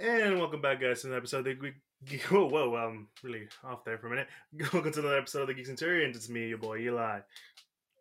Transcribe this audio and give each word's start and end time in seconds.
And 0.00 0.38
welcome 0.38 0.60
back, 0.60 0.80
guys, 0.80 1.00
to 1.00 1.06
another 1.06 1.18
episode 1.18 1.46
of 1.46 1.58
the 1.58 1.72
Geek. 2.04 2.22
Whoa, 2.30 2.46
whoa, 2.48 2.74
I'm 2.76 3.08
really 3.22 3.48
off 3.64 3.84
there 3.84 3.96
for 3.96 4.08
a 4.08 4.10
minute. 4.10 4.28
Welcome 4.72 4.92
to 4.92 5.00
another 5.00 5.18
episode 5.18 5.42
of 5.42 5.46
the 5.48 5.54
Geek 5.54 5.66
Centurion. 5.66 6.10
It's 6.10 6.28
me, 6.28 6.48
your 6.48 6.58
boy 6.58 6.80
Eli. 6.80 7.20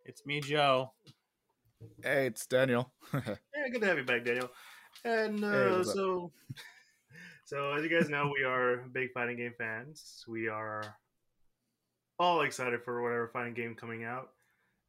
It's 0.04 0.26
me, 0.26 0.42
Joe. 0.42 0.92
Hey, 2.04 2.28
it's 2.28 2.46
Daniel. 2.47 2.92
Yeah, 3.13 3.70
good 3.71 3.81
to 3.81 3.88
have 3.88 3.97
you 3.97 4.04
back, 4.04 4.26
Daniel. 4.26 4.50
And 5.05 5.44
uh, 5.44 5.78
Hey, 5.78 5.83
so, 5.83 6.31
so 7.46 7.71
as 7.71 7.83
you 7.83 7.89
guys 7.89 8.09
know, 8.09 8.29
we 8.33 8.43
are 8.43 8.83
big 8.91 9.13
fighting 9.13 9.37
game 9.37 9.53
fans. 9.57 10.25
We 10.27 10.49
are 10.49 10.83
all 12.19 12.41
excited 12.41 12.83
for 12.83 13.01
whatever 13.01 13.29
fighting 13.29 13.53
game 13.53 13.73
coming 13.73 14.03
out, 14.03 14.31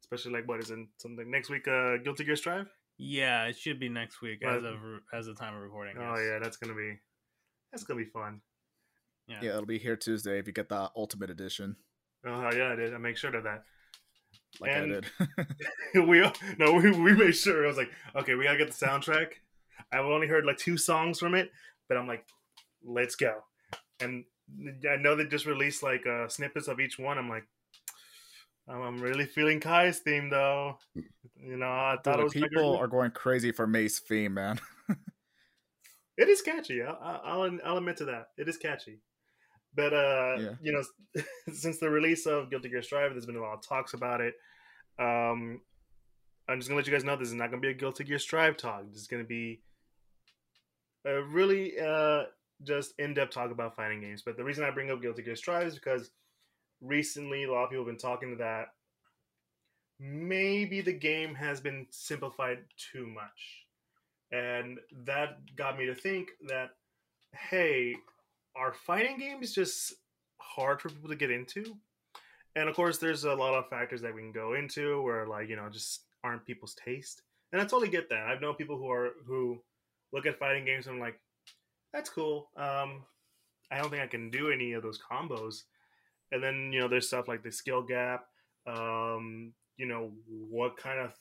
especially 0.03 0.33
like 0.33 0.47
what 0.47 0.59
is 0.59 0.71
in 0.71 0.89
something 0.97 1.31
next 1.31 1.49
week. 1.49 1.67
Uh, 1.67 1.97
Guilty 1.97 2.25
Gear 2.25 2.35
Strive. 2.35 2.67
Yeah, 2.97 3.45
it 3.45 3.57
should 3.57 3.79
be 3.79 3.89
next 3.89 4.21
week 4.21 4.43
as 4.43 4.61
But- 4.61 4.73
of 4.73 4.79
as 5.13 5.25
the 5.27 5.35
time 5.35 5.55
of 5.55 5.61
recording. 5.61 5.97
Oh 5.97 6.15
yes. 6.15 6.25
yeah, 6.27 6.39
that's 6.39 6.57
gonna 6.57 6.73
be 6.75 6.97
that's 7.71 7.83
gonna 7.83 8.03
be 8.03 8.09
fun. 8.09 8.41
yeah. 9.27 9.39
yeah, 9.41 9.49
it'll 9.51 9.65
be 9.65 9.77
here 9.77 9.95
Tuesday 9.95 10.39
if 10.39 10.47
you 10.47 10.53
get 10.53 10.69
the 10.69 10.89
Ultimate 10.95 11.29
Edition, 11.29 11.75
Oh 12.25 12.49
yeah, 12.53 12.71
I 12.71 12.75
did. 12.75 12.93
I 12.93 12.97
make 12.97 13.17
sure 13.17 13.35
of 13.35 13.43
that. 13.43 13.63
like 14.59 14.71
And- 14.71 14.93
I 14.93 15.45
did. 15.93 16.07
we 16.07 16.19
no, 16.57 16.73
we, 16.73 16.91
we 16.91 17.13
made 17.13 17.35
sure. 17.35 17.63
I 17.65 17.67
was 17.67 17.77
like, 17.77 17.91
okay, 18.15 18.35
we 18.35 18.45
gotta 18.45 18.57
get 18.57 18.71
the 18.71 18.85
soundtrack. 18.85 19.33
I've 19.91 20.05
only 20.05 20.27
heard 20.27 20.45
like 20.45 20.57
two 20.57 20.77
songs 20.77 21.19
from 21.19 21.35
it, 21.35 21.51
but 21.87 21.97
I'm 21.97 22.07
like, 22.07 22.25
let's 22.83 23.15
go. 23.15 23.43
And 23.99 24.25
I 24.89 24.95
know 24.95 25.15
they 25.15 25.25
just 25.25 25.45
released 25.45 25.83
like 25.83 26.05
uh, 26.07 26.27
snippets 26.29 26.67
of 26.67 26.79
each 26.79 26.97
one. 26.97 27.17
I'm 27.17 27.29
like, 27.29 27.45
I'm, 28.67 28.81
I'm 28.81 29.01
really 29.01 29.25
feeling 29.25 29.59
Ky's 29.59 29.99
theme 29.99 30.29
though. 30.29 30.77
You 30.95 31.57
know, 31.57 31.67
I 31.67 31.97
thought 32.03 32.19
it 32.19 32.31
Dude, 32.31 32.43
people 32.43 32.75
are 32.77 32.87
going 32.87 33.11
crazy 33.11 33.51
for 33.51 33.67
May's 33.67 33.99
theme, 33.99 34.33
man. 34.35 34.59
It 36.17 36.29
is 36.29 36.41
catchy. 36.41 36.81
I'll, 36.81 37.21
I'll 37.23 37.59
I'll 37.63 37.77
admit 37.77 37.97
to 37.97 38.05
that. 38.05 38.29
It 38.39 38.49
is 38.49 38.57
catchy. 38.57 39.01
But 39.75 39.93
uh, 39.93 40.35
Yeah. 40.39 40.49
you 40.63 40.71
know, 40.73 41.23
since 41.53 41.77
the 41.77 41.89
release 41.91 42.25
of 42.25 42.49
Guilty 42.49 42.69
Gear 42.69 42.81
Strive, 42.81 43.11
there's 43.11 43.27
been 43.27 43.35
a 43.35 43.41
lot 43.41 43.53
of 43.53 43.61
talks 43.61 43.93
about 43.93 44.21
it. 44.21 44.33
Um, 44.97 45.61
I'm 46.49 46.57
just 46.57 46.69
gonna 46.69 46.77
let 46.77 46.87
you 46.87 46.91
guys 46.93 47.03
know 47.03 47.15
this 47.15 47.27
is 47.27 47.35
not 47.35 47.51
gonna 47.51 47.61
be 47.61 47.67
a 47.69 47.73
Guilty 47.75 48.03
Gear 48.03 48.17
Strive 48.17 48.57
talk. 48.57 48.89
This 48.89 48.99
is 49.01 49.07
gonna 49.07 49.25
be 49.25 49.61
a 51.05 51.21
really 51.21 51.79
uh 51.79 52.23
just 52.63 52.95
in-depth 52.97 53.31
talk 53.31 53.51
about 53.51 53.75
fighting 53.75 54.01
games. 54.01 54.23
But 54.25 54.37
the 54.37 54.43
reason 54.43 54.63
I 54.63 54.71
bring 54.71 54.89
up 54.89 55.03
Guilty 55.03 55.21
Gear 55.21 55.35
Strive 55.35 55.67
is 55.67 55.75
because 55.75 56.09
recently 56.81 57.43
a 57.43 57.51
lot 57.51 57.65
of 57.65 57.69
people 57.69 57.85
have 57.85 57.91
been 57.91 57.97
talking 57.97 58.31
to 58.31 58.37
that 58.37 58.67
maybe 59.99 60.81
the 60.81 60.93
game 60.93 61.33
has 61.35 61.59
been 61.59 61.87
simplified 61.89 62.59
too 62.91 63.07
much. 63.07 63.65
And 64.31 64.79
that 65.05 65.55
got 65.55 65.77
me 65.77 65.85
to 65.85 65.95
think 65.95 66.29
that, 66.47 66.71
hey, 67.33 67.95
are 68.55 68.73
fighting 68.73 69.17
games 69.17 69.53
just 69.53 69.93
hard 70.37 70.81
for 70.81 70.89
people 70.89 71.09
to 71.09 71.15
get 71.15 71.31
into? 71.31 71.77
And 72.55 72.67
of 72.67 72.75
course, 72.75 72.97
there's 72.97 73.23
a 73.23 73.33
lot 73.33 73.53
of 73.53 73.69
factors 73.69 74.01
that 74.01 74.13
we 74.13 74.21
can 74.21 74.31
go 74.31 74.53
into 74.53 75.01
where, 75.01 75.27
like, 75.27 75.47
you 75.47 75.55
know, 75.55 75.69
just 75.69 76.01
aren't 76.23 76.45
people's 76.45 76.75
taste. 76.83 77.21
And 77.51 77.61
I 77.61 77.65
totally 77.65 77.89
get 77.89 78.09
that. 78.09 78.27
I've 78.27 78.41
known 78.41 78.55
people 78.55 78.77
who 78.77 78.91
are 78.91 79.11
who 79.25 79.61
look 80.11 80.25
at 80.25 80.39
fighting 80.39 80.65
games 80.65 80.87
and 80.87 80.95
I'm 80.95 81.01
like, 81.01 81.19
that's 81.93 82.09
cool. 82.09 82.49
Um, 82.57 83.03
I 83.71 83.77
don't 83.77 83.89
think 83.89 84.03
I 84.03 84.07
can 84.07 84.29
do 84.29 84.51
any 84.51 84.73
of 84.73 84.83
those 84.83 84.99
combos. 84.99 85.63
And 86.31 86.43
then 86.43 86.71
you 86.73 86.79
know, 86.79 86.87
there's 86.87 87.07
stuff 87.07 87.27
like 87.27 87.43
the 87.43 87.51
skill 87.51 87.81
gap. 87.81 88.25
Um, 88.65 89.53
you 89.77 89.85
know, 89.85 90.11
what 90.27 90.77
kind 90.77 90.99
of 90.99 91.13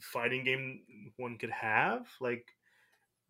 fighting 0.00 0.44
game 0.44 0.80
one 1.16 1.38
could 1.38 1.50
have. 1.50 2.06
Like 2.20 2.46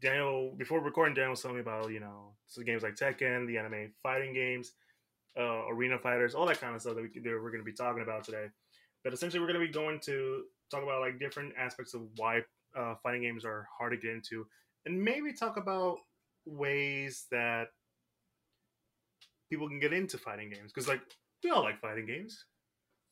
Daniel, 0.00 0.54
before 0.56 0.80
recording, 0.80 1.14
Daniel 1.14 1.30
was 1.30 1.42
telling 1.42 1.56
me 1.56 1.62
about 1.62 1.90
you 1.90 2.00
know 2.00 2.34
so 2.48 2.62
games 2.62 2.82
like 2.82 2.96
Tekken, 2.96 3.46
the 3.46 3.58
anime 3.58 3.92
fighting 4.02 4.34
games, 4.34 4.72
uh, 5.38 5.68
arena 5.68 5.98
fighters, 5.98 6.34
all 6.34 6.46
that 6.46 6.60
kind 6.60 6.74
of 6.74 6.80
stuff 6.80 6.96
that, 6.96 7.02
we, 7.02 7.20
that 7.20 7.30
we're 7.30 7.50
going 7.50 7.64
to 7.64 7.64
be 7.64 7.72
talking 7.72 8.02
about 8.02 8.24
today. 8.24 8.46
But 9.04 9.12
essentially, 9.12 9.40
we're 9.40 9.52
going 9.52 9.60
to 9.60 9.66
be 9.66 9.72
going 9.72 10.00
to 10.00 10.44
talk 10.70 10.82
about 10.82 11.00
like 11.00 11.18
different 11.18 11.54
aspects 11.58 11.94
of 11.94 12.02
why 12.16 12.40
uh, 12.76 12.94
fighting 13.02 13.22
games 13.22 13.44
are 13.44 13.68
hard 13.78 13.92
to 13.92 13.98
get 13.98 14.14
into, 14.14 14.46
and 14.86 15.02
maybe 15.02 15.32
talk 15.32 15.56
about 15.56 15.98
ways 16.44 17.26
that 17.30 17.68
people 19.50 19.68
can 19.68 19.78
get 19.78 19.92
into 19.92 20.16
fighting 20.18 20.50
games 20.50 20.72
because 20.72 20.88
like 20.88 21.02
we 21.42 21.50
all 21.50 21.62
like 21.62 21.80
fighting 21.80 22.06
games. 22.06 22.44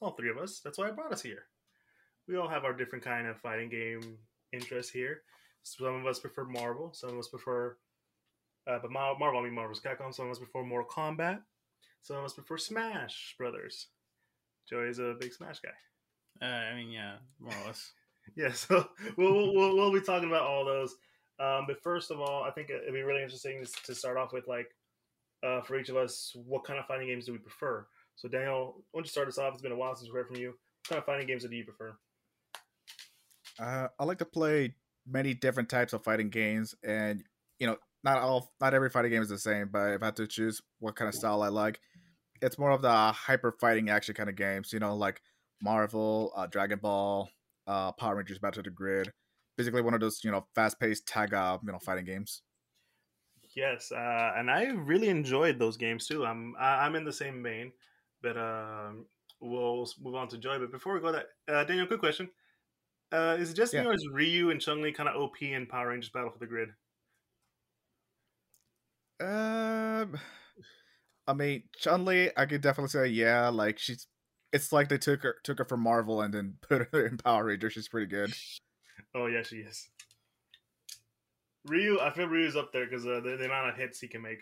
All 0.00 0.12
three 0.12 0.30
of 0.30 0.38
us. 0.38 0.60
That's 0.64 0.78
why 0.78 0.88
i 0.88 0.91
brought 0.91 1.12
us 1.12 1.22
here. 1.22 1.44
We 2.28 2.36
all 2.36 2.48
have 2.48 2.64
our 2.64 2.72
different 2.72 3.04
kind 3.04 3.26
of 3.26 3.38
fighting 3.38 3.68
game 3.68 4.18
interests 4.52 4.92
here. 4.92 5.22
Some 5.62 5.94
of 5.94 6.06
us 6.06 6.20
prefer 6.20 6.44
marvel. 6.44 6.92
Some 6.94 7.10
of 7.10 7.18
us 7.18 7.28
prefer 7.28 7.76
uh, 8.66 8.78
but 8.80 8.91
Mar- 8.91 9.18
marvel 9.18 9.41
i 9.41 9.44
mean 9.44 9.54
marvel's 9.54 9.80
capcom. 9.80 10.14
Some 10.14 10.26
of 10.26 10.32
us 10.32 10.38
prefer 10.38 10.62
mortal 10.62 10.88
kombat. 10.88 11.41
Some 12.02 12.16
of 12.16 12.24
us 12.24 12.34
prefer 12.34 12.56
smash 12.56 13.34
brothers. 13.38 13.88
Joey 14.68 14.88
is 14.88 14.98
a 14.98 15.16
big 15.18 15.32
smash 15.32 15.60
guy. 15.60 16.47
Uh, 16.47 16.72
I 16.72 16.76
mean, 16.76 16.91
yeah, 16.91 17.16
more 17.38 17.52
or 17.52 17.66
less. 17.66 17.92
yeah, 18.36 18.52
so 18.52 18.88
we'll, 19.16 19.34
we'll, 19.34 19.54
we'll, 19.54 19.76
we'll 19.76 19.92
be 19.92 20.00
talking 20.00 20.28
about 20.28 20.42
all 20.42 20.64
those. 20.64 20.94
Um, 21.38 21.64
but 21.66 21.82
first 21.82 22.10
of 22.10 22.20
all, 22.20 22.44
I 22.44 22.50
think 22.50 22.70
it'd 22.70 22.92
be 22.92 23.02
really 23.02 23.22
interesting 23.22 23.64
to 23.84 23.94
start 23.94 24.16
off 24.16 24.32
with, 24.32 24.47
like, 24.47 24.68
uh, 25.42 25.62
for 25.62 25.78
each 25.78 25.88
of 25.88 25.97
us, 25.97 26.32
what 26.47 26.64
kind 26.64 26.78
of 26.78 26.86
fighting 26.86 27.08
games 27.08 27.26
do 27.26 27.32
we 27.32 27.38
prefer? 27.38 27.86
So, 28.20 28.28
Daniel, 28.28 28.75
why 28.91 28.98
don't 28.98 29.06
you 29.06 29.10
start 29.10 29.28
us 29.28 29.38
off? 29.38 29.54
It's 29.54 29.62
been 29.62 29.72
a 29.72 29.76
while 29.76 29.97
since 29.97 30.10
we 30.10 30.14
heard 30.14 30.26
from 30.26 30.36
you. 30.36 30.48
What 30.48 30.88
kind 30.91 30.98
of 30.98 31.06
fighting 31.06 31.26
games 31.26 31.42
do 31.42 31.56
you 31.56 31.64
prefer? 31.64 31.97
Uh, 33.58 33.88
I 33.98 34.04
like 34.04 34.19
to 34.19 34.26
play 34.26 34.75
many 35.06 35.32
different 35.32 35.70
types 35.70 35.94
of 35.94 36.04
fighting 36.04 36.28
games, 36.28 36.75
and 36.84 37.25
you 37.59 37.66
know, 37.66 37.78
not 38.04 38.19
all, 38.19 38.53
not 38.60 38.75
every 38.75 38.91
fighting 38.91 39.10
game 39.10 39.22
is 39.22 39.30
the 39.30 39.38
same. 39.38 39.70
But 39.72 39.92
if 39.92 40.03
I 40.03 40.06
had 40.06 40.16
to 40.16 40.26
choose 40.26 40.60
what 40.80 40.97
kind 40.97 41.09
of 41.09 41.14
style 41.14 41.42
I 41.42 41.48
like, 41.48 41.80
it's 42.42 42.59
more 42.59 42.72
of 42.72 42.82
the 42.82 42.92
hyper 42.92 43.56
fighting 43.59 43.88
action 43.88 44.14
kind 44.14 44.28
of 44.28 44.36
games. 44.36 44.70
You 44.70 44.80
know, 44.80 44.94
like 44.94 45.22
Marvel, 45.62 46.30
uh, 46.36 46.47
Dragon 46.47 46.78
Ball, 46.78 47.30
uh, 47.66 47.92
Power 47.92 48.16
Rangers 48.16 48.38
Battle 48.38 48.62
to 48.62 48.69
the 48.69 48.75
Grid. 48.75 49.10
Basically, 49.56 49.80
one 49.80 49.94
of 49.94 50.00
those 50.00 50.20
you 50.22 50.30
know 50.30 50.47
fast 50.54 50.78
paced 50.78 51.06
tag 51.06 51.32
uh, 51.32 51.56
you 51.64 51.72
know 51.72 51.78
fighting 51.78 52.04
games. 52.04 52.42
Yes, 53.56 53.91
uh, 53.92 54.32
and 54.36 54.50
I 54.50 54.64
really 54.66 55.09
enjoyed 55.09 55.59
those 55.59 55.78
games 55.78 56.06
too. 56.06 56.26
I'm 56.26 56.54
I'm 56.60 56.97
in 56.97 57.04
the 57.04 57.14
same 57.14 57.42
vein, 57.42 57.72
but 58.22 58.36
um, 58.36 59.06
we'll 59.41 59.88
move 60.00 60.14
on 60.14 60.28
to 60.28 60.38
Joey. 60.38 60.58
But 60.58 60.72
before 60.72 60.94
we 60.94 61.00
go, 61.00 61.12
that 61.12 61.26
uh, 61.48 61.64
Daniel, 61.64 61.86
quick 61.86 62.00
question: 62.00 62.28
uh, 63.12 63.36
Is 63.38 63.50
it 63.50 63.54
just 63.54 63.75
me 63.75 63.81
or 63.81 63.94
is 63.94 64.06
Ryu 64.12 64.50
and 64.50 64.60
Chun 64.60 64.82
Li 64.82 64.92
kind 64.92 65.08
of 65.08 65.16
OP 65.16 65.42
in 65.42 65.66
Power 65.66 65.88
Rangers 65.88 66.10
Battle 66.10 66.30
for 66.30 66.38
the 66.38 66.47
Grid? 66.47 66.70
Um, 69.20 70.19
I 71.26 71.34
mean, 71.34 71.64
Chun 71.76 72.04
Li, 72.04 72.30
I 72.36 72.47
could 72.47 72.62
definitely 72.62 72.88
say, 72.88 73.06
yeah, 73.09 73.48
like 73.48 73.78
she's. 73.78 74.06
It's 74.53 74.72
like 74.72 74.88
they 74.88 74.98
took 74.98 75.22
her 75.22 75.36
took 75.44 75.59
her 75.59 75.64
from 75.64 75.80
Marvel 75.80 76.22
and 76.22 76.34
then 76.34 76.54
put 76.69 76.88
her 76.92 77.06
in 77.06 77.19
Power 77.19 77.44
Rangers. 77.44 77.72
She's 77.72 77.88
pretty 77.88 78.06
good. 78.06 78.32
Oh 79.12 79.26
yeah, 79.26 79.42
she 79.42 79.56
is. 79.56 79.88
Ryu, 81.64 81.98
I 82.00 82.10
feel 82.10 82.28
Ryu's 82.28 82.54
up 82.54 82.72
there 82.72 82.84
because 82.84 83.04
uh, 83.04 83.19
the, 83.25 83.36
the 83.36 83.47
amount 83.47 83.70
of 83.70 83.76
hits 83.76 83.98
he 83.98 84.06
can 84.06 84.22
make 84.22 84.41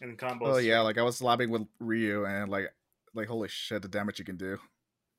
and 0.00 0.18
combos. 0.18 0.40
Oh 0.42 0.58
yeah, 0.58 0.80
like 0.80 0.98
I 0.98 1.02
was 1.02 1.22
lobbing 1.22 1.50
with 1.50 1.66
Ryu 1.80 2.26
and 2.26 2.50
like 2.50 2.72
like 3.14 3.28
holy 3.28 3.48
shit, 3.48 3.82
the 3.82 3.88
damage 3.88 4.18
you 4.18 4.24
can 4.24 4.36
do. 4.36 4.58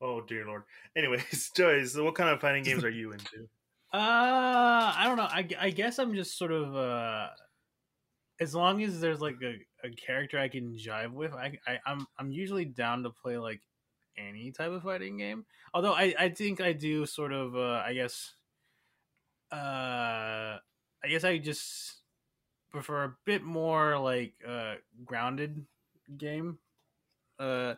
Oh 0.01 0.21
dear 0.21 0.45
lord. 0.45 0.63
Anyways, 0.95 1.51
Joey, 1.55 1.85
so 1.85 2.03
what 2.03 2.15
kind 2.15 2.29
of 2.29 2.41
fighting 2.41 2.63
games 2.63 2.83
are 2.83 2.89
you 2.89 3.11
into? 3.11 3.47
Uh, 3.93 4.91
I 4.97 5.03
don't 5.05 5.17
know. 5.17 5.29
I, 5.29 5.47
I 5.59 5.69
guess 5.69 5.99
I'm 5.99 6.15
just 6.15 6.35
sort 6.35 6.51
of 6.51 6.75
uh, 6.75 7.27
as 8.39 8.55
long 8.55 8.81
as 8.81 8.99
there's 8.99 9.21
like 9.21 9.35
a, 9.43 9.53
a 9.85 9.91
character 9.91 10.39
I 10.39 10.47
can 10.47 10.75
jive 10.75 11.11
with, 11.11 11.31
I, 11.33 11.59
I 11.67 11.77
I'm 11.85 12.07
I'm 12.17 12.31
usually 12.31 12.65
down 12.65 13.03
to 13.03 13.11
play 13.11 13.37
like 13.37 13.61
any 14.17 14.51
type 14.51 14.71
of 14.71 14.81
fighting 14.81 15.17
game. 15.17 15.45
Although 15.75 15.93
I 15.93 16.15
I 16.17 16.29
think 16.29 16.59
I 16.59 16.73
do 16.73 17.05
sort 17.05 17.31
of 17.33 17.55
uh, 17.55 17.83
I 17.85 17.93
guess 17.93 18.33
uh 19.51 20.57
I 21.03 21.07
guess 21.07 21.23
I 21.23 21.37
just 21.37 22.01
prefer 22.71 23.03
a 23.03 23.15
bit 23.25 23.43
more 23.43 23.99
like 23.99 24.33
uh 24.47 24.75
grounded 25.05 25.65
game. 26.17 26.57
Uh 27.43 27.75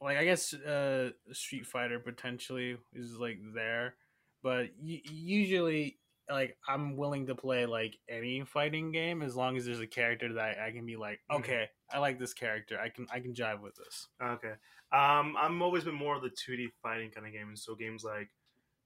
like 0.00 0.16
I 0.16 0.24
guess 0.24 0.54
uh 0.54 1.10
Street 1.32 1.66
Fighter 1.66 1.98
potentially 1.98 2.76
is 2.94 3.16
like 3.18 3.38
there, 3.54 3.94
but 4.42 4.66
u- 4.80 5.00
usually 5.04 5.98
like 6.30 6.56
I'm 6.68 6.96
willing 6.96 7.26
to 7.26 7.34
play 7.34 7.66
like 7.66 7.98
any 8.08 8.42
fighting 8.44 8.92
game 8.92 9.22
as 9.22 9.34
long 9.34 9.56
as 9.56 9.64
there's 9.64 9.80
a 9.80 9.86
character 9.86 10.32
that 10.34 10.58
I 10.60 10.70
can 10.70 10.84
be 10.86 10.96
like, 10.96 11.20
Mhm. 11.30 11.38
okay, 11.40 11.70
I 11.90 11.98
like 11.98 12.18
this 12.18 12.34
character. 12.34 12.78
I 12.78 12.90
can 12.90 13.06
I 13.10 13.20
can 13.20 13.34
jive 13.34 13.60
with 13.60 13.74
this. 13.76 14.08
Okay. 14.22 14.52
Um, 14.92 15.36
I'm 15.36 15.60
always 15.62 15.84
been 15.84 15.94
more 15.94 16.16
of 16.16 16.22
the 16.22 16.30
2D 16.30 16.68
fighting 16.82 17.10
kind 17.10 17.26
of 17.26 17.32
games. 17.32 17.62
So 17.64 17.74
games 17.74 18.04
like 18.04 18.30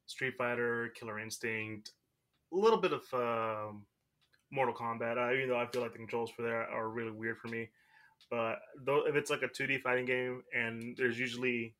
Street 0.06 0.34
Fighter, 0.38 0.88
Killer 0.96 1.18
Instinct, 1.18 1.92
a 2.52 2.56
little 2.56 2.78
bit 2.80 2.92
of 2.92 3.02
um, 3.14 3.84
Mortal 4.50 4.74
Kombat. 4.74 5.16
Uh, 5.18 5.32
even 5.34 5.48
though 5.48 5.58
I 5.60 5.66
feel 5.66 5.82
like 5.82 5.92
the 5.92 5.98
controls 5.98 6.30
for 6.30 6.42
that 6.42 6.68
are 6.72 6.88
really 6.88 7.10
weird 7.12 7.38
for 7.38 7.48
me. 7.48 7.68
But 8.30 8.60
though, 8.84 9.06
if 9.06 9.14
it's 9.16 9.30
like 9.30 9.42
a 9.42 9.48
2D 9.48 9.78
fighting 9.78 10.06
game, 10.06 10.42
and 10.54 10.96
there's 10.96 11.18
usually, 11.18 11.74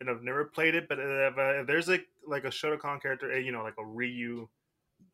and 0.00 0.10
I've 0.10 0.22
never 0.22 0.44
played 0.44 0.74
it, 0.74 0.88
but 0.88 0.98
if, 1.00 1.38
uh, 1.38 1.60
if 1.62 1.66
there's 1.66 1.88
like 1.88 2.06
like 2.26 2.44
a 2.44 2.48
Shotokan 2.50 3.00
character, 3.02 3.32
eh, 3.32 3.38
you 3.38 3.52
know, 3.52 3.62
like 3.62 3.78
a 3.78 3.84
Ryu 3.86 4.48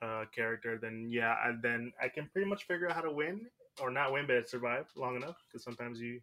uh, 0.02 0.24
character, 0.34 0.78
then 0.80 1.06
yeah, 1.10 1.34
I, 1.44 1.52
then 1.60 1.92
I 2.02 2.08
can 2.08 2.28
pretty 2.32 2.48
much 2.48 2.64
figure 2.66 2.88
out 2.88 2.96
how 2.96 3.02
to 3.02 3.12
win 3.12 3.46
or 3.80 3.90
not 3.90 4.12
win, 4.12 4.26
but 4.26 4.48
survive 4.48 4.86
long 4.96 5.16
enough. 5.16 5.36
Because 5.48 5.64
sometimes 5.64 6.00
you, 6.00 6.20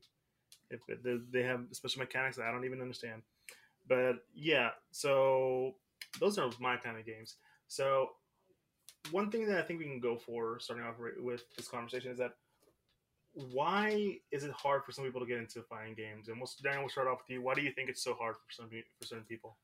if 0.69 0.79
it, 0.89 1.03
they- 1.03 1.19
they 1.31 1.43
have 1.45 1.61
special 1.71 1.99
mechanics 1.99 2.37
that 2.37 2.45
I 2.47 2.51
don't 2.51 2.65
even 2.65 2.81
understand. 2.81 3.21
But 3.87 4.25
yeah, 4.33 4.71
so 4.91 5.75
those 6.19 6.37
are 6.37 6.49
my 6.59 6.77
kind 6.77 6.97
of 6.97 7.05
games. 7.05 7.35
So 7.67 8.11
one 9.11 9.31
thing 9.31 9.47
that 9.47 9.57
I 9.57 9.63
think 9.63 9.79
we 9.79 9.85
can 9.85 9.99
go 9.99 10.17
for 10.17 10.59
starting 10.59 10.85
off 10.85 10.95
with 11.19 11.43
this 11.55 11.67
conversation 11.67 12.11
is 12.11 12.17
that 12.19 12.33
why 13.33 14.17
is 14.31 14.43
it 14.43 14.51
hard 14.51 14.83
for 14.83 14.91
some 14.91 15.05
people 15.05 15.21
to 15.21 15.27
get 15.27 15.37
into 15.37 15.61
fighting 15.63 15.93
games? 15.93 16.27
And 16.27 16.37
we'll, 16.37 16.49
Daniel, 16.63 16.83
we'll 16.83 16.89
start 16.89 17.07
off 17.07 17.19
with 17.19 17.29
you. 17.29 17.41
Why 17.41 17.53
do 17.53 17.61
you 17.61 17.71
think 17.71 17.89
it's 17.89 18.03
so 18.03 18.13
hard 18.13 18.35
for 18.35 18.51
some 18.51 18.69
for 18.69 19.05
certain 19.05 19.25
people? 19.25 19.57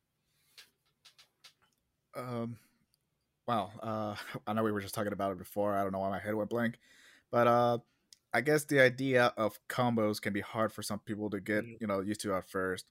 Um, 2.16 2.56
wow. 3.46 3.70
Uh, 3.82 4.14
I 4.46 4.52
know 4.52 4.62
we 4.62 4.72
were 4.72 4.80
just 4.80 4.94
talking 4.94 5.12
about 5.12 5.32
it 5.32 5.38
before. 5.38 5.74
I 5.74 5.82
don't 5.82 5.92
know 5.92 5.98
why 5.98 6.10
my 6.10 6.18
head 6.18 6.34
went 6.34 6.50
blank, 6.50 6.78
but 7.30 7.46
uh, 7.46 7.78
I 8.32 8.40
guess 8.40 8.64
the 8.64 8.80
idea 8.80 9.32
of 9.36 9.58
combos 9.68 10.20
can 10.20 10.32
be 10.32 10.40
hard 10.40 10.72
for 10.72 10.82
some 10.82 11.00
people 11.00 11.30
to 11.30 11.40
get 11.40 11.64
Mhm. 11.64 11.80
you 11.80 11.86
know 11.86 12.00
used 12.00 12.20
to 12.22 12.34
at 12.34 12.48
first, 12.48 12.86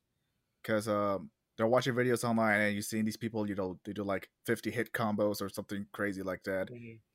because 0.61 0.87
um, 0.87 1.29
they're 1.57 1.67
watching 1.67 1.93
videos 1.93 2.23
online 2.23 2.59
and 2.61 2.73
you're 2.73 2.81
seeing 2.81 3.05
these 3.05 3.17
people, 3.17 3.47
you 3.47 3.55
know, 3.55 3.79
they 3.85 3.93
do 3.93 4.03
like 4.03 4.29
50 4.45 4.71
hit 4.71 4.91
combos 4.91 5.41
or 5.41 5.49
something 5.49 5.87
crazy 5.93 6.21
like 6.21 6.43
that, 6.43 6.69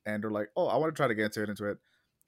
and 0.05 0.23
they're 0.23 0.31
like, 0.31 0.49
oh, 0.55 0.67
I 0.67 0.77
want 0.77 0.93
to 0.93 0.97
try 0.97 1.07
to 1.07 1.15
get 1.15 1.25
into 1.25 1.43
it, 1.43 1.49
into 1.49 1.65
it. 1.69 1.77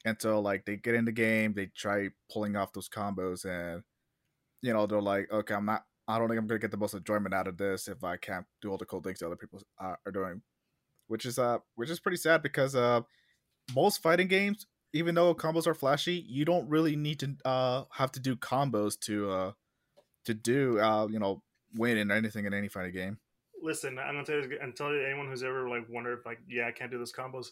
Until 0.06 0.42
like 0.42 0.66
they 0.66 0.76
get 0.76 0.96
in 0.96 1.06
the 1.06 1.12
game, 1.12 1.54
they 1.54 1.68
try 1.68 2.10
pulling 2.32 2.56
off 2.56 2.74
those 2.74 2.90
combos, 2.90 3.46
and 3.46 3.84
you 4.62 4.74
know 4.74 4.86
they're 4.86 5.02
like, 5.02 5.32
okay, 5.32 5.54
I'm 5.54 5.66
not. 5.66 5.84
I 6.08 6.20
don't 6.20 6.28
think 6.28 6.40
I'm 6.40 6.48
gonna 6.48 6.60
get 6.60 6.72
the 6.72 6.78
most 6.78 6.94
enjoyment 6.94 7.34
out 7.34 7.48
of 7.48 7.58
this 7.58 7.88
if 7.88 8.04
I 8.04 8.18
can't 8.18 8.46
do 8.62 8.70
all 8.70 8.78
the 8.78 8.86
cool 8.86 9.02
things 9.02 9.20
that 9.20 9.28
other 9.28 9.38
people 9.38 9.62
uh, 9.80 9.96
are 10.06 10.12
doing, 10.12 10.42
which 11.08 11.26
is 11.26 11.40
uh, 11.40 11.60
which 11.76 11.90
is 11.90 12.02
pretty 12.02 12.18
sad 12.18 12.44
because 12.44 12.76
uh, 12.76 13.02
most 13.74 14.02
fighting 14.02 14.28
games, 14.28 14.68
even 14.92 15.16
though 15.16 15.34
combos 15.34 15.68
are 15.68 15.74
flashy, 15.74 16.26
you 16.28 16.46
don't 16.46 16.70
really 16.70 16.96
need 16.96 17.20
to 17.20 17.36
uh 17.46 17.84
have 17.92 18.12
to 18.14 18.20
do 18.20 18.36
combos 18.36 19.00
to 19.02 19.30
uh 19.32 19.52
to 20.26 20.34
do 20.34 20.80
uh 20.80 21.08
you 21.08 21.20
know 21.20 21.42
win 21.76 21.98
in 21.98 22.12
anything 22.12 22.46
in 22.46 22.54
any 22.54 22.68
fighting 22.68 22.94
game. 22.94 23.18
Listen, 23.62 23.98
I'm 23.98 24.16
gonna 24.16 24.26
tell 24.26 24.36
you, 24.36 24.60
tell 24.76 24.94
you 24.94 25.06
anyone 25.06 25.28
who's 25.28 25.44
ever 25.44 25.70
like 25.70 25.88
wondered 25.90 26.20
like, 26.26 26.40
yeah, 26.50 26.68
I 26.68 26.72
can't 26.72 26.92
do 26.92 26.98
those 26.98 27.14
combos. 27.14 27.48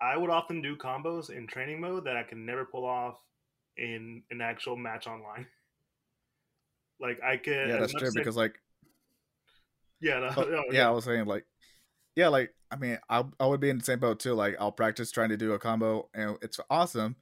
I 0.00 0.16
would 0.16 0.30
often 0.30 0.60
do 0.62 0.76
combos 0.76 1.30
in 1.30 1.46
training 1.46 1.80
mode 1.80 2.04
that 2.04 2.16
I 2.16 2.22
can 2.22 2.44
never 2.44 2.64
pull 2.64 2.84
off 2.84 3.18
in 3.76 4.22
an 4.30 4.40
actual 4.40 4.76
match 4.76 5.06
online. 5.06 5.46
like 7.00 7.22
I 7.22 7.36
could, 7.36 7.68
Yeah, 7.68 7.76
that's 7.78 7.92
true 7.94 8.08
I- 8.08 8.12
because 8.14 8.36
like 8.36 8.60
yeah, 10.00 10.18
no, 10.20 10.28
Oh, 10.36 10.42
no, 10.48 10.62
yeah, 10.72 10.86
I 10.88 10.90
was 10.90 11.04
saying 11.04 11.26
like, 11.26 11.44
yeah, 12.14 12.28
like 12.28 12.54
I 12.70 12.76
mean, 12.76 12.98
I 13.08 13.24
I 13.40 13.46
would 13.46 13.60
be 13.60 13.70
in 13.70 13.78
the 13.78 13.84
same 13.84 13.98
boat 14.00 14.20
too. 14.20 14.34
Like 14.34 14.56
I'll 14.60 14.72
practice 14.72 15.10
trying 15.10 15.30
to 15.30 15.36
do 15.36 15.52
a 15.52 15.58
combo, 15.58 16.08
and 16.14 16.36
it's 16.42 16.60
awesome, 16.70 17.16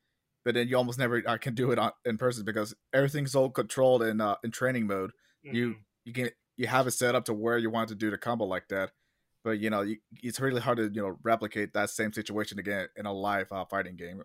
but 0.45 0.55
then 0.55 0.69
you 0.69 0.77
almost 0.77 0.99
never 0.99 1.23
I 1.27 1.37
can 1.39 1.55
do 1.55 1.71
it 1.71 1.79
on, 1.79 1.93
in 2.05 2.19
person 2.19 2.45
because 2.45 2.75
everything's 2.93 3.35
all 3.35 3.51
controlled 3.51 4.03
in 4.03 4.21
uh, 4.21 4.37
in 4.43 4.51
training 4.51 4.87
mode. 4.87 5.13
You 5.43 5.71
Mhm. 5.71 5.77
you 6.05 6.13
can 6.13 6.31
you 6.57 6.67
have 6.67 6.87
it 6.87 6.93
set 6.93 7.15
up 7.15 7.25
to 7.27 7.35
where 7.35 7.59
you 7.59 7.71
want 7.71 7.89
to 7.91 7.95
do 7.95 8.11
the 8.11 8.19
combo 8.19 8.45
like 8.47 8.69
that, 8.69 8.93
but 9.45 9.61
you 9.61 9.71
know 9.71 9.83
you, 9.83 9.99
it's 10.23 10.41
really 10.41 10.61
hard 10.61 10.79
to 10.79 10.91
you 10.93 11.03
know 11.03 11.19
replicate 11.23 11.75
that 11.75 11.91
same 11.91 12.13
situation 12.13 12.59
again 12.59 12.89
in 12.97 13.07
a 13.07 13.13
live 13.13 13.47
uh, 13.53 13.65
fighting 13.67 13.95
game. 13.95 14.23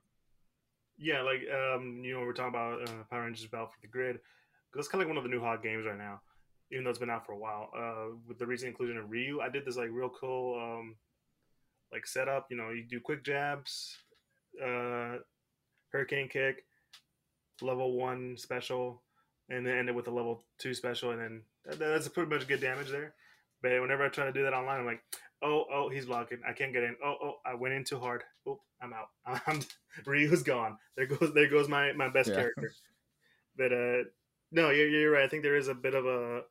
Yeah, 0.97 1.21
like 1.21 1.41
um, 1.53 2.01
you 2.03 2.13
know, 2.13 2.21
we're 2.21 2.33
talking 2.33 2.49
about 2.49 2.89
uh, 2.89 3.03
Power 3.09 3.23
Rangers 3.23 3.45
Battle 3.47 3.67
for 3.67 3.79
the 3.81 3.87
Grid. 3.87 4.19
That's 4.73 4.87
kind 4.87 5.01
of 5.01 5.07
like 5.07 5.15
one 5.15 5.17
of 5.17 5.29
the 5.29 5.35
new 5.35 5.41
hot 5.41 5.61
games 5.61 5.85
right 5.85 5.97
now, 5.97 6.21
even 6.71 6.83
though 6.83 6.89
it's 6.89 6.99
been 6.99 7.09
out 7.09 7.25
for 7.25 7.33
a 7.33 7.37
while. 7.37 7.69
Uh, 7.77 8.15
with 8.27 8.39
the 8.39 8.47
recent 8.47 8.69
inclusion 8.69 8.97
of 8.97 9.09
Ryu, 9.09 9.41
I 9.41 9.49
did 9.49 9.65
this 9.65 9.77
like 9.77 9.89
real 9.91 10.09
cool 10.09 10.59
um, 10.59 10.95
like 11.91 12.07
setup. 12.07 12.47
You 12.49 12.57
know, 12.57 12.69
you 12.71 12.83
do 12.83 12.99
quick 12.99 13.23
jabs, 13.23 13.97
uh, 14.61 15.17
hurricane 15.91 16.29
kick, 16.29 16.65
level 17.61 17.93
one 17.93 18.35
special, 18.37 19.01
and 19.49 19.65
then 19.65 19.77
end 19.77 19.89
it 19.89 19.95
with 19.95 20.07
a 20.07 20.11
level 20.11 20.43
two 20.57 20.73
special, 20.73 21.11
and 21.11 21.21
then 21.21 21.41
that, 21.65 21.79
that's 21.79 22.07
pretty 22.07 22.29
much 22.29 22.47
good 22.47 22.61
damage 22.61 22.89
there. 22.89 23.13
But 23.61 23.79
whenever 23.81 24.05
I 24.05 24.09
try 24.09 24.25
to 24.25 24.31
do 24.31 24.43
that 24.43 24.53
online, 24.53 24.79
I'm 24.79 24.85
like, 24.85 25.01
oh, 25.41 25.65
oh, 25.71 25.89
he's 25.89 26.05
blocking. 26.05 26.39
I 26.47 26.53
can't 26.53 26.73
get 26.73 26.83
in. 26.83 26.95
Oh, 27.03 27.15
oh, 27.21 27.33
I 27.45 27.53
went 27.55 27.73
in 27.73 27.83
too 27.83 27.99
hard. 27.99 28.23
Oh, 28.47 28.59
I'm 28.81 28.93
out. 28.93 29.09
I'm 29.47 29.61
Ryu's 30.05 30.43
gone. 30.43 30.77
There 30.95 31.05
goes 31.05 31.33
there 31.33 31.49
goes 31.49 31.67
my 31.67 31.91
my 31.93 32.09
best 32.09 32.29
Yeah. 32.29 32.35
character. 32.35 32.71
But 33.57 33.73
uh, 33.73 34.03
no, 34.51 34.69
you're, 34.69 34.87
you're 34.87 35.11
right. 35.11 35.23
I 35.25 35.27
think 35.27 35.43
there 35.43 35.57
is 35.57 35.67
a 35.67 35.73
bit 35.73 35.93
of 35.93 36.05
a 36.05 36.41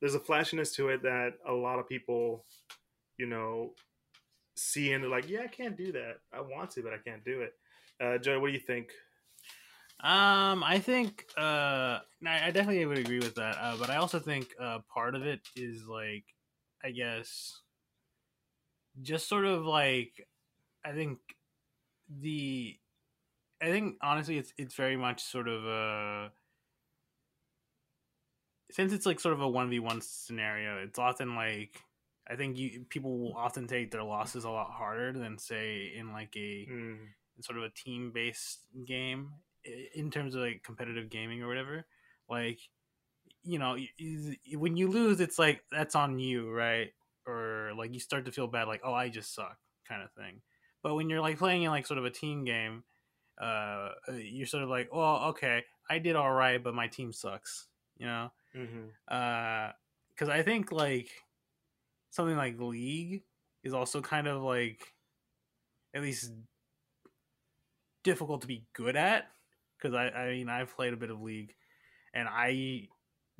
there's 0.00 0.14
a 0.14 0.20
flashiness 0.20 0.72
to 0.76 0.88
it 0.88 1.02
that 1.02 1.34
a 1.46 1.52
lot 1.52 1.78
of 1.78 1.88
people, 1.88 2.44
you 3.18 3.26
know, 3.26 3.74
see 4.56 4.92
and 4.92 5.02
they're 5.04 5.10
like, 5.10 5.28
yeah, 5.28 5.42
I 5.42 5.48
can't 5.48 5.76
do 5.76 5.92
that. 5.92 6.16
I 6.32 6.40
want 6.40 6.70
to, 6.72 6.82
but 6.82 6.92
I 6.92 6.98
can't 6.98 7.24
do 7.24 7.42
it. 7.42 7.52
Uh, 8.00 8.18
Joey, 8.18 8.38
what 8.38 8.48
do 8.48 8.52
you 8.54 8.58
think? 8.58 8.88
Um, 10.02 10.64
I 10.64 10.80
think 10.80 11.26
uh, 11.36 12.00
I 12.26 12.46
I 12.48 12.50
definitely 12.50 12.84
would 12.86 12.98
agree 12.98 13.20
with 13.20 13.36
that. 13.36 13.56
Uh, 13.58 13.76
but 13.76 13.88
I 13.88 13.96
also 13.96 14.18
think 14.18 14.54
uh, 14.58 14.80
part 14.92 15.14
of 15.14 15.24
it 15.24 15.48
is 15.54 15.86
like, 15.86 16.24
I 16.82 16.90
guess, 16.90 17.62
just 19.00 19.28
sort 19.28 19.44
of 19.44 19.64
like, 19.64 20.28
I 20.84 20.92
think 20.92 21.20
the, 22.08 22.78
I 23.62 23.66
think 23.66 23.98
honestly, 24.02 24.38
it's 24.38 24.54
it's 24.58 24.74
very 24.74 24.96
much 24.96 25.22
sort 25.22 25.48
of 25.48 25.64
a. 25.66 26.32
Since 28.70 28.92
it's 28.92 29.06
like 29.06 29.20
sort 29.20 29.34
of 29.34 29.40
a 29.40 29.48
one 29.48 29.68
v 29.70 29.78
one 29.80 30.00
scenario, 30.00 30.82
it's 30.82 30.98
often 30.98 31.34
like 31.34 31.82
I 32.26 32.36
think 32.36 32.56
you 32.56 32.84
people 32.88 33.18
will 33.18 33.36
often 33.36 33.66
take 33.66 33.90
their 33.90 34.02
losses 34.02 34.44
a 34.44 34.50
lot 34.50 34.70
harder 34.70 35.12
than 35.12 35.38
say 35.38 35.92
in 35.94 36.12
like 36.12 36.34
a 36.36 36.70
Mm, 36.70 37.14
sort 37.40 37.58
of 37.58 37.64
a 37.64 37.70
team 37.70 38.12
based 38.12 38.66
game 38.84 39.34
in 39.94 40.10
terms 40.10 40.34
of 40.34 40.42
like 40.42 40.62
competitive 40.62 41.08
gaming 41.10 41.42
or 41.42 41.48
whatever 41.48 41.84
like 42.28 42.58
you 43.44 43.58
know 43.58 43.76
when 44.56 44.76
you 44.76 44.88
lose 44.88 45.20
it's 45.20 45.38
like 45.38 45.62
that's 45.70 45.94
on 45.94 46.18
you 46.18 46.50
right? 46.50 46.92
Or 47.26 47.70
like 47.76 47.94
you 47.94 48.00
start 48.00 48.24
to 48.24 48.32
feel 48.32 48.48
bad 48.48 48.66
like 48.66 48.80
oh 48.84 48.92
i 48.94 49.08
just 49.08 49.34
suck 49.34 49.56
kind 49.88 50.02
of 50.02 50.10
thing. 50.12 50.40
But 50.82 50.94
when 50.94 51.08
you're 51.08 51.20
like 51.20 51.38
playing 51.38 51.62
in 51.62 51.70
like 51.70 51.86
sort 51.86 51.98
of 51.98 52.04
a 52.04 52.10
team 52.10 52.44
game 52.44 52.82
uh 53.40 53.90
you're 54.14 54.46
sort 54.46 54.62
of 54.62 54.68
like 54.68 54.92
well 54.92 55.24
okay 55.30 55.64
i 55.88 55.98
did 55.98 56.16
all 56.16 56.32
right 56.32 56.62
but 56.62 56.74
my 56.74 56.86
team 56.86 57.12
sucks 57.12 57.68
you 57.96 58.06
know? 58.06 58.30
Mhm. 58.54 58.88
uh 59.08 59.72
because 60.10 60.28
i 60.28 60.42
think 60.42 60.70
like 60.70 61.08
something 62.10 62.36
like 62.36 62.60
league 62.60 63.22
is 63.64 63.72
also 63.72 64.00
kind 64.00 64.26
of 64.26 64.42
like 64.42 64.92
at 65.94 66.02
least 66.02 66.32
difficult 68.04 68.42
to 68.42 68.46
be 68.46 68.64
good 68.72 68.96
at 68.96 69.28
because 69.82 69.94
I, 69.94 70.08
I 70.08 70.30
mean 70.30 70.48
i've 70.48 70.74
played 70.74 70.92
a 70.92 70.96
bit 70.96 71.10
of 71.10 71.20
league 71.20 71.54
and 72.14 72.28
i 72.28 72.88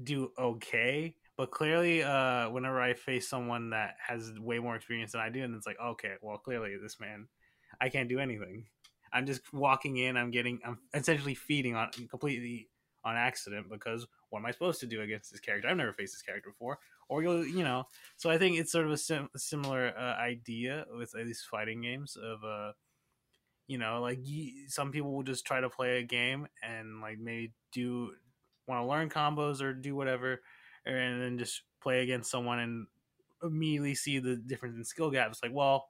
do 0.03 0.33
okay 0.39 1.15
but 1.37 1.51
clearly 1.51 2.03
uh 2.03 2.51
whenever 2.51 2.81
i 2.81 2.95
face 2.95 3.29
someone 3.29 3.71
that 3.71 3.97
has 4.07 4.33
way 4.39 4.59
more 4.59 4.75
experience 4.75 5.13
than 5.13 5.21
i 5.21 5.29
do 5.29 5.43
and 5.43 5.55
it's 5.55 5.67
like 5.67 5.79
okay 5.81 6.15
well 6.21 6.39
clearly 6.39 6.77
this 6.83 6.99
man 7.01 7.29
i 7.81 7.89
can't 7.89 8.09
do 8.09 8.19
anything. 8.19 8.65
I'm 9.13 9.27
just 9.27 9.43
walking 9.53 9.99
in 9.99 10.17
i'm 10.17 10.31
getting 10.31 10.61
i'm 10.65 10.79
essentially 10.95 11.35
feeding 11.35 11.77
on 11.77 11.91
completely 12.09 12.69
on 13.05 13.17
accident 13.17 13.69
because 13.69 14.07
what 14.31 14.39
am 14.39 14.47
i 14.47 14.51
supposed 14.51 14.81
to 14.81 14.87
do 14.87 15.03
against 15.03 15.31
this 15.31 15.41
character? 15.41 15.69
I've 15.69 15.77
never 15.77 15.93
faced 15.93 16.15
this 16.15 16.23
character 16.23 16.51
before. 16.51 16.79
Or 17.09 17.23
you'll 17.23 17.45
you 17.47 17.63
know 17.63 17.85
so 18.17 18.31
i 18.31 18.39
think 18.39 18.59
it's 18.59 18.73
sort 18.73 18.87
of 18.87 18.93
a, 18.93 18.97
sim- 18.97 19.29
similar 19.37 19.93
uh, 19.99 20.15
idea 20.17 20.87
with 20.97 21.15
at 21.15 21.27
least 21.27 21.47
fighting 21.51 21.83
games 21.83 22.17
of 22.17 22.43
uh 22.43 22.73
you 23.67 23.79
know 23.79 24.01
like 24.01 24.19
you, 24.23 24.69
some 24.69 24.91
people 24.91 25.13
will 25.13 25.23
just 25.23 25.45
try 25.45 25.61
to 25.61 25.71
play 25.71 25.99
a 25.99 26.03
game 26.03 26.47
and 26.63 27.01
like 27.01 27.19
maybe 27.19 27.53
do 27.73 28.13
want 28.67 28.83
to 28.83 28.87
learn 28.87 29.09
combos 29.09 29.61
or 29.61 29.73
do 29.73 29.95
whatever 29.95 30.41
and 30.85 31.23
then 31.23 31.39
just 31.39 31.63
play 31.83 32.03
against 32.03 32.31
someone 32.31 32.59
and 32.59 32.87
immediately 33.43 33.95
see 33.95 34.19
the 34.19 34.37
difference 34.37 34.77
in 34.77 34.85
skill 34.85 35.11
gaps. 35.11 35.41
Like 35.43 35.53
well 35.53 35.89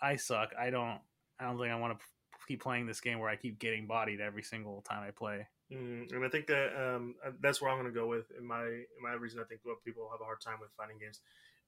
i 0.00 0.16
suck. 0.16 0.50
I 0.58 0.70
don't 0.70 1.00
i 1.40 1.44
don't 1.44 1.58
think 1.58 1.70
i 1.70 1.76
want 1.76 1.98
to 1.98 2.04
keep 2.46 2.62
playing 2.62 2.86
this 2.86 3.00
game 3.00 3.18
where 3.18 3.28
i 3.28 3.36
keep 3.36 3.58
getting 3.58 3.86
bodied 3.86 4.20
every 4.20 4.42
single 4.42 4.82
time 4.82 5.02
i 5.06 5.10
play. 5.10 5.46
Mm, 5.72 6.10
and 6.14 6.24
I 6.24 6.28
think 6.28 6.46
that 6.46 6.72
um, 6.74 7.14
uh, 7.24 7.32
that's 7.40 7.60
where 7.60 7.70
I'm 7.70 7.78
going 7.78 7.92
to 7.92 7.98
go 7.98 8.06
with 8.06 8.30
in 8.38 8.46
my 8.46 8.64
in 8.64 9.02
my 9.02 9.12
reason. 9.12 9.40
I 9.40 9.44
think 9.44 9.60
what 9.64 9.84
people 9.84 10.08
have 10.10 10.20
a 10.20 10.24
hard 10.24 10.40
time 10.40 10.56
with 10.60 10.70
fighting 10.76 10.96
games, 10.98 11.20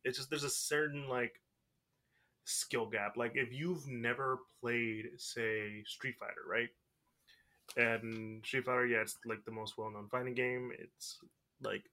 it's 0.05 0.17
just 0.17 0.31
there's 0.31 0.45
a 0.45 0.51
certain 0.51 1.07
like 1.07 1.41
skill 2.51 2.87
gap. 2.87 3.17
Like 3.17 3.33
if 3.35 3.53
you've 3.53 3.87
never 3.87 4.41
played, 4.61 5.07
say, 5.17 5.83
Street 5.87 6.17
Fighter, 6.19 6.45
right? 6.49 6.69
And 7.77 8.45
Street 8.45 8.65
Fighter, 8.65 8.87
yeah, 8.87 9.03
it's 9.03 9.19
like 9.25 9.45
the 9.45 9.53
most 9.53 9.79
well 9.79 9.91
known 9.91 10.09
fighting 10.09 10.35
game. 10.35 10.73
It's 10.79 11.19
like 11.63 11.85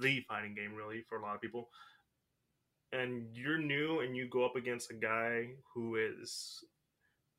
the 0.00 0.20
fighting 0.28 0.54
game, 0.54 0.74
really, 0.74 1.02
for 1.08 1.18
a 1.18 1.22
lot 1.22 1.34
of 1.34 1.40
people. 1.40 1.68
And 2.92 3.26
you're 3.32 3.58
new, 3.58 4.00
and 4.00 4.16
you 4.16 4.28
go 4.28 4.44
up 4.44 4.56
against 4.56 4.90
a 4.90 4.94
guy 4.94 5.50
who 5.74 5.96
is 5.96 6.62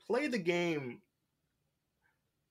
played 0.08 0.32
the 0.32 0.40
game 0.40 1.00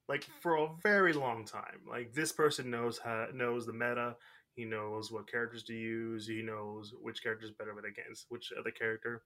like 0.08 0.26
for 0.40 0.56
a 0.56 0.68
very 0.82 1.12
long 1.12 1.44
time. 1.44 1.80
Like 1.88 2.12
this 2.12 2.32
person 2.32 2.70
knows 2.70 2.98
how 2.98 3.26
knows 3.34 3.66
the 3.66 3.72
meta. 3.72 4.16
He 4.54 4.64
knows 4.64 5.10
what 5.10 5.30
characters 5.30 5.62
to 5.64 5.74
use. 5.74 6.26
He 6.26 6.42
knows 6.42 6.92
which 7.00 7.22
character 7.22 7.46
is 7.46 7.52
better 7.52 7.72
against 7.78 8.26
which 8.28 8.52
other 8.58 8.70
character. 8.70 9.22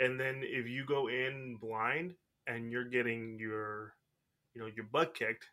And 0.00 0.18
then 0.18 0.42
if 0.42 0.68
you 0.68 0.84
go 0.84 1.08
in 1.08 1.58
blind 1.60 2.14
and 2.46 2.70
you're 2.70 2.84
getting 2.84 3.38
your 3.38 3.94
you 4.54 4.60
know 4.60 4.68
your 4.74 4.86
butt 4.92 5.14
kicked 5.14 5.46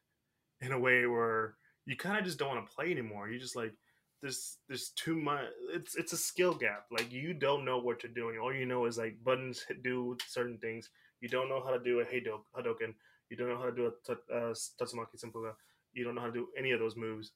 in 0.62 0.72
a 0.72 0.80
way 0.80 1.06
where 1.06 1.56
you 1.86 1.96
kind 1.96 2.18
of 2.18 2.26
just 2.26 2.38
don't 2.38 2.56
want 2.56 2.66
to 2.66 2.74
play 2.74 2.92
anymore. 2.92 3.30
You 3.30 3.40
just 3.40 3.56
like 3.56 3.74
there's 4.22 4.58
there's 4.68 4.90
too 4.90 5.16
much 5.16 5.46
it's 5.74 5.96
it's 5.96 6.14
a 6.14 6.18
skill 6.18 6.54
gap. 6.54 6.86
Like 6.92 7.12
you 7.12 7.34
don't 7.34 7.66
know 7.66 7.80
what 7.80 8.04
you're 8.04 8.12
doing 8.12 8.38
all 8.40 8.54
you 8.54 8.66
know 8.66 8.86
is 8.86 8.98
like 8.98 9.24
buttons 9.24 9.66
do 9.84 10.18
certain 10.28 10.58
things. 10.58 10.90
You 11.22 11.30
don't 11.30 11.50
know 11.50 11.62
how 11.64 11.72
to 11.72 11.80
do 11.80 12.00
a 12.00 12.06
hadoken. 12.06 12.94
You 13.30 13.38
don't 13.38 13.50
know 13.50 13.58
how 13.58 13.66
to 13.66 13.76
do 13.76 13.86
a 13.86 14.12
uh, 14.34 14.54
tatsumaki 14.82 15.54
you 15.94 16.04
don't 16.04 16.16
know 16.16 16.22
how 16.22 16.28
to 16.28 16.34
do 16.34 16.48
any 16.58 16.72
of 16.72 16.80
those 16.80 16.96
moves. 16.96 17.32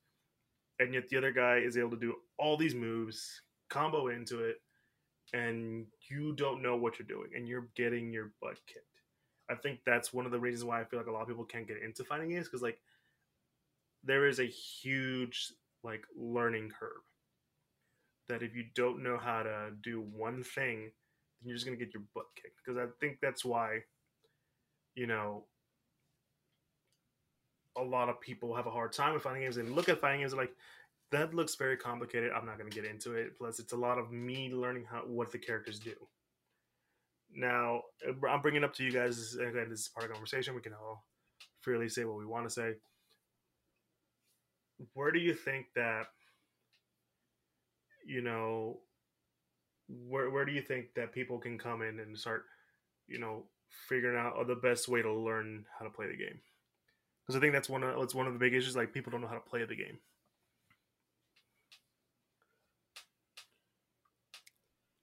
And 0.79 0.93
yet 0.93 1.09
the 1.09 1.17
other 1.17 1.31
guy 1.31 1.57
is 1.57 1.77
able 1.77 1.91
to 1.91 1.99
do 1.99 2.15
all 2.37 2.57
these 2.57 2.75
moves 2.75 3.41
combo 3.69 4.07
into 4.07 4.43
it 4.43 4.57
and 5.33 5.85
you 6.09 6.33
don't 6.33 6.61
know 6.61 6.75
what 6.75 6.99
you're 6.99 7.07
doing 7.07 7.31
and 7.35 7.47
you're 7.47 7.67
getting 7.75 8.13
your 8.13 8.31
butt 8.41 8.57
kicked. 8.67 8.85
I 9.49 9.55
think 9.55 9.79
that's 9.85 10.13
one 10.13 10.25
of 10.25 10.31
the 10.31 10.39
reasons 10.39 10.63
why 10.63 10.79
i 10.79 10.85
feel 10.85 10.99
like 10.99 11.07
a 11.07 11.11
lot 11.11 11.21
of 11.21 11.27
people 11.27 11.43
can't 11.43 11.67
get 11.67 11.81
into 11.83 12.03
fighting 12.03 12.29
games 12.29 12.47
because 12.47 12.61
like 12.61 12.79
there 14.03 14.27
is 14.27 14.39
a 14.39 14.45
huge 14.45 15.51
like 15.83 16.05
learning 16.15 16.71
curve. 16.77 17.01
That 18.29 18.41
if 18.41 18.55
you 18.55 18.65
don't 18.73 19.03
know 19.03 19.17
how 19.17 19.43
to 19.43 19.71
do 19.81 20.01
one 20.01 20.43
thing 20.43 20.91
then 21.41 21.49
you're 21.49 21.55
just 21.55 21.65
to 21.65 21.75
get 21.75 21.93
your 21.93 22.03
butt 22.15 22.27
kicked. 22.35 22.59
Because 22.63 22.77
i 22.77 22.85
think 22.99 23.17
that's 23.21 23.43
why 23.43 23.79
you 24.95 25.07
know 25.07 25.45
a 27.75 27.81
lot 27.81 28.07
of 28.07 28.21
people 28.21 28.55
have 28.55 28.67
a 28.67 28.71
hard 28.71 28.93
time 28.93 29.13
with 29.13 29.23
fighting 29.23 29.41
games 29.41 29.57
and 29.57 29.75
look 29.75 29.89
at 29.89 29.99
fighting 29.99 30.21
games 30.21 30.33
and 30.33 30.39
like 30.39 30.55
that 31.13 31.33
looks 31.33 31.55
very 31.55 31.77
complicated. 31.77 32.31
I'm 32.35 32.45
not 32.45 32.57
going 32.57 32.69
to 32.69 32.75
get 32.75 32.89
into 32.89 33.13
it. 33.13 33.37
Plus 33.37 33.59
it's 33.59 33.73
a 33.73 33.77
lot 33.77 33.97
of 33.97 34.11
me 34.11 34.51
learning 34.51 34.85
how 34.89 34.99
what 34.99 35.31
the 35.31 35.37
characters 35.37 35.79
do. 35.79 35.93
Now 37.35 37.81
uh, 38.07 38.27
i'm 38.27 38.41
bringing 38.41 38.63
up 38.63 38.75
to 38.75 38.83
you 38.83 38.91
guys 38.91 39.35
again 39.35 39.67
this 39.69 39.81
is 39.81 39.87
part 39.89 40.05
of 40.05 40.11
conversation. 40.11 40.55
We 40.55 40.61
can 40.61 40.73
all 40.73 41.05
freely 41.61 41.89
say 41.89 42.03
what 42.03 42.17
we 42.17 42.25
want 42.25 42.45
to 42.45 42.49
say. 42.49 42.73
Where 44.93 45.11
do 45.11 45.19
you 45.19 45.33
think 45.33 45.67
that 45.75 46.07
you 48.05 48.21
know 48.21 48.79
where 49.87 50.29
where 50.29 50.45
do 50.45 50.51
you 50.51 50.61
think 50.61 50.93
that 50.95 51.13
people 51.13 51.37
can 51.37 51.57
come 51.57 51.81
in 51.81 51.99
and 51.99 52.17
start 52.17 52.43
you 53.07 53.19
know 53.19 53.43
figuring 53.87 54.17
out 54.17 54.33
oh, 54.37 54.43
the 54.43 54.55
best 54.55 54.87
way 54.87 55.01
to 55.01 55.11
learn 55.11 55.65
how 55.77 55.85
to 55.85 55.91
play 55.91 56.07
the 56.07 56.17
game? 56.17 56.39
Because 57.21 57.37
I 57.37 57.39
think 57.39 57.53
that's 57.53 57.69
one 57.69 57.83
of 57.83 57.99
that's 57.99 58.15
one 58.15 58.27
of 58.27 58.33
the 58.33 58.39
big 58.39 58.53
issues. 58.53 58.75
Like 58.75 58.93
people 58.93 59.11
don't 59.11 59.21
know 59.21 59.27
how 59.27 59.35
to 59.35 59.39
play 59.39 59.63
the 59.63 59.75
game. 59.75 59.99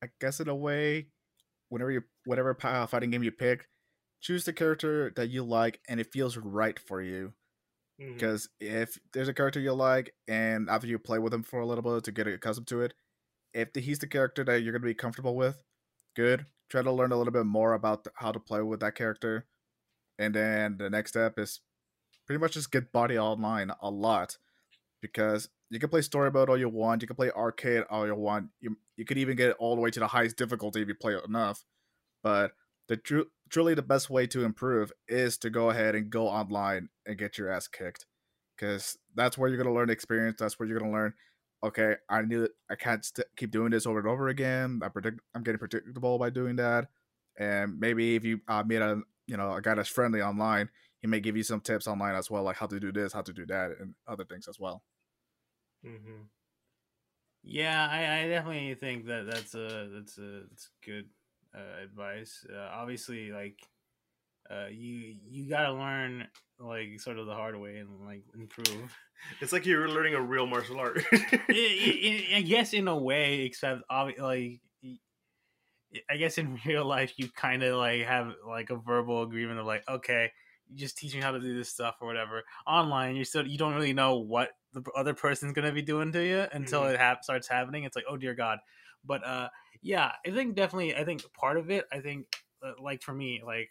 I 0.02 0.08
guess 0.20 0.40
in 0.40 0.48
a 0.48 0.54
way, 0.54 1.08
whenever 1.68 1.90
you 1.90 2.02
whatever 2.24 2.54
fighting 2.54 3.10
game 3.10 3.22
you 3.22 3.32
pick, 3.32 3.68
choose 4.20 4.44
the 4.44 4.52
character 4.52 5.12
that 5.16 5.28
you 5.28 5.42
like 5.42 5.80
and 5.88 6.00
it 6.00 6.12
feels 6.12 6.36
right 6.36 6.78
for 6.78 7.00
you. 7.00 7.32
Because 7.98 8.48
mm-hmm. 8.62 8.82
if 8.82 8.98
there's 9.12 9.28
a 9.28 9.34
character 9.34 9.60
you 9.60 9.72
like, 9.74 10.14
and 10.26 10.70
after 10.70 10.86
you 10.86 10.98
play 10.98 11.18
with 11.18 11.34
him 11.34 11.42
for 11.42 11.60
a 11.60 11.66
little 11.66 11.82
bit 11.82 12.04
to 12.04 12.12
get 12.12 12.26
accustomed 12.26 12.66
to 12.68 12.80
it, 12.80 12.94
if 13.52 13.72
the, 13.74 13.80
he's 13.80 13.98
the 13.98 14.06
character 14.06 14.42
that 14.44 14.62
you're 14.62 14.72
gonna 14.72 14.86
be 14.86 14.94
comfortable 14.94 15.36
with, 15.36 15.62
good. 16.16 16.46
Try 16.70 16.82
to 16.82 16.92
learn 16.92 17.12
a 17.12 17.16
little 17.16 17.32
bit 17.32 17.44
more 17.44 17.74
about 17.74 18.06
how 18.14 18.32
to 18.32 18.40
play 18.40 18.62
with 18.62 18.80
that 18.80 18.94
character, 18.94 19.46
and 20.18 20.34
then 20.34 20.78
the 20.78 20.88
next 20.88 21.10
step 21.10 21.38
is 21.38 21.60
pretty 22.26 22.40
much 22.40 22.52
just 22.52 22.70
get 22.70 22.92
body 22.92 23.18
online 23.18 23.72
a 23.82 23.90
lot 23.90 24.38
because 25.02 25.48
you 25.70 25.78
can 25.78 25.88
play 25.88 26.02
story 26.02 26.30
mode 26.30 26.50
all 26.50 26.58
you 26.58 26.68
want, 26.68 27.02
you 27.02 27.08
can 27.08 27.16
play 27.16 27.30
arcade 27.30 27.84
all 27.90 28.06
you 28.06 28.14
want. 28.14 28.48
You 28.60 28.76
you 28.96 29.04
could 29.04 29.18
even 29.18 29.36
get 29.36 29.56
all 29.58 29.74
the 29.76 29.80
way 29.82 29.90
to 29.90 30.00
the 30.00 30.08
highest 30.08 30.36
difficulty 30.36 30.82
if 30.82 30.88
you 30.88 30.94
play 30.94 31.14
it 31.14 31.24
enough. 31.26 31.64
But 32.22 32.52
the 32.88 32.96
tr- 32.96 33.30
truly 33.50 33.74
the 33.74 33.82
best 33.82 34.10
way 34.10 34.26
to 34.28 34.44
improve 34.44 34.92
is 35.08 35.38
to 35.38 35.50
go 35.50 35.70
ahead 35.70 35.94
and 35.94 36.10
go 36.10 36.28
online 36.28 36.88
and 37.06 37.18
get 37.18 37.38
your 37.38 37.50
ass 37.50 37.68
kicked 37.68 38.06
because 38.56 38.98
that's 39.14 39.38
where 39.38 39.48
you're 39.48 39.58
gonna 39.62 39.74
learn 39.74 39.90
experience. 39.90 40.36
That's 40.38 40.58
where 40.58 40.68
you're 40.68 40.78
gonna 40.78 40.92
learn. 40.92 41.14
Okay, 41.62 41.96
I 42.08 42.22
need. 42.22 42.48
I 42.70 42.74
can't 42.76 43.04
st- 43.04 43.26
keep 43.36 43.50
doing 43.50 43.70
this 43.70 43.86
over 43.86 43.98
and 43.98 44.08
over 44.08 44.28
again. 44.28 44.80
I 44.82 44.88
predict. 44.88 45.20
I'm 45.34 45.42
getting 45.42 45.58
predictable 45.58 46.18
by 46.18 46.30
doing 46.30 46.56
that. 46.56 46.88
And 47.38 47.78
maybe 47.78 48.16
if 48.16 48.24
you 48.24 48.40
uh, 48.48 48.62
meet 48.64 48.76
a 48.82 49.00
you 49.26 49.36
know 49.36 49.52
a 49.54 49.60
guy 49.62 49.74
that's 49.74 49.88
friendly 49.88 50.22
online, 50.22 50.70
he 51.00 51.06
may 51.06 51.20
give 51.20 51.36
you 51.36 51.42
some 51.42 51.60
tips 51.60 51.86
online 51.86 52.14
as 52.14 52.30
well, 52.30 52.42
like 52.42 52.56
how 52.56 52.66
to 52.66 52.80
do 52.80 52.92
this, 52.92 53.12
how 53.12 53.22
to 53.22 53.32
do 53.32 53.46
that, 53.46 53.72
and 53.80 53.94
other 54.08 54.24
things 54.24 54.48
as 54.48 54.58
well. 54.58 54.82
Mm-hmm. 55.84 56.22
Yeah, 57.42 57.88
I, 57.90 58.24
I, 58.24 58.28
definitely 58.28 58.74
think 58.74 59.06
that 59.06 59.26
that's 59.26 59.54
a 59.54 59.88
that's 59.94 60.18
a 60.18 60.42
that's 60.48 60.68
good 60.84 61.06
uh, 61.54 61.82
advice. 61.82 62.44
Uh, 62.52 62.68
obviously, 62.74 63.32
like 63.32 63.58
uh, 64.50 64.66
you 64.70 65.16
you 65.26 65.48
got 65.48 65.68
to 65.68 65.72
learn 65.72 66.26
like 66.58 67.00
sort 67.00 67.18
of 67.18 67.26
the 67.26 67.34
hard 67.34 67.58
way 67.58 67.78
and 67.78 68.04
like 68.04 68.24
improve. 68.34 68.96
It's 69.42 69.52
like 69.52 69.66
you're 69.66 69.86
learning 69.86 70.14
a 70.14 70.20
real 70.22 70.46
martial 70.46 70.80
art. 70.80 71.04
I 71.12 72.42
guess 72.42 72.72
in 72.72 72.88
a 72.88 72.96
way, 72.96 73.40
except 73.40 73.82
like 73.90 74.60
I 76.08 76.16
guess 76.16 76.38
in 76.38 76.58
real 76.64 76.86
life 76.86 77.12
you 77.18 77.28
kind 77.28 77.62
of 77.62 77.76
like 77.76 78.02
have 78.06 78.32
like 78.48 78.70
a 78.70 78.76
verbal 78.76 79.22
agreement 79.22 79.60
of 79.60 79.66
like 79.66 79.86
okay 79.88 80.32
you 80.70 80.78
just 80.78 80.96
teach 80.96 81.14
me 81.14 81.20
how 81.20 81.32
to 81.32 81.40
do 81.40 81.56
this 81.56 81.68
stuff 81.68 81.96
or 82.00 82.06
whatever. 82.06 82.42
Online, 82.66 83.16
you 83.16 83.24
still 83.24 83.46
you 83.46 83.58
don't 83.58 83.74
really 83.74 83.92
know 83.92 84.18
what 84.18 84.50
the 84.72 84.82
other 84.96 85.14
person's 85.14 85.52
gonna 85.52 85.72
be 85.72 85.82
doing 85.82 86.12
to 86.12 86.24
you 86.24 86.46
until 86.52 86.82
mm-hmm. 86.82 86.94
it 86.94 87.00
ha- 87.00 87.18
starts 87.22 87.48
happening. 87.48 87.84
It's 87.84 87.96
like, 87.96 88.06
oh 88.08 88.16
dear 88.16 88.34
God. 88.34 88.58
But 89.04 89.26
uh, 89.26 89.48
yeah, 89.82 90.12
I 90.26 90.30
think 90.30 90.54
definitely. 90.54 90.94
I 90.94 91.04
think 91.04 91.22
part 91.32 91.56
of 91.56 91.70
it. 91.70 91.86
I 91.92 92.00
think 92.00 92.26
uh, 92.62 92.72
like 92.80 93.02
for 93.02 93.12
me, 93.12 93.42
like 93.44 93.70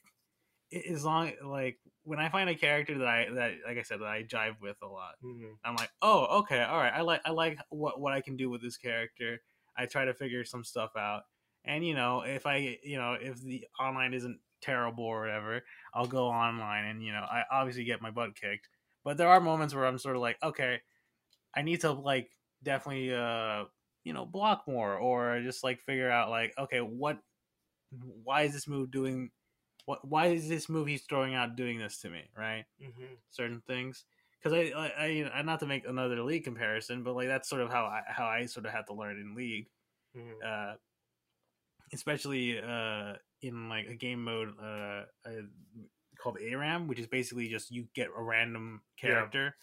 as 0.89 1.05
long 1.05 1.31
like 1.45 1.77
when 2.03 2.19
I 2.19 2.29
find 2.29 2.49
a 2.49 2.55
character 2.55 2.97
that 2.97 3.07
I 3.07 3.27
that 3.35 3.51
like 3.67 3.77
I 3.77 3.83
said 3.83 3.99
that 3.99 4.07
I 4.07 4.23
jive 4.23 4.55
with 4.61 4.77
a 4.81 4.87
lot, 4.87 5.15
mm-hmm. 5.23 5.53
I'm 5.63 5.75
like, 5.75 5.91
oh 6.01 6.39
okay, 6.39 6.61
all 6.61 6.77
right. 6.77 6.93
I 6.93 7.01
like 7.01 7.21
I 7.25 7.31
like 7.31 7.59
what 7.69 7.99
what 7.99 8.13
I 8.13 8.21
can 8.21 8.35
do 8.35 8.49
with 8.49 8.61
this 8.61 8.77
character. 8.77 9.41
I 9.77 9.85
try 9.85 10.05
to 10.05 10.13
figure 10.13 10.43
some 10.43 10.63
stuff 10.63 10.91
out, 10.97 11.21
and 11.63 11.85
you 11.85 11.93
know 11.93 12.21
if 12.21 12.45
I 12.45 12.77
you 12.83 12.97
know 12.97 13.15
if 13.19 13.41
the 13.41 13.65
online 13.79 14.13
isn't 14.13 14.39
terrible 14.61 15.05
or 15.05 15.21
whatever, 15.21 15.61
I'll 15.93 16.07
go 16.07 16.27
online 16.27 16.85
and 16.85 17.03
you 17.03 17.11
know 17.11 17.21
I 17.21 17.43
obviously 17.51 17.83
get 17.83 18.01
my 18.01 18.11
butt 18.11 18.35
kicked. 18.35 18.67
But 19.03 19.17
there 19.17 19.29
are 19.29 19.39
moments 19.39 19.73
where 19.73 19.85
I'm 19.85 19.97
sort 19.97 20.15
of 20.15 20.21
like, 20.21 20.37
okay, 20.43 20.79
I 21.55 21.61
need 21.61 21.81
to 21.81 21.91
like 21.91 22.29
definitely 22.63 23.13
uh 23.13 23.63
you 24.03 24.13
know 24.13 24.25
block 24.25 24.63
more 24.67 24.97
or 24.97 25.41
just 25.41 25.63
like 25.63 25.79
figure 25.79 26.09
out 26.09 26.29
like 26.29 26.53
okay 26.57 26.79
what 26.79 27.19
why 28.23 28.43
is 28.43 28.53
this 28.53 28.67
move 28.67 28.91
doing 28.91 29.29
what 29.85 30.05
why 30.07 30.27
is 30.27 30.47
this 30.47 30.69
move 30.69 30.87
he's 30.87 31.03
throwing 31.03 31.35
out 31.35 31.55
doing 31.55 31.79
this 31.79 31.99
to 31.99 32.09
me 32.09 32.21
right 32.37 32.65
mm-hmm. 32.81 33.13
certain 33.29 33.61
things 33.67 34.05
because 34.41 34.57
I, 34.57 34.91
I 34.97 35.31
I 35.33 35.41
not 35.41 35.59
to 35.61 35.67
make 35.67 35.87
another 35.87 36.21
league 36.21 36.43
comparison 36.43 37.03
but 37.03 37.15
like 37.15 37.27
that's 37.27 37.49
sort 37.49 37.61
of 37.61 37.71
how 37.71 37.85
I 37.85 38.01
how 38.07 38.25
I 38.25 38.45
sort 38.45 38.65
of 38.65 38.71
had 38.71 38.87
to 38.87 38.93
learn 38.93 39.17
in 39.17 39.35
league 39.35 39.67
mm-hmm. 40.15 40.31
uh 40.45 40.75
especially 41.93 42.59
uh 42.59 43.13
in 43.41 43.69
like 43.69 43.87
a 43.87 43.95
game 43.95 44.23
mode 44.23 44.53
uh, 44.61 45.03
uh, 45.25 45.41
called 46.21 46.37
ARAM, 46.39 46.87
which 46.87 46.99
is 46.99 47.07
basically 47.07 47.47
just 47.47 47.71
you 47.71 47.85
get 47.95 48.09
a 48.15 48.21
random 48.21 48.81
character 48.99 49.55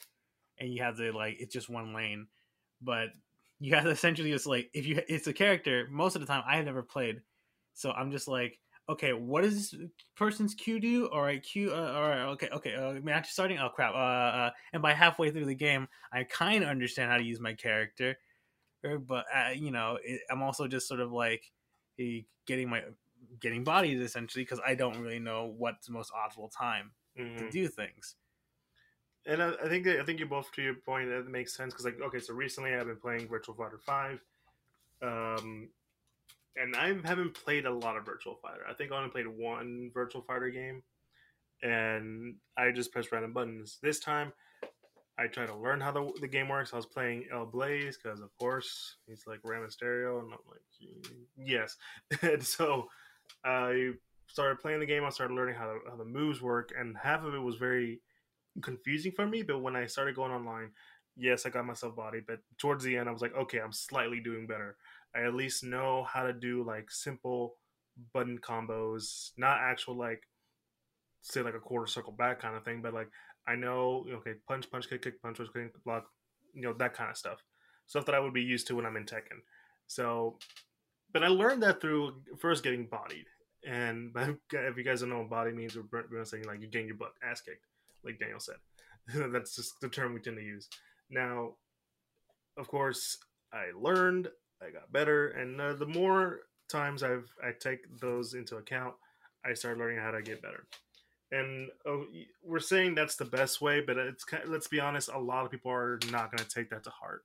yeah. 0.58 0.64
and 0.64 0.74
you 0.74 0.82
have 0.82 0.96
to 0.96 1.12
like 1.12 1.36
it's 1.38 1.52
just 1.52 1.68
one 1.68 1.94
lane, 1.94 2.26
but 2.80 3.08
you 3.58 3.74
have 3.74 3.84
to 3.84 3.90
essentially 3.90 4.30
just 4.30 4.46
like 4.46 4.70
if 4.74 4.86
you 4.86 5.00
it's 5.08 5.26
a 5.26 5.32
character. 5.32 5.88
Most 5.90 6.16
of 6.16 6.20
the 6.20 6.26
time, 6.26 6.42
I 6.46 6.56
have 6.56 6.64
never 6.64 6.82
played, 6.82 7.20
so 7.74 7.90
I'm 7.92 8.10
just 8.10 8.28
like. 8.28 8.58
Okay, 8.88 9.12
what 9.12 9.42
does 9.42 9.72
this 9.72 9.80
person's 10.14 10.54
Q 10.54 10.78
do? 10.78 11.06
All 11.06 11.20
right, 11.20 11.42
Q. 11.42 11.72
Uh, 11.72 11.92
all 11.92 12.08
right, 12.08 12.20
okay, 12.20 12.48
okay. 12.52 12.76
Uh, 12.76 12.90
I'm 12.90 13.08
actually 13.08 13.30
starting. 13.30 13.58
Oh 13.58 13.68
crap! 13.68 13.94
Uh, 13.94 13.96
uh, 13.96 14.50
and 14.72 14.80
by 14.80 14.92
halfway 14.92 15.32
through 15.32 15.46
the 15.46 15.56
game, 15.56 15.88
I 16.12 16.22
kind 16.22 16.62
of 16.62 16.70
understand 16.70 17.10
how 17.10 17.16
to 17.16 17.24
use 17.24 17.40
my 17.40 17.52
character, 17.52 18.16
er, 18.84 19.00
but 19.00 19.24
uh, 19.34 19.50
you 19.56 19.72
know, 19.72 19.98
it, 20.04 20.20
I'm 20.30 20.40
also 20.40 20.68
just 20.68 20.86
sort 20.86 21.00
of 21.00 21.10
like 21.10 21.42
getting 22.46 22.68
my 22.68 22.82
getting 23.40 23.64
bodies 23.64 24.00
essentially 24.00 24.44
because 24.44 24.60
I 24.66 24.74
don't 24.74 25.00
really 25.00 25.18
know 25.18 25.54
what's 25.56 25.86
the 25.86 25.92
most 25.92 26.12
optimal 26.12 26.50
time 26.56 26.92
mm-hmm. 27.18 27.38
to 27.38 27.50
do 27.50 27.68
things. 27.68 28.16
And 29.26 29.42
I, 29.42 29.52
I, 29.64 29.68
think 29.68 29.86
I 29.86 30.04
think 30.04 30.20
you 30.20 30.26
both 30.26 30.52
to 30.52 30.62
your 30.62 30.74
point 30.74 31.08
that 31.08 31.28
makes 31.28 31.56
sense 31.56 31.72
because 31.72 31.84
like 31.84 32.00
okay, 32.00 32.20
so 32.20 32.32
recently 32.34 32.74
I've 32.74 32.86
been 32.86 32.96
playing 32.96 33.26
Virtua 33.26 33.56
Fighter 33.56 33.80
Five, 33.84 34.20
um, 35.02 35.68
and 36.56 36.76
I 36.76 36.94
haven't 37.04 37.34
played 37.34 37.66
a 37.66 37.72
lot 37.72 37.96
of 37.96 38.04
Virtua 38.04 38.40
Fighter. 38.40 38.62
I 38.68 38.72
think 38.72 38.92
I 38.92 38.98
only 38.98 39.10
played 39.10 39.26
one 39.26 39.90
Virtua 39.92 40.24
Fighter 40.24 40.50
game, 40.50 40.82
and 41.62 42.36
I 42.56 42.70
just 42.70 42.92
pressed 42.92 43.10
random 43.10 43.32
buttons. 43.32 43.78
This 43.82 43.98
time, 43.98 44.32
I 45.18 45.26
tried 45.26 45.46
to 45.46 45.56
learn 45.56 45.80
how 45.80 45.92
the, 45.92 46.12
the 46.20 46.28
game 46.28 46.48
works. 46.48 46.72
I 46.72 46.76
was 46.76 46.86
playing 46.86 47.26
El 47.32 47.46
Blaze 47.46 47.98
because, 48.00 48.20
of 48.20 48.36
course, 48.38 48.96
he's 49.06 49.24
like 49.26 49.40
Rey 49.42 49.58
Mysterio, 49.58 50.20
and 50.20 50.32
I'm 50.32 50.38
like, 50.48 51.10
yes. 51.36 51.76
and 52.22 52.42
so 52.42 52.88
I 53.44 53.92
started 54.28 54.60
playing 54.60 54.80
the 54.80 54.86
game. 54.86 55.04
I 55.04 55.10
started 55.10 55.34
learning 55.34 55.56
how, 55.56 55.78
how 55.88 55.96
the 55.96 56.04
moves 56.04 56.42
work, 56.42 56.72
and 56.78 56.96
half 56.96 57.24
of 57.24 57.34
it 57.34 57.38
was 57.38 57.56
very 57.56 58.00
confusing 58.62 59.12
for 59.12 59.26
me. 59.26 59.42
But 59.42 59.60
when 59.60 59.76
I 59.76 59.86
started 59.86 60.16
going 60.16 60.32
online, 60.32 60.70
yes, 61.16 61.46
I 61.46 61.50
got 61.50 61.66
myself 61.66 61.96
body. 61.96 62.20
But 62.26 62.40
towards 62.58 62.84
the 62.84 62.96
end, 62.96 63.08
I 63.08 63.12
was 63.12 63.22
like, 63.22 63.34
okay, 63.34 63.58
I'm 63.58 63.72
slightly 63.72 64.20
doing 64.20 64.46
better. 64.46 64.76
I 65.14 65.22
at 65.22 65.34
least 65.34 65.64
know 65.64 66.06
how 66.08 66.24
to 66.24 66.32
do 66.32 66.62
like 66.62 66.90
simple 66.90 67.56
button 68.12 68.38
combos, 68.38 69.30
not 69.36 69.58
actual 69.60 69.96
like 69.96 70.22
say 71.22 71.42
like 71.42 71.54
a 71.54 71.60
quarter 71.60 71.86
circle 71.86 72.12
back 72.12 72.40
kind 72.40 72.56
of 72.56 72.64
thing, 72.64 72.82
but 72.82 72.94
like 72.94 73.08
I 73.46 73.54
know 73.54 74.06
okay, 74.16 74.34
punch, 74.46 74.70
punch, 74.70 74.88
kick, 74.88 75.02
kick, 75.02 75.22
punch, 75.22 75.38
punch, 75.38 75.50
kick, 75.52 75.84
block, 75.84 76.06
you 76.54 76.62
know 76.62 76.72
that 76.74 76.94
kind 76.94 77.10
of 77.10 77.16
stuff, 77.16 77.42
stuff 77.86 78.06
that 78.06 78.14
I 78.14 78.20
would 78.20 78.34
be 78.34 78.42
used 78.42 78.66
to 78.68 78.76
when 78.76 78.86
I'm 78.86 78.96
in 78.96 79.04
Tekken. 79.04 79.40
So, 79.86 80.38
but 81.16 81.24
I 81.24 81.28
learned 81.28 81.62
that 81.62 81.80
through 81.80 82.12
first 82.36 82.62
getting 82.62 82.84
bodied, 82.84 83.24
and 83.66 84.14
if 84.52 84.76
you 84.76 84.84
guys 84.84 85.00
don't 85.00 85.08
know 85.08 85.20
what 85.20 85.30
body 85.30 85.50
means, 85.50 85.74
we're 85.74 86.24
saying 86.26 86.44
like 86.44 86.60
you 86.60 86.66
getting 86.66 86.88
your 86.88 86.96
butt 86.98 87.12
ass 87.26 87.40
kicked, 87.40 87.64
like 88.04 88.18
Daniel 88.18 88.38
said. 88.38 88.56
That's 89.32 89.56
just 89.56 89.80
the 89.80 89.88
term 89.88 90.12
we 90.12 90.20
tend 90.20 90.36
to 90.36 90.42
use. 90.42 90.68
Now, 91.08 91.52
of 92.58 92.68
course, 92.68 93.16
I 93.50 93.68
learned, 93.74 94.28
I 94.60 94.68
got 94.68 94.92
better, 94.92 95.28
and 95.28 95.58
uh, 95.58 95.72
the 95.72 95.86
more 95.86 96.40
times 96.68 97.02
I've 97.02 97.32
I 97.42 97.52
take 97.58 97.98
those 97.98 98.34
into 98.34 98.56
account, 98.56 98.92
I 99.42 99.54
start 99.54 99.78
learning 99.78 100.00
how 100.00 100.10
to 100.10 100.20
get 100.20 100.42
better. 100.42 100.66
And 101.32 101.70
uh, 101.88 102.04
we're 102.44 102.60
saying 102.60 102.94
that's 102.94 103.16
the 103.16 103.24
best 103.24 103.62
way, 103.62 103.80
but 103.80 103.96
it's 103.96 104.24
kind 104.24 104.44
of, 104.44 104.50
let's 104.50 104.68
be 104.68 104.80
honest, 104.80 105.08
a 105.08 105.18
lot 105.18 105.46
of 105.46 105.50
people 105.50 105.72
are 105.72 105.98
not 106.12 106.30
going 106.30 106.46
to 106.46 106.54
take 106.54 106.68
that 106.70 106.84
to 106.84 106.90
heart. 106.90 107.24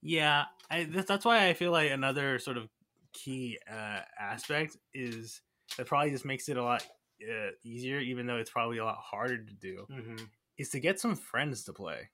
Yeah, 0.00 0.44
I, 0.70 0.84
that's 0.84 1.26
why 1.26 1.48
I 1.48 1.52
feel 1.52 1.72
like 1.72 1.90
another 1.90 2.38
sort 2.38 2.56
of 2.56 2.68
key 3.16 3.58
uh, 3.70 4.00
aspect 4.20 4.76
is 4.94 5.40
that 5.76 5.86
probably 5.86 6.10
just 6.10 6.24
makes 6.24 6.48
it 6.48 6.56
a 6.56 6.62
lot 6.62 6.84
uh, 7.22 7.50
easier, 7.64 7.98
even 7.98 8.26
though 8.26 8.36
it's 8.36 8.50
probably 8.50 8.78
a 8.78 8.84
lot 8.84 8.98
harder 8.98 9.38
to 9.38 9.54
do, 9.54 9.86
mm-hmm. 9.90 10.24
is 10.58 10.70
to 10.70 10.80
get 10.80 11.00
some 11.00 11.16
friends 11.16 11.64
to 11.64 11.72
play. 11.72 12.10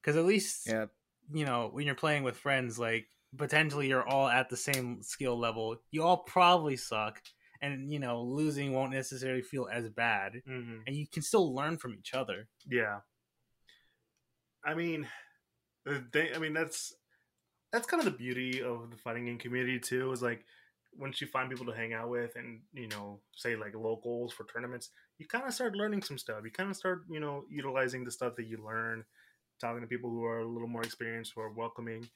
Because 0.00 0.16
at 0.16 0.24
least, 0.24 0.66
yeah. 0.66 0.86
you 1.32 1.44
know, 1.44 1.70
when 1.72 1.86
you're 1.86 1.94
playing 1.94 2.22
with 2.22 2.36
friends, 2.36 2.78
like 2.78 3.06
potentially 3.36 3.88
you're 3.88 4.06
all 4.06 4.28
at 4.28 4.48
the 4.48 4.56
same 4.56 5.02
skill 5.02 5.38
level. 5.38 5.76
You 5.90 6.02
all 6.02 6.18
probably 6.18 6.76
suck, 6.76 7.22
and 7.60 7.92
you 7.92 7.98
know, 7.98 8.22
losing 8.22 8.72
won't 8.72 8.92
necessarily 8.92 9.42
feel 9.42 9.68
as 9.70 9.88
bad, 9.88 10.42
mm-hmm. 10.48 10.78
and 10.86 10.96
you 10.96 11.06
can 11.06 11.22
still 11.22 11.54
learn 11.54 11.78
from 11.78 11.94
each 11.94 12.14
other. 12.14 12.48
Yeah. 12.68 13.00
I 14.64 14.74
mean, 14.74 15.06
they, 16.12 16.32
I 16.34 16.38
mean 16.38 16.54
that's 16.54 16.94
that's 17.74 17.88
kind 17.88 18.00
of 18.00 18.04
the 18.04 18.16
beauty 18.16 18.62
of 18.62 18.90
the 18.92 18.96
fighting 18.96 19.24
game 19.26 19.36
community 19.36 19.80
too. 19.80 20.12
Is 20.12 20.22
like 20.22 20.44
once 20.96 21.20
you 21.20 21.26
find 21.26 21.50
people 21.50 21.66
to 21.66 21.74
hang 21.74 21.92
out 21.92 22.08
with 22.08 22.36
and 22.36 22.60
you 22.72 22.86
know 22.86 23.18
say 23.34 23.56
like 23.56 23.74
locals 23.74 24.32
for 24.32 24.44
tournaments 24.44 24.90
you 25.18 25.26
kind 25.26 25.44
of 25.44 25.52
start 25.52 25.74
learning 25.74 26.02
some 26.02 26.16
stuff. 26.16 26.44
You 26.44 26.52
kind 26.52 26.70
of 26.70 26.76
start 26.76 27.02
you 27.10 27.18
know 27.18 27.44
utilizing 27.50 28.04
the 28.04 28.12
stuff 28.12 28.36
that 28.36 28.46
you 28.46 28.64
learn 28.64 29.04
talking 29.60 29.80
to 29.80 29.88
people 29.88 30.08
who 30.08 30.24
are 30.24 30.40
a 30.40 30.48
little 30.48 30.68
more 30.68 30.82
experienced 30.82 31.32
who 31.34 31.40
are 31.40 31.50
welcoming 31.50 32.08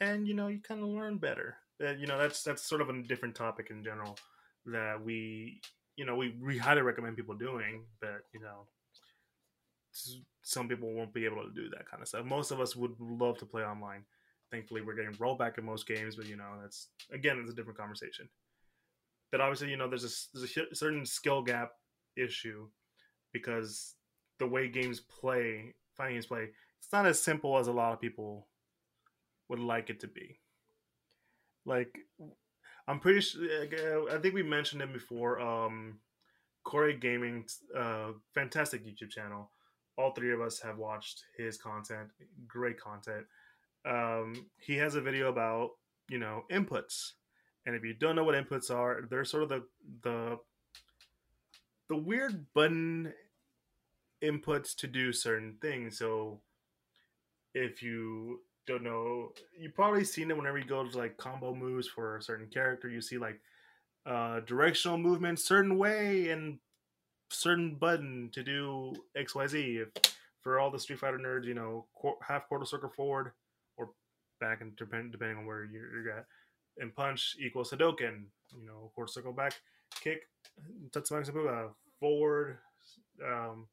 and 0.00 0.28
you 0.28 0.34
know 0.34 0.48
you 0.48 0.60
kind 0.60 0.82
of 0.82 0.88
learn 0.88 1.16
better. 1.16 1.56
Uh, 1.82 1.92
you 1.92 2.06
know 2.06 2.18
that's 2.18 2.42
that's 2.42 2.62
sort 2.62 2.82
of 2.82 2.90
a 2.90 3.02
different 3.02 3.34
topic 3.34 3.68
in 3.70 3.82
general 3.82 4.18
that 4.66 5.02
we 5.02 5.60
you 5.96 6.04
know 6.04 6.14
we, 6.14 6.34
we 6.42 6.58
highly 6.58 6.82
recommend 6.82 7.16
people 7.16 7.34
doing 7.34 7.84
but 8.00 8.20
you 8.34 8.40
know 8.40 8.66
some 10.42 10.68
people 10.68 10.92
won't 10.92 11.14
be 11.14 11.24
able 11.24 11.42
to 11.42 11.54
do 11.54 11.70
that 11.70 11.88
kind 11.88 12.02
of 12.02 12.08
stuff. 12.08 12.24
Most 12.24 12.50
of 12.50 12.60
us 12.60 12.74
would 12.74 12.96
love 12.98 13.38
to 13.38 13.46
play 13.46 13.62
online 13.62 14.04
thankfully 14.50 14.80
we're 14.82 14.94
getting 14.94 15.14
rollback 15.14 15.58
in 15.58 15.64
most 15.64 15.86
games 15.86 16.16
but 16.16 16.26
you 16.26 16.36
know 16.36 16.50
that's 16.60 16.88
again 17.12 17.38
it's 17.40 17.50
a 17.50 17.54
different 17.54 17.78
conversation. 17.78 18.28
But 19.30 19.40
obviously 19.40 19.70
you 19.70 19.76
know 19.76 19.88
there's 19.88 20.04
a, 20.04 20.38
there's 20.38 20.56
a 20.56 20.74
certain 20.74 21.06
skill 21.06 21.42
gap 21.42 21.72
issue 22.16 22.68
because 23.32 23.94
the 24.38 24.46
way 24.46 24.68
games 24.68 25.00
play 25.00 25.74
fighting 25.96 26.16
games 26.16 26.26
play 26.26 26.48
it's 26.78 26.92
not 26.92 27.06
as 27.06 27.20
simple 27.20 27.58
as 27.58 27.66
a 27.66 27.72
lot 27.72 27.92
of 27.92 28.00
people 28.00 28.48
would 29.48 29.58
like 29.58 29.90
it 29.90 30.00
to 30.00 30.08
be. 30.08 30.38
Like 31.66 31.96
i'm 32.86 33.00
pretty 33.00 33.20
sure 33.20 33.42
i 34.12 34.18
think 34.18 34.34
we 34.34 34.42
mentioned 34.42 34.82
it 34.82 34.92
before 34.92 35.40
um 35.40 35.98
Core-A 36.64 36.94
Gaming 36.94 37.44
uh 37.76 38.12
fantastic 38.34 38.84
youtube 38.84 39.10
channel. 39.10 39.50
All 39.96 40.12
three 40.12 40.32
of 40.32 40.40
us 40.40 40.60
have 40.60 40.78
watched 40.78 41.22
his 41.36 41.56
content 41.56 42.08
great 42.46 42.80
content 42.80 43.26
um, 43.84 44.46
he 44.58 44.76
has 44.76 44.94
a 44.94 45.00
video 45.00 45.28
about 45.28 45.70
you 46.08 46.18
know 46.18 46.44
inputs, 46.50 47.12
and 47.66 47.74
if 47.74 47.84
you 47.84 47.94
don't 47.94 48.16
know 48.16 48.24
what 48.24 48.34
inputs 48.34 48.70
are, 48.70 49.06
they're 49.10 49.24
sort 49.24 49.44
of 49.44 49.48
the 49.48 49.62
the 50.02 50.38
the 51.88 51.96
weird 51.96 52.46
button 52.54 53.12
inputs 54.22 54.74
to 54.76 54.86
do 54.86 55.12
certain 55.12 55.56
things. 55.60 55.98
So 55.98 56.40
if 57.54 57.82
you 57.82 58.40
don't 58.66 58.82
know, 58.82 59.32
you've 59.58 59.74
probably 59.74 60.04
seen 60.04 60.30
it 60.30 60.36
whenever 60.36 60.58
you 60.58 60.64
go 60.64 60.88
to 60.88 60.98
like 60.98 61.16
combo 61.18 61.54
moves 61.54 61.86
for 61.86 62.16
a 62.16 62.22
certain 62.22 62.48
character. 62.48 62.88
You 62.88 63.02
see 63.02 63.18
like 63.18 63.40
uh, 64.06 64.40
directional 64.40 64.98
movement 64.98 65.38
certain 65.38 65.78
way 65.78 66.30
and 66.30 66.58
certain 67.30 67.74
button 67.74 68.30
to 68.32 68.42
do 68.42 68.94
X 69.16 69.34
Y 69.34 69.46
Z. 69.46 69.60
If 69.78 70.14
for 70.40 70.58
all 70.58 70.70
the 70.70 70.78
Street 70.78 70.98
Fighter 70.98 71.18
nerds, 71.18 71.46
you 71.46 71.54
know, 71.54 71.86
half 72.26 72.48
quarter 72.48 72.66
circle 72.66 72.90
forward, 72.90 73.32
back 74.40 74.60
and 74.60 74.74
depend, 74.76 75.12
depending 75.12 75.38
on 75.38 75.46
where 75.46 75.64
you're, 75.64 76.02
you're 76.02 76.18
at. 76.18 76.26
And 76.78 76.94
punch 76.94 77.36
equals 77.40 77.70
Hadoken. 77.70 78.24
You 78.56 78.66
know, 78.66 78.84
of 78.84 78.94
course, 78.94 79.14
circle 79.14 79.32
back, 79.32 79.54
kick, 80.00 80.22
Tatsumaki 80.90 81.30
Senpukyaku, 81.30 81.70
forward. 82.00 82.58
Um, 83.24 83.66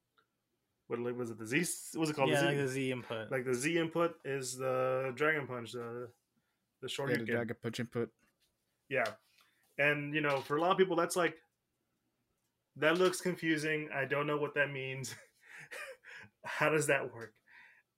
what 0.88 1.00
was 1.16 1.30
it? 1.30 1.40
The 1.40 1.48
Z? 1.48 1.66
What 1.94 2.02
was 2.02 2.10
it 2.10 2.16
called? 2.16 2.30
Yeah, 2.30 2.42
the 2.42 2.48
Z, 2.48 2.48
like 2.48 2.58
the 2.58 2.68
Z 2.68 2.92
input. 2.92 3.32
Like 3.32 3.46
the 3.46 3.54
Z 3.54 3.78
input 3.78 4.16
is 4.26 4.58
the 4.58 5.14
dragon 5.16 5.48
punch, 5.48 5.72
the 5.72 6.10
the 6.82 6.90
short 6.90 7.12
yeah, 7.12 7.18
the 7.18 7.26
dragon 7.26 7.56
punch 7.62 7.80
input. 7.80 8.10
Yeah, 8.90 9.06
and 9.78 10.14
you 10.14 10.22
know, 10.22 10.42
for 10.42 10.58
a 10.58 10.62
lot 10.62 10.72
of 10.72 10.78
people, 10.78 10.96
that's 10.96 11.16
like 11.16 11.36
that 12.78 12.98
looks 12.98 13.22
confusing. 13.22 13.90
I 13.94 14.06
don't 14.06 14.28
know 14.28 14.38
what 14.38 14.56
that 14.56 14.72
means. 14.72 15.16
How 16.44 16.70
does 16.70 16.88
that 16.88 17.14
work? 17.14 17.34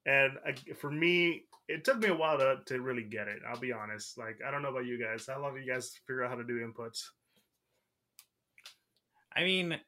And 0.06 0.34
I, 0.46 0.54
for 0.74 0.92
me, 0.92 1.46
it 1.68 1.84
took 1.84 2.00
me 2.00 2.10
a 2.10 2.16
while 2.16 2.38
to, 2.38 2.58
to 2.66 2.82
really 2.82 3.04
get 3.04 3.28
it. 3.28 3.40
I'll 3.48 3.60
be 3.60 3.72
honest. 3.72 4.18
Like, 4.18 4.40
I 4.46 4.52
don't 4.52 4.62
know 4.62 4.70
about 4.70 4.86
you 4.86 5.02
guys. 5.02 5.28
How 5.28 5.42
long 5.42 5.56
do 5.56 5.62
you 5.62 5.72
guys 5.72 6.00
figure 6.06 6.24
out 6.24 6.30
how 6.30 6.36
to 6.36 6.44
do 6.44 6.60
inputs? 6.60 7.04
I 9.36 9.44
mean, 9.44 9.80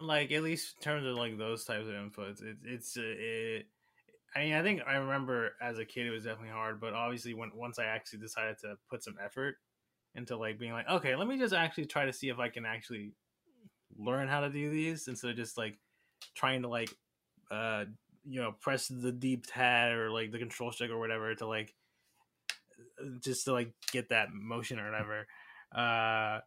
like 0.00 0.32
at 0.32 0.42
least 0.42 0.76
in 0.78 0.84
terms 0.84 1.06
of 1.06 1.16
like 1.16 1.38
those 1.38 1.64
types 1.64 1.88
of 1.88 1.94
inputs, 1.94 2.42
it, 2.42 2.56
it's 2.64 2.96
uh, 2.96 3.02
it. 3.04 3.66
I 4.34 4.40
mean, 4.40 4.54
I 4.54 4.62
think 4.62 4.82
I 4.86 4.96
remember 4.96 5.52
as 5.60 5.78
a 5.78 5.84
kid 5.84 6.06
it 6.06 6.10
was 6.10 6.24
definitely 6.24 6.50
hard, 6.50 6.80
but 6.80 6.92
obviously 6.92 7.34
when 7.34 7.50
once 7.54 7.78
I 7.78 7.84
actually 7.84 8.20
decided 8.20 8.58
to 8.60 8.76
put 8.90 9.02
some 9.02 9.16
effort 9.22 9.56
into 10.14 10.36
like 10.36 10.58
being 10.58 10.72
like, 10.72 10.88
okay, 10.88 11.16
let 11.16 11.28
me 11.28 11.38
just 11.38 11.54
actually 11.54 11.86
try 11.86 12.04
to 12.04 12.12
see 12.12 12.28
if 12.28 12.38
I 12.38 12.48
can 12.48 12.64
actually 12.64 13.12
learn 13.98 14.28
how 14.28 14.40
to 14.40 14.50
do 14.50 14.70
these 14.70 15.08
instead 15.08 15.30
of 15.30 15.36
just 15.36 15.56
like 15.56 15.78
trying 16.34 16.62
to 16.62 16.68
like 16.68 16.90
uh 17.50 17.84
you 18.28 18.40
know 18.40 18.52
press 18.60 18.88
the 18.88 19.12
D-pad 19.12 19.92
or 19.92 20.10
like 20.10 20.32
the 20.32 20.38
control 20.38 20.72
stick 20.72 20.90
or 20.90 20.98
whatever 20.98 21.34
to 21.34 21.46
like 21.46 21.74
just 23.20 23.44
to 23.44 23.52
like 23.52 23.72
get 23.92 24.08
that 24.10 24.28
motion 24.32 24.78
or 24.78 24.90
whatever 24.90 25.26
uh 25.74 26.40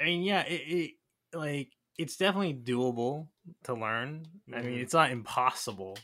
i 0.00 0.04
mean 0.04 0.22
yeah 0.22 0.42
it, 0.42 0.62
it 0.66 0.90
like 1.36 1.70
it's 1.96 2.16
definitely 2.16 2.54
doable 2.54 3.26
to 3.64 3.74
learn 3.74 4.24
mm-hmm. 4.48 4.54
i 4.54 4.62
mean 4.62 4.72
mm-hmm. 4.72 4.82
it's 4.82 4.94
not 4.94 5.10
impossible 5.10 5.96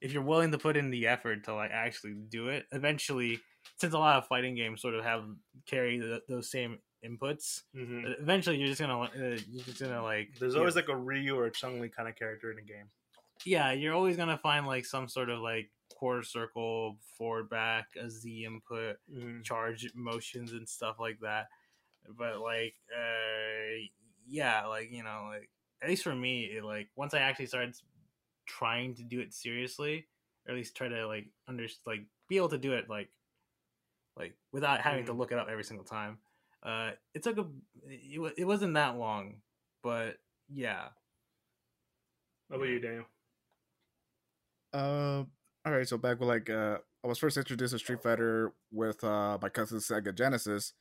if 0.00 0.12
you're 0.12 0.22
willing 0.22 0.50
to 0.50 0.58
put 0.58 0.76
in 0.76 0.90
the 0.90 1.06
effort 1.06 1.44
to 1.44 1.54
like 1.54 1.70
actually 1.72 2.14
do 2.14 2.48
it 2.48 2.66
eventually 2.72 3.40
since 3.78 3.92
a 3.92 3.98
lot 3.98 4.16
of 4.16 4.26
fighting 4.26 4.54
games 4.54 4.80
sort 4.80 4.94
of 4.94 5.04
have 5.04 5.24
carry 5.66 5.98
the, 5.98 6.22
those 6.28 6.50
same 6.50 6.78
inputs 7.04 7.62
mm-hmm. 7.76 8.12
eventually 8.20 8.56
you're 8.56 8.68
just 8.68 8.80
gonna 8.80 9.00
uh, 9.00 9.08
you're 9.50 9.64
just 9.64 9.80
gonna 9.80 10.02
like 10.02 10.28
there's 10.38 10.54
always 10.54 10.74
know, 10.74 10.80
like 10.80 10.88
a 10.88 10.96
ryu 10.96 11.36
or 11.36 11.46
a 11.46 11.50
chun-li 11.50 11.88
kind 11.88 12.08
of 12.08 12.16
character 12.16 12.50
in 12.52 12.58
a 12.58 12.62
game 12.62 12.86
yeah, 13.44 13.72
you're 13.72 13.94
always 13.94 14.16
gonna 14.16 14.38
find 14.38 14.66
like 14.66 14.84
some 14.84 15.08
sort 15.08 15.30
of 15.30 15.40
like 15.40 15.70
quarter 15.94 16.22
circle, 16.22 16.96
forward 17.18 17.50
back, 17.50 17.88
a 18.00 18.08
Z 18.10 18.44
input, 18.44 18.96
mm. 19.14 19.42
charge 19.44 19.90
motions 19.94 20.52
and 20.52 20.68
stuff 20.68 20.96
like 20.98 21.20
that. 21.20 21.48
But 22.16 22.40
like, 22.40 22.74
uh, 22.90 23.84
yeah, 24.26 24.66
like 24.66 24.90
you 24.90 25.02
know, 25.02 25.28
like 25.30 25.50
at 25.82 25.88
least 25.88 26.02
for 26.02 26.14
me, 26.14 26.44
it, 26.44 26.64
like 26.64 26.88
once 26.96 27.14
I 27.14 27.20
actually 27.20 27.46
started 27.46 27.76
trying 28.46 28.94
to 28.94 29.02
do 29.02 29.20
it 29.20 29.34
seriously, 29.34 30.06
or 30.46 30.52
at 30.52 30.56
least 30.56 30.76
try 30.76 30.88
to 30.88 31.06
like 31.06 31.26
under 31.48 31.66
like 31.86 32.04
be 32.28 32.36
able 32.36 32.48
to 32.48 32.58
do 32.58 32.72
it 32.72 32.88
like 32.88 33.10
like 34.16 34.34
without 34.52 34.80
having 34.80 35.04
mm. 35.04 35.06
to 35.06 35.12
look 35.12 35.32
it 35.32 35.38
up 35.38 35.48
every 35.50 35.64
single 35.64 35.84
time. 35.84 36.18
Uh, 36.62 36.90
it 37.14 37.22
took 37.22 37.38
a 37.38 37.46
it, 37.86 38.34
it 38.38 38.44
wasn't 38.44 38.74
that 38.74 38.98
long, 38.98 39.36
but 39.82 40.16
yeah. 40.48 40.88
What 42.48 42.56
about 42.56 42.68
you, 42.68 42.80
Daniel? 42.80 43.04
Uh, 44.72 45.24
all 45.64 45.72
right. 45.72 45.86
So 45.88 45.98
back 45.98 46.20
with 46.20 46.28
like, 46.28 46.48
uh, 46.50 46.78
I 47.04 47.08
was 47.08 47.18
first 47.18 47.36
introduced 47.36 47.72
to 47.72 47.78
Street 47.78 48.02
Fighter 48.02 48.52
with 48.70 49.02
uh 49.02 49.38
my 49.40 49.48
cousin's 49.48 49.86
Sega 49.88 50.14
Genesis, 50.14 50.74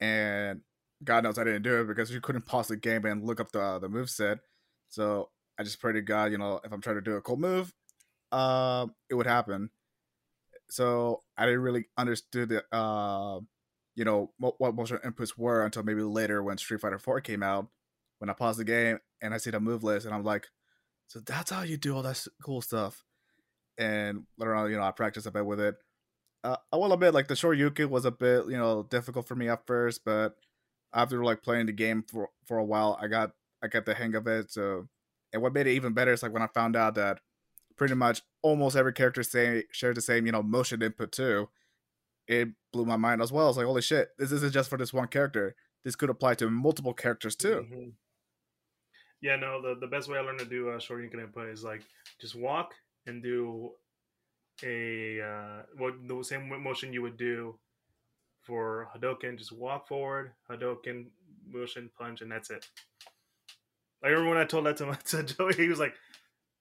and 0.00 0.60
God 1.02 1.24
knows 1.24 1.38
I 1.38 1.44
didn't 1.44 1.62
do 1.62 1.80
it 1.80 1.86
because 1.88 2.10
you 2.10 2.20
couldn't 2.20 2.46
pause 2.46 2.68
the 2.68 2.76
game 2.76 3.04
and 3.04 3.24
look 3.24 3.40
up 3.40 3.52
the 3.52 3.60
uh, 3.60 3.78
the 3.78 3.88
move 3.88 4.08
set. 4.08 4.38
So 4.88 5.30
I 5.58 5.64
just 5.64 5.80
prayed 5.80 5.94
to 5.94 6.02
God, 6.02 6.30
you 6.32 6.38
know, 6.38 6.60
if 6.64 6.72
I'm 6.72 6.80
trying 6.80 6.96
to 6.96 7.02
do 7.02 7.16
a 7.16 7.20
cool 7.20 7.36
move, 7.36 7.72
uh, 8.30 8.86
it 9.10 9.14
would 9.14 9.26
happen. 9.26 9.70
So 10.70 11.22
I 11.36 11.46
didn't 11.46 11.62
really 11.62 11.86
understood 11.96 12.48
the 12.48 12.64
uh 12.76 13.40
you 13.96 14.04
know 14.04 14.30
mo- 14.38 14.54
what 14.58 14.74
motion 14.74 14.98
inputs 14.98 15.36
were 15.36 15.64
until 15.64 15.82
maybe 15.82 16.02
later 16.02 16.42
when 16.42 16.58
Street 16.58 16.80
Fighter 16.80 16.98
4 16.98 17.20
came 17.20 17.42
out. 17.42 17.68
When 18.18 18.30
I 18.30 18.32
paused 18.32 18.58
the 18.58 18.64
game 18.64 18.98
and 19.20 19.34
I 19.34 19.38
see 19.38 19.50
the 19.50 19.60
move 19.60 19.84
list, 19.84 20.06
and 20.06 20.14
I'm 20.14 20.24
like, 20.24 20.46
so 21.08 21.20
that's 21.20 21.50
how 21.50 21.62
you 21.62 21.76
do 21.76 21.94
all 21.94 22.02
that 22.02 22.24
cool 22.42 22.62
stuff. 22.62 23.04
And 23.78 24.24
later 24.38 24.54
on, 24.54 24.70
you 24.70 24.76
know, 24.76 24.82
I 24.82 24.90
practiced 24.90 25.26
a 25.26 25.30
bit 25.30 25.44
with 25.46 25.60
it. 25.60 25.76
Uh, 26.44 26.56
I 26.72 26.76
will 26.76 26.92
admit, 26.92 27.14
like 27.14 27.28
the 27.28 27.34
Shoryuken 27.34 27.88
was 27.90 28.04
a 28.04 28.10
bit, 28.10 28.46
you 28.46 28.56
know, 28.56 28.84
difficult 28.84 29.26
for 29.26 29.34
me 29.34 29.48
at 29.48 29.66
first, 29.66 30.04
but 30.04 30.36
after 30.92 31.22
like 31.24 31.42
playing 31.42 31.66
the 31.66 31.72
game 31.72 32.04
for 32.08 32.30
for 32.46 32.58
a 32.58 32.64
while, 32.64 32.98
I 33.00 33.08
got 33.08 33.32
I 33.62 33.68
got 33.68 33.84
the 33.84 33.94
hang 33.94 34.14
of 34.14 34.26
it. 34.26 34.50
So, 34.50 34.88
and 35.32 35.42
what 35.42 35.52
made 35.52 35.66
it 35.66 35.72
even 35.72 35.92
better 35.92 36.12
is 36.12 36.22
like 36.22 36.32
when 36.32 36.42
I 36.42 36.48
found 36.48 36.76
out 36.76 36.94
that 36.94 37.20
pretty 37.76 37.94
much 37.94 38.22
almost 38.42 38.76
every 38.76 38.92
character 38.92 39.22
say 39.22 39.64
shared 39.72 39.96
the 39.96 40.00
same, 40.00 40.26
you 40.26 40.32
know, 40.32 40.42
motion 40.42 40.82
input 40.82 41.12
too. 41.12 41.48
It 42.28 42.48
blew 42.72 42.84
my 42.84 42.96
mind 42.96 43.22
as 43.22 43.30
well. 43.32 43.48
It's 43.48 43.56
like, 43.56 43.66
holy 43.66 43.82
shit, 43.82 44.08
this 44.18 44.32
isn't 44.32 44.52
just 44.52 44.70
for 44.70 44.78
this 44.78 44.92
one 44.92 45.08
character. 45.08 45.54
This 45.84 45.96
could 45.96 46.10
apply 46.10 46.34
to 46.36 46.50
multiple 46.50 46.94
characters 46.94 47.36
too. 47.36 47.66
Mhm. 47.70 47.92
Yeah, 49.20 49.36
no, 49.36 49.62
the, 49.62 49.78
the 49.80 49.86
best 49.86 50.08
way 50.08 50.18
I 50.18 50.20
learned 50.20 50.40
to 50.40 50.44
do 50.44 50.70
uh, 50.70 50.78
Shoryuken 50.78 51.20
input 51.20 51.48
is 51.48 51.64
like 51.64 51.82
just 52.20 52.34
walk 52.34 52.74
and 53.06 53.22
do 53.22 53.70
a 54.62 55.20
uh, 55.20 55.62
what 55.76 55.94
the 56.06 56.22
same 56.22 56.48
motion 56.62 56.92
you 56.92 57.02
would 57.02 57.16
do 57.16 57.58
for 58.42 58.88
Hadoken. 58.94 59.36
Just 59.38 59.52
walk 59.52 59.88
forward, 59.88 60.32
Hadoken, 60.50 61.06
motion, 61.48 61.90
punch, 61.98 62.20
and 62.22 62.30
that's 62.30 62.50
it. 62.50 62.66
I 64.02 64.08
remember 64.08 64.30
when 64.30 64.38
I 64.38 64.44
told 64.44 64.66
that 64.66 64.76
to, 64.78 64.86
my, 64.86 64.94
to 65.06 65.22
Joey, 65.22 65.54
he 65.54 65.68
was 65.68 65.78
like, 65.78 65.94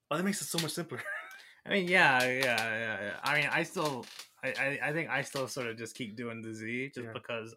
"Oh, 0.10 0.17
that 0.17 0.23
makes 0.23 0.41
it 0.41 0.45
so 0.45 0.58
much 0.60 0.71
simpler." 0.71 1.01
I 1.65 1.69
mean, 1.69 1.88
yeah, 1.88 2.23
yeah, 2.23 2.39
yeah, 2.58 3.01
yeah. 3.01 3.19
I 3.23 3.39
mean, 3.41 3.49
I 3.51 3.63
still, 3.63 4.05
I, 4.43 4.49
I, 4.49 4.79
I 4.89 4.93
think 4.93 5.10
I 5.10 5.21
still 5.23 5.47
sort 5.47 5.67
of 5.67 5.77
just 5.77 5.95
keep 5.95 6.15
doing 6.15 6.41
the 6.41 6.53
Z 6.53 6.91
just 6.93 7.05
Yeah. 7.08 7.12
because 7.13 7.55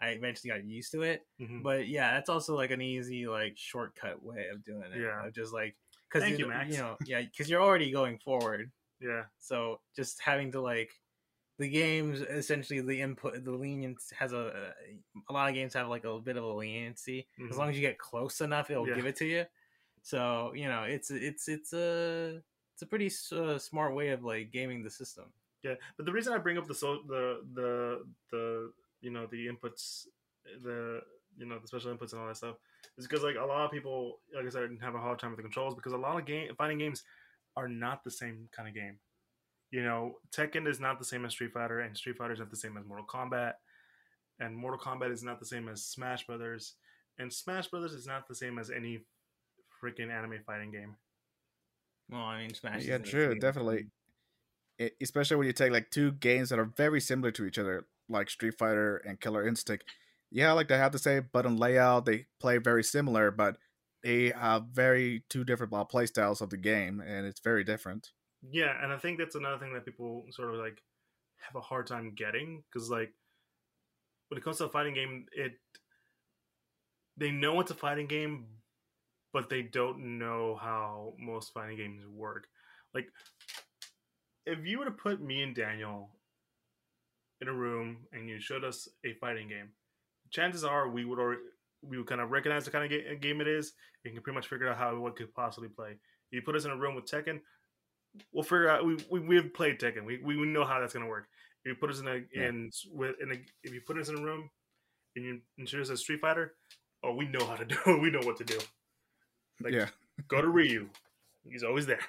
I 0.00 0.08
eventually 0.08 0.50
got 0.50 0.64
used 0.64 0.90
to 0.92 1.02
it. 1.02 1.20
Mhm. 1.40 1.62
But 1.62 1.86
yeah, 1.86 2.12
that's 2.14 2.30
also 2.30 2.56
like 2.56 2.70
an 2.70 2.80
easy 2.80 3.26
like 3.26 3.52
shortcut 3.56 4.22
way 4.22 4.46
of 4.52 4.64
doing 4.64 4.90
it. 4.94 5.00
Yeah. 5.00 5.26
of 5.26 5.34
just 5.34 5.52
like 5.52 5.76
because 6.12 6.22
Thank 6.24 6.38
you, 6.38 6.46
you, 6.46 6.50
Max. 6.52 6.70
you 6.70 6.78
know, 6.78 6.96
yeah, 7.06 7.22
because 7.22 7.48
you're 7.48 7.62
already 7.62 7.90
going 7.90 8.18
forward. 8.18 8.70
Yeah, 9.00 9.24
So 9.38 9.80
just 9.96 10.20
having 10.20 10.52
to 10.52 10.60
like 10.60 10.90
the 11.58 11.68
games 11.68 12.20
essentially 12.20 12.80
the 12.80 13.00
input 13.00 13.44
the 13.44 13.50
lenience 13.52 14.10
has 14.18 14.32
a 14.32 14.74
a 15.28 15.32
lot 15.32 15.48
of 15.48 15.54
games 15.54 15.74
have 15.74 15.88
like 15.88 16.04
a 16.04 16.18
bit 16.18 16.36
of 16.36 16.44
a 16.44 16.52
leniency 16.52 17.28
as 17.50 17.56
Mhm. 17.56 17.58
long 17.58 17.70
as 17.70 17.76
you 17.76 17.82
get 17.82 17.98
close 17.98 18.40
enough 18.40 18.70
it'll 18.70 18.86
Yeah. 18.86 18.94
give 18.96 19.06
it 19.06 19.16
to 19.16 19.26
you 19.26 19.44
so 20.02 20.52
you 20.54 20.66
know 20.66 20.84
it's 20.84 21.10
it's 21.10 21.48
it's 21.48 21.72
a 21.72 22.42
it's 22.72 22.82
a 22.82 22.86
pretty 22.86 23.10
uh, 23.32 23.58
smart 23.58 23.94
way 23.94 24.08
of 24.10 24.24
like 24.24 24.50
gaming 24.50 24.82
the 24.82 24.90
system 24.90 25.32
yeah. 25.62 25.74
But 25.96 26.06
the 26.06 26.12
reason 26.12 26.32
I 26.32 26.38
bring 26.38 26.58
up 26.58 26.66
the 26.66 26.74
so 26.74 27.02
the 27.06 27.44
the 27.54 28.04
the 28.30 28.72
you 29.00 29.10
know 29.10 29.26
the 29.26 29.46
inputs, 29.46 30.06
the 30.62 31.00
you 31.36 31.46
know 31.46 31.58
the 31.60 31.68
special 31.68 31.94
inputs 31.94 32.12
and 32.12 32.20
all 32.20 32.26
that 32.28 32.36
stuff 32.36 32.56
is 32.98 33.06
because 33.06 33.22
like 33.24 33.36
a 33.36 33.44
lot 33.44 33.64
of 33.64 33.70
people, 33.70 34.18
like 34.34 34.46
I 34.46 34.48
said, 34.48 34.70
have 34.82 34.94
a 34.94 34.98
hard 34.98 35.18
time 35.18 35.30
with 35.30 35.38
the 35.38 35.42
controls 35.42 35.74
because 35.74 35.92
a 35.92 35.96
lot 35.96 36.18
of 36.18 36.26
game 36.26 36.48
fighting 36.56 36.78
games 36.78 37.02
are 37.56 37.68
not 37.68 38.04
the 38.04 38.10
same 38.10 38.48
kind 38.54 38.68
of 38.68 38.74
game. 38.74 38.98
You 39.70 39.82
know, 39.82 40.16
Tekken 40.36 40.66
is 40.68 40.80
not 40.80 40.98
the 40.98 41.04
same 41.04 41.24
as 41.24 41.32
Street 41.32 41.52
Fighter, 41.52 41.80
and 41.80 41.96
Street 41.96 42.16
Fighter 42.18 42.34
is 42.34 42.38
not 42.38 42.50
the 42.50 42.56
same 42.56 42.76
as 42.76 42.84
Mortal 42.84 43.06
Kombat, 43.06 43.54
and 44.38 44.54
Mortal 44.56 44.78
Kombat 44.78 45.10
is 45.10 45.22
not 45.22 45.40
the 45.40 45.46
same 45.46 45.68
as 45.68 45.84
Smash 45.84 46.26
Brothers, 46.26 46.74
and 47.18 47.32
Smash 47.32 47.68
Brothers 47.68 47.92
is 47.92 48.06
not 48.06 48.28
the 48.28 48.34
same 48.34 48.58
as 48.58 48.70
any 48.70 49.00
freaking 49.82 50.10
anime 50.10 50.38
fighting 50.46 50.70
game. 50.70 50.94
well 52.10 52.20
i 52.20 52.40
mean 52.40 52.54
smash 52.54 52.84
Yeah, 52.84 52.98
true, 52.98 53.38
definitely. 53.38 53.86
E- 54.78 54.90
especially 55.00 55.36
when 55.38 55.46
you 55.46 55.52
take 55.52 55.72
like 55.72 55.90
two 55.90 56.12
games 56.12 56.50
that 56.50 56.58
are 56.58 56.70
very 56.76 57.00
similar 57.00 57.30
to 57.32 57.44
each 57.46 57.58
other, 57.58 57.86
like 58.08 58.30
Street 58.30 58.56
Fighter 58.58 58.98
and 58.98 59.20
Killer 59.20 59.46
Instinct. 59.46 59.84
Yeah, 60.34 60.52
like 60.52 60.70
I 60.70 60.78
have 60.78 60.92
the 60.92 60.98
same 60.98 61.28
button 61.30 61.56
layout, 61.56 62.06
they 62.06 62.26
play 62.40 62.56
very 62.56 62.82
similar, 62.82 63.30
but 63.30 63.58
they 64.02 64.30
have 64.30 64.64
very 64.72 65.24
two 65.28 65.44
different 65.44 65.72
play 65.90 66.06
styles 66.06 66.40
of 66.40 66.48
the 66.48 66.56
game, 66.56 67.00
and 67.00 67.26
it's 67.26 67.40
very 67.40 67.64
different. 67.64 68.10
Yeah, 68.50 68.72
and 68.82 68.92
I 68.92 68.96
think 68.96 69.18
that's 69.18 69.34
another 69.34 69.58
thing 69.58 69.74
that 69.74 69.84
people 69.84 70.24
sort 70.30 70.54
of 70.54 70.60
like 70.60 70.82
have 71.46 71.54
a 71.54 71.60
hard 71.60 71.86
time 71.86 72.14
getting 72.16 72.62
because 72.72 72.88
like 72.88 73.12
when 74.28 74.38
it 74.38 74.44
comes 74.44 74.56
to 74.58 74.64
a 74.64 74.68
fighting 74.70 74.94
game, 74.94 75.26
it 75.32 75.52
they 77.18 77.30
know 77.30 77.60
it's 77.60 77.70
a 77.70 77.74
fighting 77.74 78.06
game, 78.06 78.46
but 79.34 79.50
they 79.50 79.60
don't 79.60 80.18
know 80.18 80.58
how 80.60 81.12
most 81.18 81.52
fighting 81.52 81.76
games 81.76 82.06
work. 82.06 82.46
Like 82.94 83.08
if 84.46 84.64
you 84.64 84.78
were 84.78 84.86
to 84.86 84.90
put 84.90 85.20
me 85.20 85.42
and 85.42 85.54
Daniel 85.54 86.08
in 87.42 87.48
a 87.48 87.52
room 87.52 87.98
and 88.12 88.28
you 88.28 88.40
showed 88.40 88.64
us 88.64 88.88
a 89.04 89.12
fighting 89.20 89.48
game, 89.48 89.68
chances 90.32 90.64
are 90.64 90.88
we 90.88 91.04
would 91.04 91.18
already 91.20 91.40
we 91.84 91.98
would 91.98 92.06
kind 92.06 92.20
of 92.20 92.30
recognize 92.30 92.64
the 92.64 92.70
kind 92.70 92.84
of 92.84 92.90
ga- 92.90 93.16
game 93.16 93.40
it 93.40 93.48
is. 93.48 93.72
and 94.04 94.14
can 94.14 94.22
pretty 94.22 94.34
much 94.36 94.48
figure 94.48 94.68
out 94.68 94.76
how 94.78 94.96
what 94.98 95.14
could 95.16 95.32
possibly 95.34 95.68
play. 95.68 95.90
If 95.92 96.32
you 96.32 96.42
put 96.42 96.56
us 96.56 96.64
in 96.64 96.70
a 96.72 96.76
room 96.76 96.94
with 96.94 97.04
Tekken, 97.06 97.40
we'll 98.32 98.42
figure 98.42 98.68
out. 98.68 98.84
We 98.84 98.96
we 99.10 99.20
we've 99.20 99.52
played 99.54 99.78
Tekken. 99.78 100.04
We 100.04 100.18
we 100.18 100.34
know 100.44 100.64
how 100.64 100.80
that's 100.80 100.92
gonna 100.92 101.06
work. 101.06 101.26
If 101.64 101.68
you 101.70 101.74
put 101.76 101.90
us 101.90 102.00
in 102.00 102.08
a 102.08 102.22
Yeah. 102.34 102.48
in 102.48 102.70
with 102.92 103.16
in 103.20 103.30
a 103.32 103.36
if 103.62 103.72
you 103.72 103.80
put 103.86 103.98
us 103.98 104.08
in 104.08 104.18
a 104.18 104.22
room 104.22 104.48
and 105.16 105.24
you 105.24 105.40
introduce 105.58 105.90
a 105.90 105.96
Street 105.96 106.20
Fighter, 106.20 106.54
oh 107.04 107.14
we 107.14 107.26
know 107.26 107.44
how 107.44 107.56
to 107.56 107.64
do. 107.72 107.76
it. 107.86 108.00
We 108.00 108.10
know 108.10 108.20
what 108.22 108.36
to 108.38 108.44
do. 108.44 108.58
Like, 109.60 109.72
yeah, 109.74 109.88
Go 110.28 110.40
to 110.40 110.48
Ryu. 110.48 110.88
He's 111.48 111.62
always 111.64 111.86
there. 111.86 112.00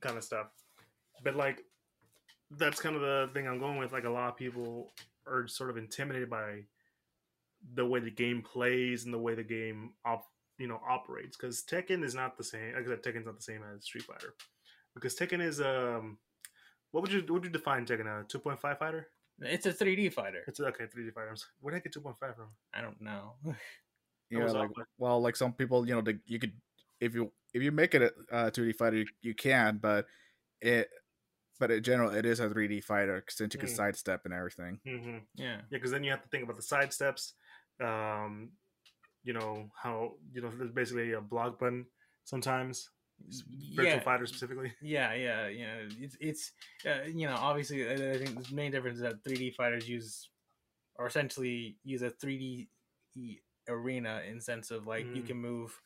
Kind 0.00 0.16
of 0.16 0.24
stuff. 0.24 0.46
But 1.22 1.36
like 1.36 1.62
that's 2.52 2.80
kind 2.80 2.96
of 2.96 3.02
the 3.02 3.30
thing 3.34 3.46
I'm 3.46 3.58
going 3.60 3.78
with. 3.78 3.92
Like 3.92 4.04
a 4.04 4.10
lot 4.10 4.28
of 4.30 4.36
people 4.36 4.92
are 5.26 5.46
sort 5.46 5.70
of 5.70 5.76
intimidated 5.76 6.30
by 6.30 6.64
the 7.74 7.84
way 7.86 8.00
the 8.00 8.10
game 8.10 8.42
plays 8.42 9.04
and 9.04 9.12
the 9.14 9.18
way 9.18 9.34
the 9.34 9.44
game 9.44 9.92
op 10.04 10.24
you 10.58 10.66
know 10.66 10.80
operates 10.88 11.36
because 11.36 11.62
Tekken 11.62 12.02
is 12.04 12.14
not 12.14 12.36
the 12.36 12.44
same. 12.44 12.74
Like 12.74 12.84
I 12.84 12.88
said, 12.88 13.02
Tekken's 13.02 13.26
not 13.26 13.36
the 13.36 13.42
same 13.42 13.62
as 13.62 13.84
Street 13.84 14.04
Fighter 14.04 14.34
because 14.94 15.16
Tekken 15.16 15.42
is 15.42 15.60
um. 15.60 16.18
What 16.92 17.02
would 17.02 17.12
you 17.12 17.20
what 17.20 17.34
would 17.34 17.44
you 17.44 17.50
define 17.50 17.86
Tekken 17.86 18.06
a 18.06 18.24
two 18.26 18.40
point 18.40 18.60
five 18.60 18.78
fighter? 18.78 19.08
it's 19.42 19.64
a 19.64 19.72
3d 19.72 20.12
fighter 20.12 20.42
It's 20.46 20.60
okay, 20.60 20.84
three 20.92 21.04
D 21.04 21.10
fighter. 21.10 21.34
Where 21.60 21.72
did 21.72 21.78
I 21.78 21.80
get 21.84 21.92
two 21.92 22.02
point 22.02 22.16
five 22.20 22.36
from? 22.36 22.48
i 22.74 22.82
don't 22.82 23.00
know 23.00 23.36
yeah. 24.30 24.44
Like, 24.50 24.70
well, 24.98 25.20
like 25.20 25.34
some 25.34 25.52
people, 25.52 25.86
you 25.88 25.94
know, 25.94 26.02
they, 26.02 26.18
you 26.26 26.38
could 26.38 26.52
if 27.00 27.14
you 27.14 27.32
if 27.54 27.62
you 27.62 27.72
make 27.72 27.94
it 27.94 28.02
a 28.02 28.34
uh, 28.34 28.50
2D 28.50 28.76
fighter, 28.76 28.96
you, 28.98 29.06
you 29.22 29.34
can, 29.34 29.78
but 29.78 30.06
it, 30.60 30.88
but 31.58 31.70
in 31.70 31.82
general, 31.82 32.10
it 32.14 32.24
is 32.26 32.38
a 32.40 32.48
3D 32.48 32.84
fighter 32.84 33.24
since 33.28 33.54
you 33.54 33.60
can 33.60 33.68
Mm. 33.68 33.76
sidestep 33.76 34.24
and 34.24 34.34
everything. 34.34 34.78
Mm-hmm. 34.86 35.18
yeah 35.34 35.46
Yeah, 35.46 35.60
because 35.70 35.90
then 35.90 36.04
you 36.04 36.10
have 36.10 36.22
to 36.22 36.28
think 36.28 36.44
about 36.44 36.56
the 36.56 36.62
side 36.62 36.92
steps. 36.92 37.34
Um, 37.80 38.50
you 39.22 39.32
know 39.32 39.70
how 39.82 40.14
you 40.32 40.40
know 40.42 40.50
there's 40.56 40.70
basically 40.72 41.12
a 41.12 41.20
block 41.20 41.58
button 41.58 41.86
sometimes. 42.24 42.90
Virtua 43.76 43.84
yeah 43.84 44.00
Fighter 44.00 44.26
specifically. 44.26 44.72
Yeah, 44.82 45.12
yeah, 45.12 45.48
you 45.48 45.66
know, 45.66 45.88
it's 46.00 46.16
it's 46.20 46.52
uh, 46.86 47.02
you 47.06 47.26
know 47.26 47.36
obviously 47.36 47.86
I 47.86 47.92
I 48.14 48.18
think 48.18 48.48
the 48.48 48.54
main 48.54 48.70
difference 48.72 48.96
is 48.96 49.02
that 49.02 49.22
3D 49.24 49.54
fighters 49.54 49.86
use 49.88 50.30
or 50.96 51.06
essentially 51.06 51.76
use 51.84 52.02
a 52.02 52.10
3d 52.10 52.68
arena 53.68 54.22
in 54.28 54.40
sense 54.40 54.70
of 54.70 54.86
like 54.86 55.06
you 55.14 55.22
Mm. 55.22 55.26
can 55.26 55.36
move 55.36 55.80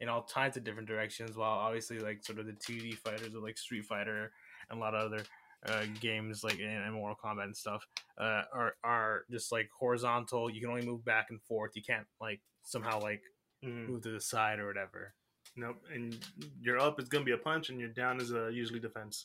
in 0.00 0.08
all 0.08 0.22
kinds 0.24 0.56
of 0.56 0.64
different 0.64 0.88
directions, 0.88 1.36
while 1.36 1.58
obviously 1.58 2.00
like 2.00 2.24
sort 2.24 2.40
of 2.40 2.46
the 2.46 2.52
2D 2.52 2.94
fighters 2.98 3.34
of 3.34 3.42
like 3.42 3.56
Street 3.56 3.84
Fighter 3.84 4.32
and 4.68 4.78
a 4.78 4.80
lot 4.82 4.94
of 4.94 5.06
other 5.06 5.22
uh, 5.66 5.84
games 6.00 6.44
like 6.44 6.58
in, 6.58 6.68
in 6.68 6.92
Mortal 6.92 7.18
Kombat 7.22 7.44
and 7.44 7.56
stuff 7.56 7.86
uh, 8.18 8.42
are 8.52 8.74
are 8.84 9.24
just 9.30 9.50
like 9.52 9.68
horizontal. 9.78 10.50
You 10.50 10.60
can 10.60 10.70
only 10.70 10.86
move 10.86 11.04
back 11.04 11.26
and 11.30 11.40
forth. 11.42 11.72
You 11.74 11.82
can't 11.82 12.06
like 12.20 12.40
somehow 12.62 13.00
like 13.00 13.22
Mm. 13.64 13.88
move 13.88 14.02
to 14.02 14.10
the 14.10 14.20
side 14.20 14.58
or 14.58 14.66
whatever. 14.66 15.14
Nope. 15.56 15.82
And 15.90 16.18
you're 16.60 16.78
up 16.78 17.00
is 17.00 17.08
gonna 17.08 17.24
be 17.24 17.32
a 17.32 17.38
punch, 17.38 17.70
and 17.70 17.80
you're 17.80 17.88
down 17.88 18.20
is 18.20 18.30
a 18.30 18.50
usually 18.52 18.78
defense. 18.80 19.24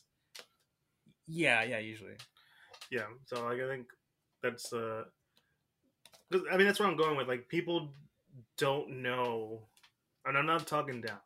Yeah, 1.28 1.62
yeah, 1.62 1.78
usually. 1.78 2.14
Yeah. 2.90 3.06
So 3.26 3.44
like 3.44 3.60
I 3.60 3.68
think 3.68 3.86
that's 4.42 4.72
uh, 4.72 5.04
I 6.50 6.56
mean 6.56 6.66
that's 6.66 6.80
where 6.80 6.88
I'm 6.88 6.96
going 6.96 7.16
with. 7.18 7.28
Like 7.28 7.48
people 7.48 7.92
don't 8.56 9.02
know, 9.02 9.60
and 10.24 10.38
I'm 10.38 10.46
not 10.46 10.66
talking 10.66 11.00
down. 11.02 11.18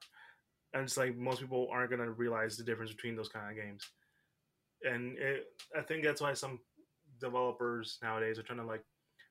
And 0.72 0.82
it's 0.82 0.96
like 0.96 1.16
most 1.16 1.40
people 1.40 1.68
aren't 1.70 1.90
gonna 1.90 2.10
realize 2.10 2.56
the 2.56 2.64
difference 2.64 2.90
between 2.90 3.14
those 3.14 3.28
kind 3.28 3.48
of 3.48 3.64
games. 3.64 3.88
And 4.84 5.18
it, 5.18 5.46
I 5.76 5.82
think 5.82 6.04
that's 6.04 6.20
why 6.20 6.34
some 6.34 6.60
developers 7.20 7.98
nowadays 8.02 8.38
are 8.38 8.42
trying 8.42 8.58
to 8.58 8.66
like 8.66 8.84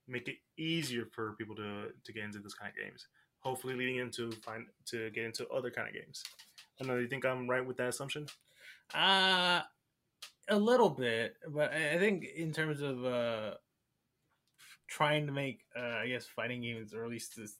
make 0.07 0.27
it 0.27 0.37
easier 0.57 1.05
for 1.11 1.33
people 1.33 1.55
to 1.55 1.87
to 2.03 2.13
get 2.13 2.23
into 2.23 2.39
this 2.39 2.53
kind 2.53 2.71
of 2.71 2.83
games. 2.83 3.07
Hopefully, 3.39 3.75
leading 3.75 3.97
into 3.97 4.31
find 4.43 4.65
to 4.85 5.09
get 5.11 5.25
into 5.25 5.47
other 5.49 5.69
kind 5.69 5.87
of 5.87 5.93
games. 5.93 6.23
I 6.81 6.85
know 6.85 6.97
you 6.97 7.07
think 7.07 7.25
I'm 7.25 7.49
right 7.49 7.65
with 7.65 7.77
that 7.77 7.89
assumption. 7.89 8.27
Uh 8.93 9.61
a 10.49 10.57
little 10.57 10.89
bit, 10.89 11.35
but 11.49 11.71
I 11.71 11.97
think 11.97 12.25
in 12.35 12.51
terms 12.51 12.81
of 12.81 13.05
uh 13.05 13.51
trying 14.87 15.25
to 15.27 15.31
make 15.31 15.61
uh 15.77 15.97
I 16.03 16.07
guess 16.07 16.25
fighting 16.25 16.61
games 16.61 16.93
or 16.93 17.03
at 17.03 17.09
least 17.09 17.35
this 17.37 17.57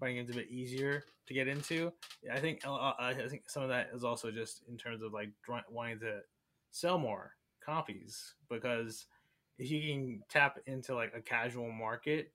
fighting 0.00 0.16
games 0.16 0.30
a 0.30 0.34
bit 0.34 0.50
easier 0.50 1.04
to 1.26 1.34
get 1.34 1.48
into, 1.48 1.92
I 2.32 2.40
think 2.40 2.62
I 2.66 3.14
think 3.28 3.48
some 3.48 3.62
of 3.62 3.68
that 3.68 3.90
is 3.94 4.04
also 4.04 4.30
just 4.30 4.62
in 4.68 4.76
terms 4.76 5.02
of 5.02 5.12
like 5.12 5.30
wanting 5.70 6.00
to 6.00 6.20
sell 6.70 6.98
more 6.98 7.32
copies 7.64 8.34
because 8.48 9.06
if 9.58 9.70
you 9.70 9.80
can 9.80 10.22
tap 10.30 10.58
into 10.66 10.94
like 10.94 11.12
a 11.16 11.20
casual 11.20 11.70
market 11.70 12.32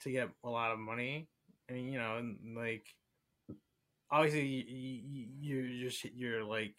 to 0.00 0.10
get 0.10 0.28
a 0.44 0.48
lot 0.48 0.70
of 0.70 0.78
money, 0.78 1.28
I 1.68 1.74
mean, 1.74 1.92
you 1.92 1.98
know, 1.98 2.16
and 2.16 2.38
like 2.56 2.86
obviously 4.10 4.46
you, 4.46 5.26
you, 5.40 5.60
you're 5.60 5.90
just 5.90 6.04
you're 6.14 6.44
like 6.44 6.74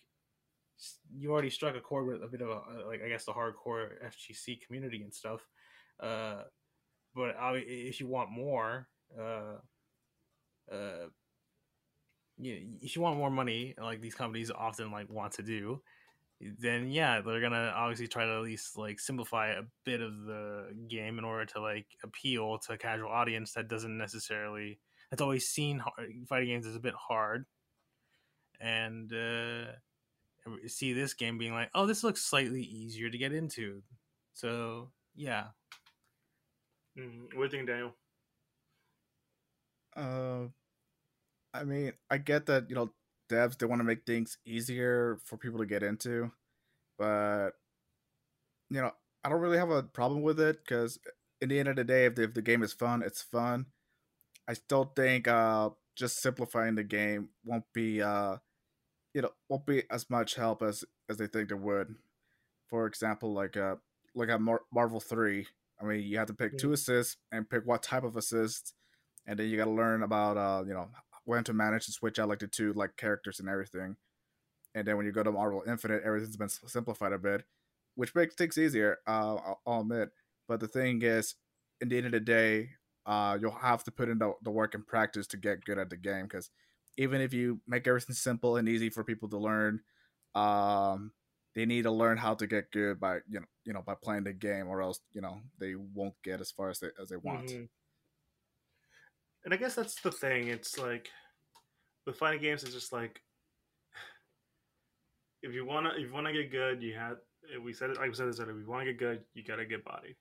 you 1.11 1.31
already 1.31 1.49
struck 1.49 1.75
a 1.75 1.81
chord 1.81 2.07
with 2.07 2.23
a 2.23 2.27
bit 2.27 2.41
of 2.41 2.49
a 2.49 2.87
like 2.87 3.01
I 3.03 3.09
guess 3.09 3.25
the 3.25 3.33
hardcore 3.33 3.89
FGC 4.05 4.65
community 4.65 5.03
and 5.03 5.13
stuff. 5.13 5.45
Uh, 5.99 6.43
but 7.15 7.35
if 7.55 7.99
you 7.99 8.07
want 8.07 8.31
more, 8.31 8.87
uh, 9.19 9.57
uh, 10.71 11.07
you, 12.37 12.77
if 12.81 12.95
you 12.95 13.01
want 13.01 13.17
more 13.17 13.31
money, 13.31 13.75
like 13.81 13.99
these 13.99 14.15
companies 14.15 14.51
often 14.51 14.91
like 14.91 15.09
want 15.09 15.33
to 15.33 15.43
do, 15.43 15.81
then 16.41 16.89
yeah, 16.89 17.21
they're 17.21 17.41
gonna 17.41 17.73
obviously 17.75 18.07
try 18.07 18.25
to 18.25 18.31
at 18.31 18.41
least 18.41 18.77
like 18.77 18.99
simplify 18.99 19.49
a 19.49 19.63
bit 19.83 20.01
of 20.01 20.23
the 20.23 20.67
game 20.87 21.19
in 21.19 21.25
order 21.25 21.45
to 21.45 21.61
like 21.61 21.87
appeal 22.03 22.57
to 22.59 22.73
a 22.73 22.77
casual 22.77 23.09
audience 23.09 23.53
that 23.53 23.67
doesn't 23.67 23.97
necessarily 23.97 24.79
that's 25.09 25.21
always 25.21 25.47
seen 25.47 25.83
fighting 26.27 26.49
games 26.49 26.65
as 26.65 26.75
a 26.75 26.79
bit 26.79 26.93
hard, 26.93 27.45
and 28.61 29.11
uh, 29.11 29.71
see 30.67 30.93
this 30.93 31.13
game 31.13 31.37
being 31.37 31.53
like, 31.53 31.69
oh, 31.73 31.85
this 31.85 32.03
looks 32.03 32.21
slightly 32.21 32.61
easier 32.61 33.09
to 33.09 33.17
get 33.17 33.33
into. 33.33 33.81
So 34.33 34.91
yeah. 35.15 35.47
Mm, 36.97 37.35
what 37.35 37.49
do 37.51 37.57
you 37.57 37.63
think, 37.63 37.67
Daniel? 37.67 37.95
Uh, 39.95 40.47
I 41.53 41.63
mean, 41.63 41.93
I 42.09 42.17
get 42.17 42.45
that 42.45 42.69
you 42.69 42.75
know 42.75 42.91
devs 43.29 43.57
they 43.57 43.65
want 43.65 43.79
to 43.79 43.85
make 43.85 44.05
things 44.05 44.37
easier 44.45 45.19
for 45.25 45.37
people 45.37 45.59
to 45.59 45.65
get 45.65 45.83
into, 45.83 46.31
but 46.97 47.51
you 48.69 48.81
know 48.81 48.91
I 49.23 49.29
don't 49.29 49.41
really 49.41 49.57
have 49.57 49.69
a 49.69 49.83
problem 49.83 50.21
with 50.21 50.39
it 50.39 50.63
because 50.63 50.99
in 51.41 51.49
the 51.49 51.59
end 51.59 51.67
of 51.67 51.75
the 51.75 51.83
day, 51.83 52.05
if 52.05 52.15
the, 52.15 52.23
if 52.23 52.33
the 52.33 52.41
game 52.41 52.63
is 52.63 52.73
fun, 52.73 53.01
it's 53.01 53.21
fun. 53.21 53.67
I 54.47 54.53
still 54.53 54.91
think 54.95 55.27
uh, 55.27 55.69
just 55.95 56.21
simplifying 56.21 56.75
the 56.75 56.83
game 56.83 57.29
won't 57.45 57.65
be 57.73 58.01
uh, 58.01 58.37
you 59.13 59.21
know 59.21 59.31
won't 59.49 59.65
be 59.65 59.83
as 59.91 60.09
much 60.09 60.35
help 60.35 60.61
as 60.61 60.83
as 61.09 61.17
they 61.17 61.27
think 61.27 61.51
it 61.51 61.59
would. 61.59 61.95
For 62.67 62.85
example, 62.87 63.33
like 63.33 63.57
uh, 63.57 63.75
like 64.15 64.29
at 64.29 64.41
Mar- 64.41 64.63
Marvel 64.73 64.99
Three, 64.99 65.47
I 65.81 65.85
mean, 65.85 66.01
you 66.01 66.17
have 66.17 66.27
to 66.27 66.33
pick 66.33 66.57
two 66.57 66.73
assists 66.73 67.17
and 67.31 67.49
pick 67.49 67.65
what 67.65 67.83
type 67.83 68.03
of 68.03 68.15
assist, 68.15 68.73
and 69.27 69.37
then 69.37 69.49
you 69.49 69.57
got 69.57 69.65
to 69.65 69.71
learn 69.71 70.03
about 70.03 70.37
uh, 70.37 70.63
you 70.65 70.73
know 70.73 70.89
when 71.29 71.43
to 71.43 71.53
manage 71.53 71.85
to 71.85 71.91
switch 71.91 72.17
out 72.17 72.27
like 72.27 72.39
the 72.39 72.47
two 72.47 72.73
like 72.73 72.97
characters 72.97 73.39
and 73.39 73.47
everything. 73.47 73.95
And 74.73 74.87
then 74.87 74.97
when 74.97 75.05
you 75.05 75.11
go 75.11 75.21
to 75.21 75.31
Marvel 75.31 75.63
Infinite, 75.67 76.01
everything's 76.03 76.37
been 76.37 76.49
simplified 76.49 77.13
a 77.13 77.19
bit, 77.19 77.43
which 77.93 78.15
makes 78.15 78.33
things 78.33 78.57
easier. 78.57 78.97
Uh, 79.07 79.35
I'll, 79.35 79.61
I'll 79.65 79.81
admit. 79.81 80.09
But 80.47 80.59
the 80.59 80.67
thing 80.67 81.03
is, 81.03 81.35
in 81.81 81.89
the 81.89 81.97
end 81.97 82.07
of 82.07 82.11
the 82.13 82.19
day, 82.19 82.69
uh, 83.05 83.37
you'll 83.39 83.51
have 83.51 83.83
to 83.83 83.91
put 83.91 84.09
in 84.09 84.17
the, 84.17 84.33
the 84.41 84.49
work 84.49 84.73
and 84.73 84.85
practice 84.85 85.27
to 85.27 85.37
get 85.37 85.63
good 85.63 85.77
at 85.77 85.91
the 85.91 85.97
game 85.97 86.23
because 86.23 86.49
even 86.97 87.21
if 87.21 87.31
you 87.31 87.61
make 87.67 87.87
everything 87.87 88.15
simple 88.15 88.57
and 88.57 88.67
easy 88.67 88.89
for 88.89 89.03
people 89.03 89.29
to 89.29 89.37
learn, 89.37 89.81
um, 90.33 91.11
they 91.55 91.65
need 91.65 91.83
to 91.83 91.91
learn 91.91 92.17
how 92.17 92.33
to 92.33 92.47
get 92.47 92.71
good 92.71 92.99
by 92.99 93.17
you 93.29 93.39
know 93.39 93.45
you 93.65 93.73
know 93.73 93.83
by 93.85 93.93
playing 93.95 94.23
the 94.23 94.33
game, 94.33 94.67
or 94.67 94.81
else 94.81 94.99
you 95.11 95.21
know 95.21 95.39
they 95.59 95.75
won't 95.75 96.15
get 96.23 96.41
as 96.41 96.51
far 96.51 96.69
as 96.69 96.79
they 96.79 96.89
as 97.01 97.09
they 97.09 97.17
want. 97.17 97.47
Mm-hmm. 97.47 97.63
And 99.45 99.53
I 99.53 99.57
guess 99.57 99.75
that's 99.75 100.01
the 100.01 100.11
thing. 100.11 100.47
It's 100.47 100.77
like 100.77 101.09
with 102.05 102.17
fighting 102.17 102.41
games, 102.41 102.63
it's 102.63 102.73
just 102.73 102.93
like 102.93 103.21
if 105.43 105.53
you 105.53 105.65
wanna 105.65 105.91
if 105.95 106.07
you 106.07 106.13
wanna 106.13 106.33
get 106.33 106.51
good, 106.51 106.81
you 106.81 106.93
have 106.95 107.17
we 107.63 107.73
said 107.73 107.89
it 107.89 107.97
like 107.97 108.09
we 108.09 108.15
said 108.15 108.27
this 108.27 108.39
earlier. 108.39 108.55
If 108.55 108.65
you 108.65 108.69
want 108.69 108.85
to 108.85 108.91
get 108.91 108.99
good, 108.99 109.21
you 109.33 109.43
gotta 109.43 109.65
get 109.65 109.85
body. 109.85 110.15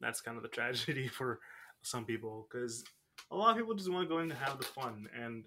That's 0.00 0.20
kind 0.20 0.36
of 0.36 0.42
the 0.42 0.48
tragedy 0.58 1.08
for 1.08 1.40
some 1.82 2.04
people 2.04 2.46
because 2.50 2.84
a 3.30 3.36
lot 3.36 3.50
of 3.50 3.56
people 3.56 3.74
just 3.74 3.90
want 3.90 4.08
to 4.08 4.08
go 4.08 4.18
in 4.18 4.30
and 4.30 4.40
have 4.40 4.58
the 4.58 4.66
fun 4.66 5.06
and 5.18 5.44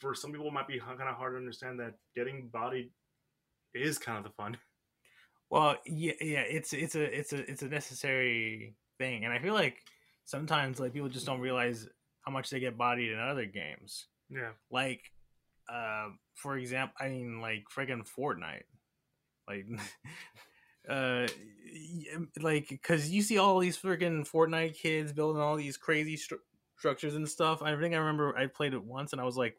for 0.00 0.14
some 0.14 0.32
people, 0.32 0.48
it 0.48 0.52
might 0.52 0.66
be 0.66 0.80
kind 0.80 1.00
of 1.00 1.14
hard 1.14 1.34
to 1.34 1.38
understand 1.38 1.78
that 1.78 1.94
getting 2.16 2.48
bodied 2.48 2.90
is 3.74 3.98
kind 3.98 4.18
of 4.18 4.24
the 4.24 4.30
fun. 4.30 4.56
Well, 5.52 5.78
yeah, 5.84 6.12
yeah, 6.20 6.42
it's 6.42 6.72
it's 6.72 6.94
a 6.94 7.02
it's 7.02 7.32
a 7.32 7.50
it's 7.50 7.62
a 7.62 7.66
necessary 7.66 8.76
thing, 8.98 9.24
and 9.24 9.34
I 9.34 9.40
feel 9.40 9.52
like 9.52 9.82
sometimes 10.24 10.80
like 10.80 10.92
people 10.92 11.08
just 11.08 11.26
don't 11.26 11.40
realize 11.40 11.88
how 12.22 12.32
much 12.32 12.50
they 12.50 12.60
get 12.60 12.78
bodied 12.78 13.12
in 13.12 13.18
other 13.18 13.46
games. 13.46 14.06
Yeah, 14.28 14.50
like 14.70 15.12
uh, 15.68 16.08
for 16.34 16.56
example, 16.56 16.94
I 17.00 17.08
mean, 17.08 17.40
like 17.40 17.64
friggin' 17.74 18.08
Fortnite, 18.08 18.64
like. 19.48 19.66
uh 20.88 21.26
like 22.40 22.68
because 22.68 23.10
you 23.10 23.20
see 23.20 23.36
all 23.36 23.58
these 23.58 23.76
freaking 23.76 24.26
fortnite 24.26 24.74
kids 24.74 25.12
building 25.12 25.42
all 25.42 25.54
these 25.54 25.76
crazy 25.76 26.16
stru- 26.16 26.38
structures 26.78 27.16
and 27.16 27.28
stuff. 27.28 27.62
I 27.62 27.76
think 27.76 27.94
i 27.94 27.98
remember 27.98 28.36
i 28.36 28.46
played 28.46 28.72
it 28.72 28.82
once 28.82 29.12
and 29.12 29.20
i 29.20 29.24
was 29.24 29.36
like 29.36 29.56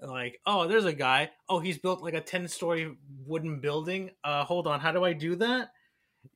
like 0.00 0.38
oh 0.46 0.68
there's 0.68 0.84
a 0.84 0.92
guy. 0.92 1.30
Oh 1.48 1.58
he's 1.58 1.78
built 1.78 2.02
like 2.02 2.14
a 2.14 2.20
10 2.20 2.48
story 2.48 2.96
wooden 3.26 3.60
building. 3.60 4.10
Uh 4.22 4.44
hold 4.44 4.66
on. 4.66 4.80
How 4.80 4.92
do 4.92 5.04
i 5.04 5.12
do 5.12 5.36
that? 5.36 5.70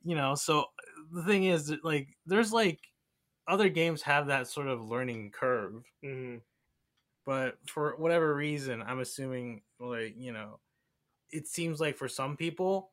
You 0.03 0.15
know 0.15 0.35
so 0.35 0.65
the 1.11 1.23
thing 1.23 1.45
is 1.45 1.73
like 1.83 2.09
there's 2.25 2.53
like 2.53 2.79
other 3.47 3.69
games 3.69 4.01
have 4.01 4.27
that 4.27 4.47
sort 4.47 4.67
of 4.67 4.87
learning 4.87 5.31
curve 5.31 5.83
mm-hmm. 6.03 6.37
but 7.25 7.57
for 7.65 7.95
whatever 7.97 8.35
reason 8.35 8.81
i'm 8.81 8.99
assuming 8.99 9.61
like 9.79 10.13
you 10.17 10.31
know 10.31 10.59
it 11.31 11.47
seems 11.47 11.79
like 11.79 11.97
for 11.97 12.07
some 12.07 12.35
people 12.35 12.89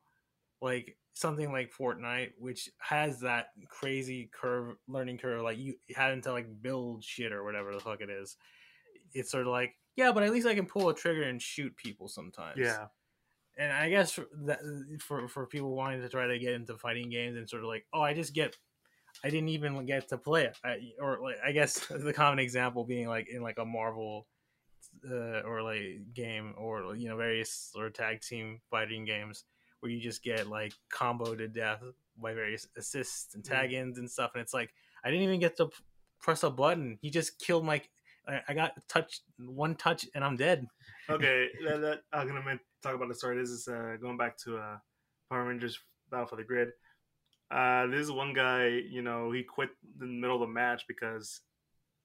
like 0.61 0.97
something 1.13 1.51
like 1.51 1.71
fortnite 1.71 2.31
which 2.37 2.69
has 2.77 3.21
that 3.21 3.47
crazy 3.69 4.29
curve 4.33 4.75
learning 4.87 5.17
curve 5.17 5.41
like 5.41 5.57
you 5.57 5.75
having 5.95 6.21
to 6.21 6.31
like 6.31 6.47
build 6.61 7.03
shit 7.03 7.31
or 7.31 7.43
whatever 7.43 7.73
the 7.73 7.79
fuck 7.79 8.01
it 8.01 8.09
is 8.09 8.37
it's 9.13 9.31
sort 9.31 9.47
of 9.47 9.51
like 9.51 9.75
yeah, 9.95 10.11
but 10.11 10.23
at 10.23 10.31
least 10.31 10.47
I 10.47 10.55
can 10.55 10.65
pull 10.65 10.89
a 10.89 10.95
trigger 10.95 11.23
and 11.23 11.41
shoot 11.41 11.75
people 11.77 12.07
sometimes. 12.07 12.57
Yeah. 12.57 12.87
And 13.57 13.71
I 13.71 13.89
guess 13.89 14.11
for 14.11 14.25
that 14.45 14.59
for 14.99 15.27
for 15.27 15.45
people 15.45 15.75
wanting 15.75 16.01
to 16.01 16.09
try 16.09 16.27
to 16.27 16.39
get 16.39 16.53
into 16.53 16.77
fighting 16.77 17.09
games 17.09 17.37
and 17.37 17.49
sort 17.49 17.63
of 17.63 17.69
like, 17.69 17.85
oh, 17.93 18.01
I 18.01 18.13
just 18.13 18.33
get, 18.33 18.55
I 19.23 19.29
didn't 19.29 19.49
even 19.49 19.85
get 19.85 20.09
to 20.09 20.17
play 20.17 20.45
it, 20.45 20.57
I, 20.63 20.77
or 20.99 21.19
like 21.21 21.37
I 21.43 21.51
guess 21.51 21.79
the 21.89 22.13
common 22.13 22.39
example 22.39 22.83
being 22.83 23.07
like 23.07 23.29
in 23.29 23.41
like 23.41 23.57
a 23.57 23.65
Marvel 23.65 24.27
uh, 25.09 25.41
or 25.41 25.61
like 25.61 26.13
game 26.13 26.53
or 26.57 26.95
you 26.95 27.07
know 27.07 27.17
various 27.17 27.71
or 27.77 27.89
tag 27.89 28.21
team 28.21 28.59
fighting 28.69 29.05
games 29.05 29.45
where 29.79 29.91
you 29.91 30.01
just 30.01 30.23
get 30.23 30.47
like 30.47 30.73
combo 30.91 31.35
to 31.35 31.47
death 31.47 31.81
by 32.21 32.33
various 32.33 32.67
assists 32.77 33.35
and 33.35 33.43
mm. 33.43 33.49
tag 33.49 33.71
ins 33.71 33.99
and 33.99 34.09
stuff, 34.09 34.31
and 34.33 34.41
it's 34.41 34.53
like 34.53 34.73
I 35.03 35.09
didn't 35.11 35.23
even 35.23 35.39
get 35.39 35.55
to 35.57 35.69
press 36.19 36.43
a 36.43 36.49
button. 36.49 36.97
He 37.01 37.09
just 37.09 37.39
killed 37.39 37.63
my 37.63 37.81
I, 38.47 38.53
got 38.53 38.73
touched 38.87 39.21
one 39.37 39.75
touch 39.75 40.05
and 40.15 40.23
I'm 40.23 40.35
dead. 40.35 40.65
okay, 41.09 41.49
that, 41.67 41.81
that, 41.81 41.99
I'm 42.11 42.27
gonna 42.27 42.59
talk 42.85 42.95
about 42.95 43.07
the 43.07 43.15
story. 43.15 43.35
This 43.37 43.49
is 43.49 43.67
uh, 43.67 43.97
going 43.99 44.17
back 44.17 44.37
to 44.39 44.57
uh, 44.57 44.77
Power 45.29 45.45
Rangers 45.45 45.79
Battle 46.11 46.27
for 46.27 46.35
the 46.35 46.43
Grid. 46.43 46.69
Uh, 47.49 47.87
this 47.87 48.01
is 48.01 48.11
one 48.11 48.33
guy, 48.33 48.67
you 48.67 49.01
know, 49.01 49.31
he 49.31 49.43
quit 49.43 49.69
in 49.99 50.07
the 50.07 50.21
middle 50.21 50.35
of 50.35 50.47
the 50.47 50.53
match 50.53 50.83
because, 50.87 51.41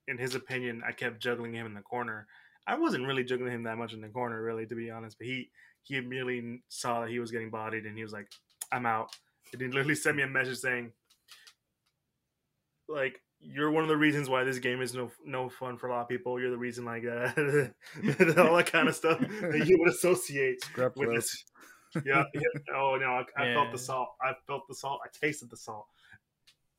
in 0.08 0.16
his 0.16 0.34
opinion, 0.34 0.82
I 0.86 0.92
kept 0.92 1.20
juggling 1.20 1.52
him 1.52 1.66
in 1.66 1.74
the 1.74 1.82
corner. 1.82 2.26
I 2.66 2.78
wasn't 2.78 3.06
really 3.06 3.24
juggling 3.24 3.52
him 3.52 3.62
that 3.64 3.76
much 3.76 3.92
in 3.92 4.00
the 4.00 4.08
corner, 4.08 4.42
really, 4.42 4.66
to 4.66 4.74
be 4.74 4.90
honest. 4.90 5.18
But 5.18 5.26
he 5.26 5.50
he 5.82 5.96
immediately 5.96 6.62
saw 6.68 7.00
that 7.00 7.10
he 7.10 7.18
was 7.18 7.30
getting 7.30 7.50
bodied, 7.50 7.84
and 7.84 7.96
he 7.96 8.02
was 8.02 8.12
like, 8.12 8.28
"I'm 8.72 8.86
out." 8.86 9.10
And 9.52 9.60
he 9.60 9.68
literally 9.68 9.94
sent 9.94 10.16
me 10.16 10.22
a 10.22 10.28
message 10.28 10.58
saying, 10.58 10.92
"Like, 12.88 13.20
you're 13.42 13.70
one 13.70 13.82
of 13.82 13.88
the 13.88 13.96
reasons 13.96 14.28
why 14.28 14.44
this 14.44 14.58
game 14.58 14.82
is 14.82 14.94
no 14.94 15.10
no 15.24 15.48
fun 15.48 15.76
for 15.76 15.88
a 15.88 15.90
lot 15.90 16.02
of 16.02 16.08
people. 16.08 16.38
You're 16.40 16.50
the 16.50 16.58
reason, 16.58 16.84
like 16.84 17.04
uh, 17.04 17.30
all 18.42 18.56
that 18.56 18.68
kind 18.70 18.88
of 18.88 18.94
stuff 18.94 19.18
that 19.20 19.64
you 19.66 19.78
would 19.78 19.88
associate 19.88 20.62
Scrap 20.64 20.96
with 20.96 21.14
this. 21.14 21.44
Yeah, 22.04 22.24
yeah, 22.34 22.74
Oh 22.74 22.96
no, 23.00 23.06
I, 23.06 23.24
I 23.36 23.46
yeah. 23.46 23.54
felt 23.54 23.72
the 23.72 23.78
salt. 23.78 24.10
I 24.22 24.32
felt 24.46 24.68
the 24.68 24.74
salt. 24.74 25.00
I 25.04 25.08
tasted 25.26 25.50
the 25.50 25.56
salt, 25.56 25.86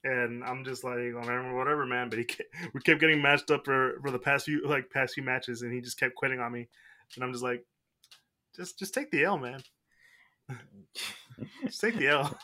and 0.03 0.43
I'm 0.43 0.63
just 0.63 0.83
like, 0.83 1.13
oh, 1.15 1.55
whatever, 1.55 1.85
man. 1.85 2.09
But 2.09 2.19
he 2.19 2.25
kept, 2.25 2.49
we 2.73 2.81
kept 2.81 3.01
getting 3.01 3.21
matched 3.21 3.51
up 3.51 3.65
for 3.65 3.99
for 4.01 4.11
the 4.11 4.19
past 4.19 4.45
few 4.45 4.65
like 4.65 4.89
past 4.89 5.15
few 5.15 5.23
matches, 5.23 5.63
and 5.63 5.73
he 5.73 5.81
just 5.81 5.99
kept 5.99 6.15
quitting 6.15 6.39
on 6.39 6.51
me, 6.51 6.69
and 7.15 7.23
I'm 7.23 7.33
just 7.33 7.43
like, 7.43 7.65
just 8.55 8.79
just 8.79 8.93
take 8.93 9.11
the 9.11 9.23
L, 9.23 9.37
man. 9.37 9.61
just 11.65 11.81
take 11.81 11.97
the 11.97 12.07
L. 12.07 12.37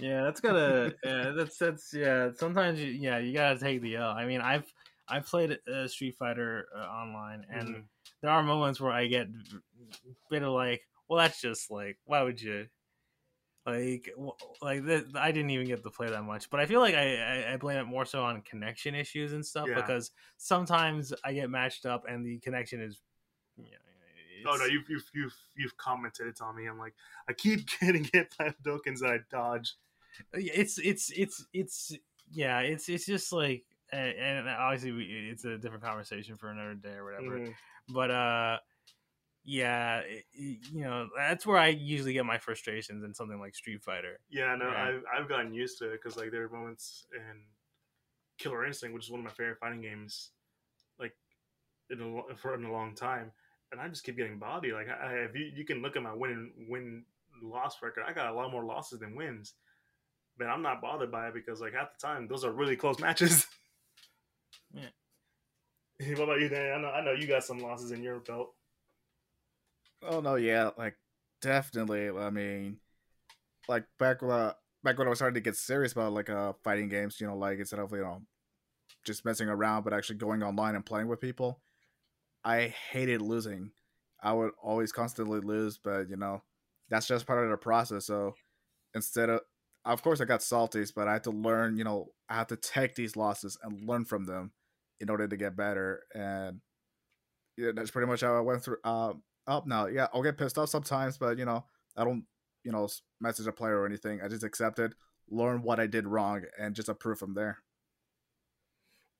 Yeah, 0.00 0.22
that's 0.22 0.40
gotta. 0.40 0.94
yeah, 1.04 1.32
that's 1.36 1.58
that's 1.58 1.92
yeah. 1.94 2.30
Sometimes 2.34 2.80
you, 2.80 2.88
yeah, 2.88 3.18
you 3.18 3.32
gotta 3.32 3.58
take 3.58 3.80
the 3.82 3.96
L. 3.96 4.10
I 4.10 4.26
mean, 4.26 4.40
I've 4.40 4.70
I've 5.08 5.26
played 5.26 5.58
uh, 5.72 5.86
Street 5.86 6.16
Fighter 6.16 6.66
uh, 6.76 6.80
online, 6.80 7.46
and 7.50 7.68
mm-hmm. 7.68 7.80
there 8.22 8.30
are 8.30 8.42
moments 8.42 8.80
where 8.80 8.92
I 8.92 9.06
get 9.06 9.26
a 9.26 10.14
bit 10.30 10.42
of 10.42 10.52
like, 10.52 10.82
well, 11.08 11.18
that's 11.18 11.40
just 11.40 11.70
like, 11.70 11.98
why 12.04 12.22
would 12.22 12.40
you? 12.40 12.66
Like, 13.66 14.10
like 14.60 14.84
th- 14.84 15.06
I 15.14 15.32
didn't 15.32 15.50
even 15.50 15.66
get 15.66 15.82
to 15.82 15.90
play 15.90 16.10
that 16.10 16.22
much, 16.22 16.50
but 16.50 16.60
I 16.60 16.66
feel 16.66 16.80
like 16.80 16.94
I, 16.94 17.16
I, 17.16 17.54
I 17.54 17.56
blame 17.56 17.78
it 17.78 17.84
more 17.84 18.04
so 18.04 18.22
on 18.22 18.42
connection 18.42 18.94
issues 18.94 19.32
and 19.32 19.44
stuff 19.44 19.68
yeah. 19.68 19.76
because 19.76 20.10
sometimes 20.36 21.14
I 21.24 21.32
get 21.32 21.48
matched 21.48 21.86
up 21.86 22.04
and 22.06 22.26
the 22.26 22.38
connection 22.40 22.82
is, 22.82 23.00
you 23.56 23.64
know, 23.64 23.78
Oh 24.46 24.56
no, 24.56 24.64
you've 24.64 24.88
you've 24.88 25.10
you've 25.14 25.36
you've 25.56 25.76
commented 25.76 26.26
it 26.26 26.40
on 26.40 26.56
me. 26.56 26.66
I'm 26.66 26.78
like, 26.78 26.94
I 27.28 27.32
keep 27.32 27.66
getting 27.80 28.08
hit 28.12 28.34
by 28.38 28.50
Hadokens 28.50 29.00
that 29.00 29.10
I 29.10 29.18
dodge. 29.30 29.74
It's 30.32 30.78
it's 30.78 31.10
it's 31.10 31.44
it's 31.52 31.92
yeah 32.30 32.60
it's 32.60 32.88
it's 32.88 33.06
just 33.06 33.32
like 33.32 33.64
and 33.92 34.48
obviously 34.48 34.92
we, 34.92 35.28
it's 35.30 35.44
a 35.44 35.58
different 35.58 35.84
conversation 35.84 36.36
for 36.36 36.50
another 36.50 36.74
day 36.74 36.94
or 36.94 37.04
whatever 37.04 37.38
Mhm. 37.38 37.54
but 37.90 38.10
uh 38.10 38.58
yeah 39.44 39.98
it- 40.00 40.24
you 40.32 40.82
know 40.82 41.08
that's 41.16 41.44
where 41.46 41.58
i 41.58 41.68
usually 41.68 42.12
get 42.14 42.24
my 42.24 42.38
frustrations 42.38 43.04
in 43.04 43.12
something 43.14 43.38
like 43.38 43.54
street 43.54 43.82
fighter 43.82 44.18
Yeah, 44.30 44.54
no, 44.56 44.70
Yeah. 44.70 44.84
I've 44.84 45.02
I've 45.22 45.28
gotten 45.28 45.52
used 45.52 45.78
to 45.78 45.90
it 45.92 46.00
because 46.02 46.16
like 46.16 46.30
there 46.30 46.44
are 46.44 46.48
moments 46.48 47.06
in 47.14 47.42
Killer 48.38 48.64
Instinct, 48.66 48.94
which 48.94 49.04
is 49.04 49.10
one 49.12 49.20
of 49.20 49.24
my 49.24 49.30
favorite 49.30 49.58
fighting 49.60 49.80
games, 49.80 50.32
like 50.98 51.14
in 51.90 52.00
a, 52.00 52.34
for 52.36 52.54
in 52.54 52.64
a 52.64 52.72
long 52.72 52.94
time, 52.96 53.30
and 53.70 53.80
I 53.80 53.86
just 53.86 54.02
keep 54.02 54.16
getting 54.16 54.40
body. 54.40 54.72
Like 54.72 54.88
I, 54.88 55.06
I- 55.06 55.24
if 55.28 55.36
you, 55.36 55.52
you 55.54 55.64
can 55.64 55.82
look 55.82 55.94
at 55.94 56.02
my 56.02 56.12
win 56.14 56.50
win 56.68 57.04
loss 57.42 57.80
record, 57.82 58.04
I 58.08 58.12
got 58.12 58.32
a 58.32 58.34
lot 58.34 58.50
more 58.50 58.64
losses 58.64 58.98
than 58.98 59.14
wins, 59.14 59.54
but 60.38 60.46
I'm 60.46 60.62
not 60.62 60.80
bothered 60.80 61.10
by 61.10 61.28
it 61.28 61.34
because 61.34 61.60
like 61.60 61.74
half 61.74 61.88
the 61.98 62.06
time 62.06 62.26
those 62.28 62.44
are 62.44 62.52
really 62.52 62.76
close 62.76 62.98
matches. 62.98 63.46
Yeah. 64.76 64.88
what 66.16 66.24
about 66.24 66.40
you, 66.40 66.48
Danny? 66.48 66.70
I 66.70 66.80
know 66.80 66.88
I 66.88 67.04
know 67.04 67.12
you 67.12 67.28
got 67.28 67.44
some 67.44 67.60
losses 67.60 67.92
in 67.92 68.02
your 68.02 68.18
belt. 68.18 68.52
Oh 70.02 70.20
no, 70.20 70.34
yeah, 70.34 70.70
like 70.76 70.96
definitely. 71.40 72.10
I 72.10 72.30
mean, 72.30 72.78
like 73.68 73.84
back 73.98 74.22
when 74.22 74.30
uh, 74.32 74.52
back 74.82 74.98
when 74.98 75.06
I 75.06 75.10
was 75.10 75.18
starting 75.18 75.34
to 75.34 75.40
get 75.40 75.56
serious 75.56 75.92
about 75.92 76.12
like 76.12 76.28
uh 76.28 76.54
fighting 76.64 76.88
games, 76.88 77.20
you 77.20 77.26
know, 77.26 77.36
like 77.36 77.58
instead 77.58 77.78
of 77.78 77.92
you 77.92 77.98
know 77.98 78.22
just 79.04 79.24
messing 79.24 79.48
around, 79.48 79.84
but 79.84 79.92
actually 79.92 80.16
going 80.16 80.42
online 80.42 80.74
and 80.74 80.84
playing 80.84 81.08
with 81.08 81.20
people, 81.20 81.60
I 82.44 82.74
hated 82.90 83.22
losing. 83.22 83.70
I 84.22 84.32
would 84.32 84.52
always 84.62 84.92
constantly 84.92 85.40
lose, 85.40 85.78
but 85.78 86.08
you 86.08 86.16
know, 86.16 86.42
that's 86.88 87.06
just 87.06 87.26
part 87.26 87.44
of 87.44 87.50
the 87.50 87.56
process. 87.56 88.06
So 88.06 88.34
instead 88.94 89.28
of, 89.28 89.40
of 89.92 90.02
course, 90.02 90.20
I 90.20 90.24
got 90.24 90.40
salties, 90.40 90.92
but 90.94 91.08
I 91.08 91.14
had 91.14 91.24
to 91.24 91.30
learn. 91.30 91.76
You 91.76 91.84
know, 91.84 92.08
I 92.28 92.36
had 92.36 92.48
to 92.48 92.56
take 92.56 92.94
these 92.94 93.16
losses 93.16 93.58
and 93.62 93.86
learn 93.86 94.04
from 94.04 94.24
them 94.24 94.52
in 95.00 95.10
order 95.10 95.28
to 95.28 95.36
get 95.36 95.56
better. 95.56 96.02
And 96.14 96.60
yeah, 97.56 97.72
that's 97.74 97.90
pretty 97.90 98.08
much 98.08 98.22
how 98.22 98.36
I 98.36 98.40
went 98.40 98.64
through. 98.64 98.78
Uh, 98.84 99.14
up 99.46 99.66
now. 99.66 99.86
Yeah, 99.86 100.08
I'll 100.12 100.22
get 100.22 100.38
pissed 100.38 100.58
off 100.58 100.68
sometimes, 100.68 101.18
but 101.18 101.38
you 101.38 101.44
know, 101.44 101.64
I 101.96 102.04
don't, 102.04 102.24
you 102.64 102.72
know, 102.72 102.88
message 103.20 103.46
a 103.46 103.52
player 103.52 103.80
or 103.80 103.86
anything. 103.86 104.20
I 104.22 104.28
just 104.28 104.44
accept 104.44 104.78
it, 104.78 104.94
learn 105.30 105.62
what 105.62 105.80
I 105.80 105.86
did 105.86 106.06
wrong, 106.06 106.42
and 106.58 106.74
just 106.74 106.88
improve 106.88 107.18
from 107.18 107.34
there. 107.34 107.58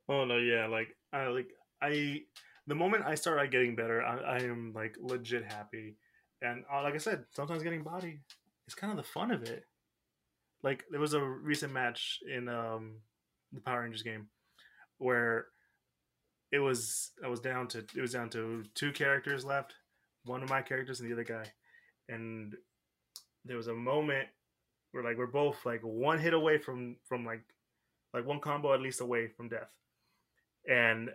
Oh 0.09 0.24
no, 0.24 0.37
yeah, 0.37 0.66
like 0.66 0.88
I 1.12 1.27
like 1.29 1.48
I 1.83 2.22
the 2.66 2.74
moment 2.74 3.05
I 3.07 3.14
start 3.14 3.37
like, 3.37 3.50
getting 3.50 3.77
better, 3.77 4.03
I, 4.03 4.18
I 4.18 4.38
am 4.38 4.72
like 4.74 4.96
legit 5.00 5.44
happy, 5.44 5.96
and 6.42 6.64
uh, 6.72 6.83
like 6.83 6.94
I 6.94 6.98
said, 6.98 7.24
sometimes 7.31 7.62
getting 7.62 7.83
body 7.83 8.20
is 8.68 8.74
kind 8.74 8.90
of 8.90 8.96
the 8.96 9.03
fun 9.03 9.31
of 9.31 9.42
it. 9.42 9.64
Like 10.64 10.85
there 10.90 11.00
was 11.00 11.12
a 11.12 11.22
recent 11.22 11.72
match 11.72 12.20
in 12.27 12.48
um 12.48 13.03
the 13.53 13.61
Power 13.61 13.83
Rangers 13.83 14.03
game 14.03 14.29
where 14.98 15.46
it 16.50 16.59
was 16.59 17.12
I 17.22 17.29
was 17.29 17.40
down 17.40 17.68
to 17.68 17.79
it 17.79 18.00
was 18.00 18.12
down 18.12 18.31
to 18.31 18.64
two 18.74 18.90
characters 18.90 19.44
left, 19.44 19.74
one 20.24 20.42
of 20.42 20.48
my 20.48 20.62
characters 20.62 21.00
and 21.00 21.09
the 21.09 21.12
other 21.12 21.22
guy, 21.22 21.44
and 22.09 22.55
there 23.44 23.59
was 23.59 23.68
a 23.68 23.74
moment 23.74 24.29
where 24.92 25.05
like 25.05 25.18
we're 25.18 25.27
both 25.27 25.66
like 25.66 25.83
one 25.83 26.18
hit 26.18 26.33
away 26.33 26.57
from 26.57 26.96
from 27.05 27.27
like 27.27 27.42
like 28.14 28.24
one 28.24 28.40
combo 28.40 28.72
at 28.72 28.81
least 28.81 29.00
away 29.03 29.29
from 29.29 29.48
death. 29.48 29.70
And 30.66 31.11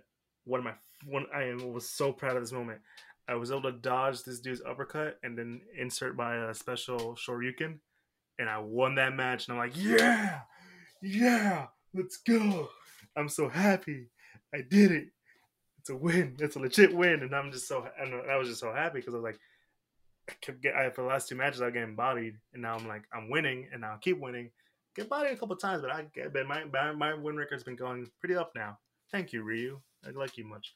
one 0.46 0.60
of 0.60 0.66
my 0.66 0.74
one 1.08 1.26
I 1.34 1.56
was 1.66 1.90
so 1.90 2.12
proud 2.12 2.36
of 2.36 2.44
this 2.44 2.52
moment. 2.52 2.82
I 3.28 3.36
was 3.36 3.52
able 3.52 3.64
to 3.64 3.72
dodge 3.72 4.24
this 4.24 4.40
dude's 4.40 4.62
uppercut 4.68 5.18
and 5.24 5.38
then 5.38 5.62
insert 5.78 6.16
my 6.16 6.46
uh, 6.46 6.54
special 6.54 7.16
Shoryuken, 7.16 7.78
and 8.40 8.50
I 8.50 8.58
won 8.58 8.96
that 8.96 9.16
match. 9.16 9.48
And 9.48 9.54
I'm 9.58 9.60
like, 9.60 9.78
yeah, 9.78 10.40
yeah, 11.02 11.68
let's 11.94 12.18
go. 12.18 12.70
I'm 13.16 13.30
so 13.30 13.50
happy. 13.50 14.08
I 14.54 14.62
did 14.68 14.92
it. 14.92 15.08
It's 15.80 15.90
a 15.90 15.96
win. 15.96 16.36
It's 16.40 16.56
a 16.56 16.60
legit 16.60 16.96
win, 16.96 17.22
and 17.22 17.36
I'm 17.36 17.52
just 17.52 17.68
so 17.68 17.88
and 18.00 18.14
I 18.30 18.38
was 18.38 18.48
just 18.48 18.60
so 18.60 18.74
happy 18.74 19.00
because 19.00 19.14
I 19.14 19.18
was 19.18 19.24
like, 19.24 19.40
I 20.30 20.34
kept 20.42 20.62
get 20.62 20.76
I, 20.76 20.90
for 20.90 21.04
the 21.04 21.08
last 21.08 21.30
two 21.30 21.36
matches 21.36 21.62
I 21.62 21.66
was 21.66 21.74
getting 21.74 21.96
bodied, 21.96 22.36
and 22.54 22.62
now 22.62 22.76
I'm 22.76 22.88
like 22.88 23.04
I'm 23.14 23.30
winning, 23.30 23.68
and 23.72 23.82
now 23.82 23.94
I 23.94 23.98
keep 24.02 24.20
winning. 24.20 24.50
Get 24.96 25.10
bodied 25.10 25.34
a 25.34 25.38
couple 25.38 25.56
times, 25.56 25.82
but 25.82 25.92
I 25.92 26.06
get 26.14 26.34
but 26.34 26.48
my 26.48 26.66
my 26.66 26.92
my 26.94 27.14
win 27.14 27.38
record's 27.38 27.64
been 27.64 27.76
going 27.76 28.10
pretty 28.20 28.36
up 28.36 28.52
now. 28.56 28.78
Thank 29.12 29.34
you, 29.34 29.44
Ryu. 29.44 29.80
I 30.06 30.12
like 30.12 30.38
you 30.38 30.46
much. 30.46 30.74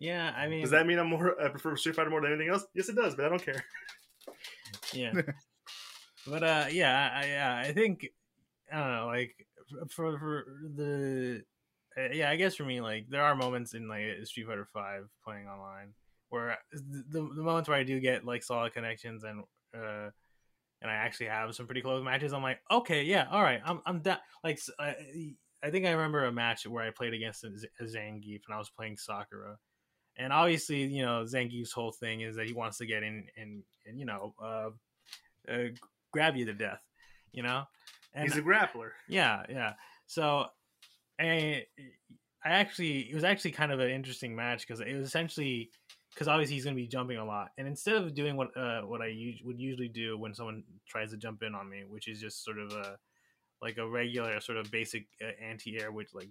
yeah 0.00 0.32
i 0.36 0.48
mean 0.48 0.62
Does 0.62 0.70
that 0.70 0.86
mean 0.86 0.98
I'm 0.98 1.08
more? 1.08 1.40
I 1.42 1.48
prefer 1.48 1.76
Street 1.76 1.96
Fighter 1.96 2.10
more 2.10 2.20
than 2.22 2.32
anything 2.32 2.50
else? 2.50 2.64
Yes, 2.74 2.88
it 2.88 2.96
does, 2.96 3.14
but 3.14 3.26
I 3.26 3.28
don't 3.28 3.44
care. 3.44 3.64
yeah 4.92 5.12
but 6.28 6.42
uh 6.42 6.66
yeah 6.70 7.10
i 7.14 7.26
yeah 7.26 7.62
i 7.64 7.72
think 7.72 8.08
i 8.72 8.78
don't 8.78 8.92
know 8.92 9.06
like 9.06 9.46
for 9.90 10.18
for 10.18 10.44
the 10.76 11.42
uh, 11.96 12.08
yeah 12.12 12.30
i 12.30 12.36
guess 12.36 12.54
for 12.54 12.64
me 12.64 12.80
like 12.80 13.06
there 13.08 13.22
are 13.22 13.34
moments 13.34 13.74
in 13.74 13.88
like 13.88 14.02
street 14.24 14.46
fighter 14.46 14.68
5 14.72 15.04
playing 15.24 15.46
online 15.46 15.94
where 16.30 16.58
the, 16.72 17.04
the, 17.10 17.28
the 17.36 17.42
moments 17.42 17.68
where 17.68 17.78
i 17.78 17.82
do 17.82 18.00
get 18.00 18.24
like 18.24 18.42
solid 18.42 18.72
connections 18.72 19.24
and 19.24 19.40
uh 19.74 20.10
and 20.80 20.90
i 20.90 20.94
actually 20.94 21.26
have 21.26 21.54
some 21.54 21.66
pretty 21.66 21.82
close 21.82 22.04
matches 22.04 22.32
i'm 22.32 22.42
like 22.42 22.60
okay 22.70 23.02
yeah 23.02 23.26
all 23.30 23.42
right 23.42 23.60
i'm 23.64 23.80
i'm 23.86 24.00
done 24.00 24.18
like 24.44 24.58
I 25.60 25.70
think 25.70 25.86
i 25.86 25.90
remember 25.90 26.24
a 26.24 26.32
match 26.32 26.66
where 26.66 26.84
i 26.84 26.90
played 26.90 27.14
against 27.14 27.42
a 27.44 27.50
zangief 27.82 28.42
and 28.46 28.54
i 28.54 28.58
was 28.58 28.70
playing 28.70 28.96
sakura. 28.96 29.58
And 30.18 30.32
obviously, 30.32 30.82
you 30.82 31.02
know, 31.02 31.24
Zangief's 31.24 31.72
whole 31.72 31.92
thing 31.92 32.22
is 32.22 32.34
that 32.36 32.46
he 32.46 32.52
wants 32.52 32.78
to 32.78 32.86
get 32.86 33.04
in 33.04 33.26
and, 33.36 33.62
and 33.86 33.98
you 34.00 34.04
know, 34.04 34.34
uh, 34.42 34.70
uh, 35.48 35.68
grab 36.12 36.36
you 36.36 36.44
to 36.46 36.54
death, 36.54 36.82
you 37.32 37.42
know. 37.42 37.64
And 38.14 38.24
He's 38.24 38.36
a 38.38 38.42
grappler. 38.42 38.90
yeah, 39.08 39.42
yeah. 39.48 39.72
So, 40.06 40.46
I, 41.20 41.64
I 42.44 42.48
actually, 42.50 43.00
it 43.10 43.14
was 43.14 43.24
actually 43.24 43.50
kind 43.52 43.72
of 43.72 43.80
an 43.80 43.90
interesting 43.90 44.34
match 44.34 44.66
because 44.66 44.80
it 44.80 44.94
was 44.94 45.06
essentially 45.06 45.70
because 46.14 46.26
obviously 46.28 46.54
he's 46.54 46.64
going 46.64 46.76
to 46.76 46.82
be 46.82 46.88
jumping 46.88 47.18
a 47.18 47.24
lot, 47.24 47.48
and 47.58 47.68
instead 47.68 47.96
of 47.96 48.14
doing 48.14 48.36
what 48.36 48.56
uh, 48.56 48.82
what 48.82 49.00
I 49.02 49.08
us- 49.10 49.42
would 49.44 49.60
usually 49.60 49.88
do 49.88 50.16
when 50.18 50.34
someone 50.34 50.64
tries 50.88 51.10
to 51.10 51.16
jump 51.16 51.42
in 51.42 51.54
on 51.54 51.68
me, 51.68 51.84
which 51.88 52.08
is 52.08 52.20
just 52.20 52.44
sort 52.44 52.58
of 52.58 52.72
a 52.72 52.96
like 53.60 53.78
a 53.78 53.88
regular 53.88 54.40
sort 54.40 54.58
of 54.58 54.70
basic 54.70 55.06
uh, 55.22 55.30
anti-air 55.44 55.90
with 55.92 56.08
like 56.14 56.30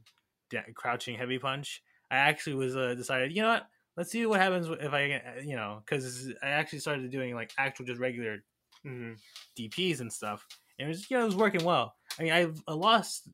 da- 0.50 0.72
crouching 0.76 1.18
heavy 1.18 1.40
punch, 1.40 1.82
I 2.10 2.16
actually 2.18 2.56
was 2.56 2.76
uh, 2.76 2.96
decided, 2.96 3.34
you 3.36 3.42
know 3.42 3.50
what? 3.50 3.68
Let's 3.98 4.12
see 4.12 4.26
what 4.26 4.40
happens 4.40 4.68
if 4.70 4.94
I, 4.94 5.12
uh, 5.14 5.42
you 5.42 5.56
know, 5.56 5.82
because 5.86 6.32
I 6.42 6.48
actually 6.48 6.80
started 6.80 7.10
doing 7.12 7.36
like 7.36 7.52
actual 7.58 7.86
just 7.86 8.00
regular 8.00 8.44
hmm 8.84 9.14
DPs 9.56 10.02
and 10.02 10.12
stuff. 10.12 10.46
And 10.80 10.88
it 10.88 10.90
was, 10.90 11.10
you 11.10 11.18
know, 11.18 11.24
it 11.24 11.28
was 11.28 11.36
working 11.36 11.64
well. 11.64 11.96
I 12.20 12.24
mean, 12.24 12.34
I, 12.34 12.72
I 12.72 12.74
lost 12.76 13.30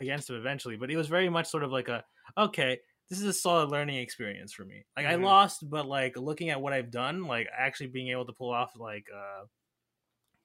against 0.00 0.30
him 0.30 0.36
eventually, 0.36 0.76
but 0.76 0.90
it 0.90 0.96
was 0.96 1.08
very 1.08 1.28
much 1.28 1.48
sort 1.48 1.64
of 1.64 1.72
like 1.72 1.88
a, 1.88 2.04
okay, 2.38 2.80
this 3.08 3.18
is 3.20 3.26
a 3.26 3.32
solid 3.32 3.70
learning 3.70 3.98
experience 3.98 4.52
for 4.52 4.64
me. 4.64 4.86
Like 4.96 5.06
I 5.06 5.14
Mhm. 5.14 5.16
lost, 5.16 5.68
but 5.70 5.86
like 5.86 6.16
looking 6.16 6.50
at 6.50 6.60
what 6.60 6.72
I've 6.72 6.90
done, 6.90 7.24
like 7.24 7.48
actually 7.52 7.88
being 7.88 8.08
able 8.10 8.26
to 8.26 8.32
pull 8.32 8.50
off 8.52 8.76
like 8.76 9.08
uh 9.14 9.46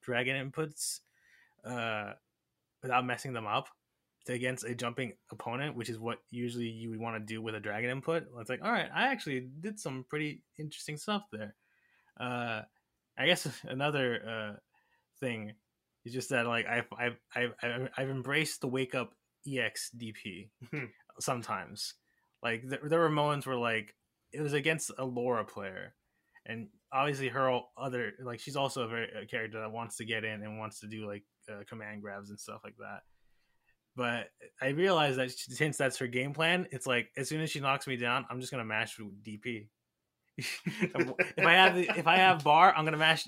dragon 0.00 0.50
inputs 0.50 1.00
uh 1.64 2.14
without 2.82 3.06
messing 3.06 3.32
them 3.32 3.46
up 3.46 3.68
against 4.28 4.64
a 4.64 4.74
jumping 4.74 5.16
opponent, 5.32 5.76
which 5.76 5.90
is 5.90 5.98
what 5.98 6.20
usually 6.30 6.68
you 6.68 6.90
would 6.90 7.00
want 7.00 7.16
to 7.16 7.26
do 7.34 7.42
with 7.42 7.54
a 7.56 7.60
dragon 7.60 7.90
input. 7.90 8.28
It's 8.38 8.50
like, 8.50 8.62
all 8.62 8.72
right, 8.72 8.90
I 8.92 9.08
actually 9.08 9.40
did 9.40 9.80
some 9.80 10.04
pretty 10.04 10.44
interesting 10.58 10.96
stuff 10.98 11.28
there. 11.32 11.56
Uh, 12.18 12.62
I 13.18 13.26
guess 13.26 13.46
another 13.64 14.20
uh, 14.56 14.58
thing 15.20 15.52
is 16.04 16.12
just 16.12 16.30
that 16.30 16.46
like 16.46 16.66
I've 16.66 16.86
I've 16.98 17.16
I've, 17.34 17.54
I've, 17.62 17.88
I've 17.96 18.10
embraced 18.10 18.60
the 18.60 18.68
wake 18.68 18.94
up 18.94 19.14
ex 19.46 19.90
DP 19.96 20.50
Mhm. 20.72 20.88
sometimes. 21.20 21.94
Like 22.42 22.62
there, 22.66 22.80
there 22.84 23.00
were 23.00 23.10
moments 23.10 23.46
where 23.46 23.56
like 23.56 23.94
it 24.32 24.40
was 24.40 24.52
against 24.52 24.90
a 24.98 25.04
Laura 25.04 25.44
player, 25.44 25.94
and 26.46 26.68
obviously 26.92 27.28
her 27.28 27.60
other 27.76 28.12
like 28.22 28.40
she's 28.40 28.56
also 28.56 28.82
a 28.82 28.88
very 28.88 29.08
a 29.22 29.26
character 29.26 29.60
that 29.60 29.70
wants 29.72 29.96
to 29.98 30.04
get 30.04 30.24
in 30.24 30.42
and 30.42 30.58
wants 30.58 30.80
to 30.80 30.86
do 30.86 31.06
like 31.06 31.24
uh, 31.50 31.62
command 31.68 32.02
grabs 32.02 32.30
and 32.30 32.38
stuff 32.40 32.60
like 32.64 32.76
that. 32.78 33.02
But 33.96 34.28
I 34.60 34.68
realized 34.68 35.18
that 35.18 35.30
she- 35.30 35.52
since 35.52 35.76
that's 35.76 35.98
her 35.98 36.06
game 36.08 36.32
plan, 36.34 36.66
it's 36.72 36.86
like 36.86 37.10
as 37.16 37.28
soon 37.28 37.40
as 37.40 37.50
she 37.50 37.60
knocks 37.60 37.86
me 37.86 37.96
down, 37.96 38.26
I'm 38.28 38.40
just 38.40 38.50
gonna 38.50 38.64
mash 38.64 38.98
with 38.98 39.22
DP. 39.22 39.68
if 40.38 41.46
I 41.46 41.52
have 41.52 41.76
the, 41.76 41.88
if 41.96 42.06
I 42.06 42.16
have 42.16 42.42
bar, 42.42 42.74
I'm 42.76 42.84
gonna 42.84 42.96
mash 42.96 43.26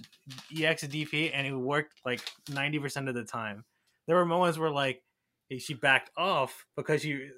EX 0.57 0.85
DP, 0.85 1.31
and 1.33 1.47
it 1.47 1.55
worked 1.55 1.95
like 2.05 2.21
ninety 2.53 2.79
percent 2.79 3.09
of 3.09 3.15
the 3.15 3.25
time. 3.25 3.65
There 4.07 4.17
were 4.17 4.27
moments 4.27 4.59
where 4.59 4.71
like 4.71 5.03
she 5.59 5.75
backed 5.75 6.11
off 6.17 6.67
because 6.77 7.05
you 7.05 7.31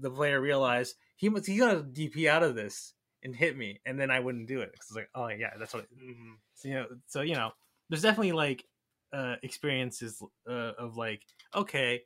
the 0.00 0.10
player 0.10 0.40
realized 0.40 0.94
he 1.16 1.28
must 1.28 1.46
he 1.46 1.58
got 1.58 1.76
a 1.76 1.80
DP 1.80 2.26
out 2.26 2.42
of 2.42 2.54
this 2.54 2.94
and 3.22 3.36
hit 3.36 3.56
me, 3.56 3.80
and 3.84 4.00
then 4.00 4.10
I 4.10 4.20
wouldn't 4.20 4.48
do 4.48 4.60
it 4.60 4.72
because 4.72 4.86
it's 4.88 4.96
like 4.96 5.10
oh 5.14 5.28
yeah 5.28 5.50
that's 5.58 5.74
what 5.74 5.84
it, 5.84 5.88
hmm 5.98 6.32
so, 6.54 6.68
you 6.68 6.74
know 6.74 6.86
so 7.06 7.20
you 7.20 7.34
know 7.34 7.50
there's 7.90 8.02
definitely 8.02 8.32
like 8.32 8.64
uh 9.12 9.36
experiences 9.42 10.22
uh, 10.48 10.72
of 10.78 10.96
like 10.96 11.22
okay 11.54 12.02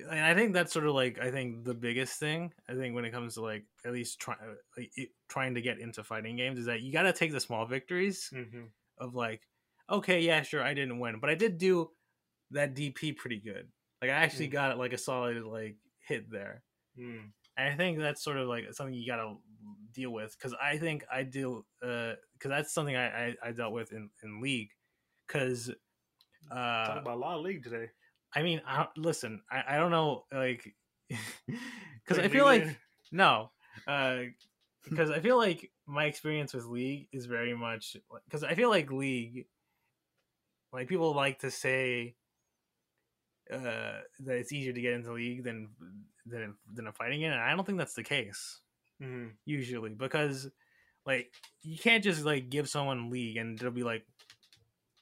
and 0.00 0.20
I 0.20 0.34
think 0.34 0.52
that's 0.52 0.72
sort 0.72 0.86
of 0.86 0.94
like 0.94 1.18
I 1.18 1.30
think 1.30 1.64
the 1.64 1.74
biggest 1.74 2.18
thing. 2.18 2.52
I 2.68 2.74
think 2.74 2.94
when 2.94 3.04
it 3.04 3.10
comes 3.12 3.34
to 3.34 3.42
like 3.42 3.66
at 3.84 3.92
least 3.92 4.20
try, 4.20 4.36
like, 4.76 4.92
trying 5.28 5.54
to 5.54 5.60
get 5.62 5.78
into 5.78 6.04
fighting 6.04 6.36
games 6.36 6.58
is 6.58 6.66
that 6.66 6.82
you 6.82 6.92
got 6.92 7.02
to 7.02 7.12
take 7.12 7.32
the 7.32 7.40
small 7.40 7.66
victories 7.66 8.32
hmm 8.32 8.66
of 8.98 9.14
like, 9.14 9.48
okay, 9.90 10.20
yeah, 10.22 10.42
sure, 10.42 10.62
I 10.62 10.74
didn't 10.74 11.00
win, 11.00 11.20
but 11.20 11.30
I 11.30 11.36
did 11.36 11.58
do 11.58 11.92
that 12.52 12.74
DP 12.74 13.12
pretty 13.12 13.40
good. 13.40 13.72
Like 14.02 14.10
I 14.10 14.14
actually 14.14 14.48
Mm. 14.48 14.50
got 14.50 14.78
like 14.78 14.92
a 14.94 14.98
solid 14.98 15.42
like 15.44 15.78
hit 16.00 16.30
there. 16.30 16.64
Mm. 16.96 17.32
And 17.56 17.72
I 17.72 17.76
think 17.76 17.98
that's 17.98 18.22
sort 18.22 18.36
of 18.38 18.48
like 18.48 18.72
something 18.74 18.94
you 18.94 19.06
got 19.06 19.16
to 19.16 19.36
deal 19.92 20.10
with 20.12 20.36
because 20.38 20.54
I 20.60 20.78
think 20.78 21.04
I 21.10 21.22
deal 21.24 21.66
because 21.80 22.18
that's 22.44 22.72
something 22.74 22.96
I, 22.96 23.28
I 23.28 23.36
I 23.44 23.52
dealt 23.52 23.72
with 23.72 23.92
in 23.92 24.10
in 24.22 24.40
league 24.42 24.70
because 25.26 25.70
uh 26.50 26.54
Talk 26.84 27.00
about 27.02 27.16
a 27.16 27.20
lot 27.20 27.36
of 27.36 27.42
league 27.44 27.62
today. 27.64 27.90
I 28.36 28.42
mean, 28.42 28.60
I 28.66 28.86
listen, 28.96 29.40
I, 29.50 29.64
I 29.66 29.76
don't 29.78 29.90
know, 29.90 30.26
like, 30.32 30.74
because 32.04 32.18
I 32.22 32.28
feel 32.28 32.44
like 32.44 32.66
League? 32.66 32.76
no, 33.10 33.50
because 34.84 35.10
I 35.10 35.20
feel 35.20 35.38
like 35.38 35.72
my 35.86 36.04
experience 36.04 36.52
with 36.52 36.66
League 36.66 37.08
is 37.12 37.24
very 37.26 37.54
much 37.56 37.96
because 38.26 38.44
I 38.44 38.54
feel 38.54 38.68
like 38.68 38.92
League, 38.92 39.46
like 40.72 40.86
people 40.86 41.14
like 41.14 41.38
to 41.40 41.50
say 41.50 42.14
uh, 43.50 44.02
that 44.20 44.36
it's 44.36 44.52
easier 44.52 44.72
to 44.74 44.80
get 44.80 44.92
into 44.92 45.12
League 45.12 45.42
than 45.42 45.70
than 46.26 46.54
than 46.74 46.88
a 46.88 46.92
fighting 46.92 47.20
game, 47.20 47.32
and 47.32 47.40
I 47.40 47.54
don't 47.54 47.64
think 47.64 47.78
that's 47.78 47.94
the 47.94 48.04
case 48.04 48.60
Mhm. 49.00 49.32
usually 49.44 49.90
because 49.90 50.50
like 51.04 51.32
you 51.62 51.78
can't 51.78 52.02
just 52.02 52.24
like 52.24 52.48
give 52.50 52.68
someone 52.68 53.10
league 53.10 53.36
and 53.36 53.58
they'll 53.58 53.70
be 53.70 53.82
like 53.84 54.06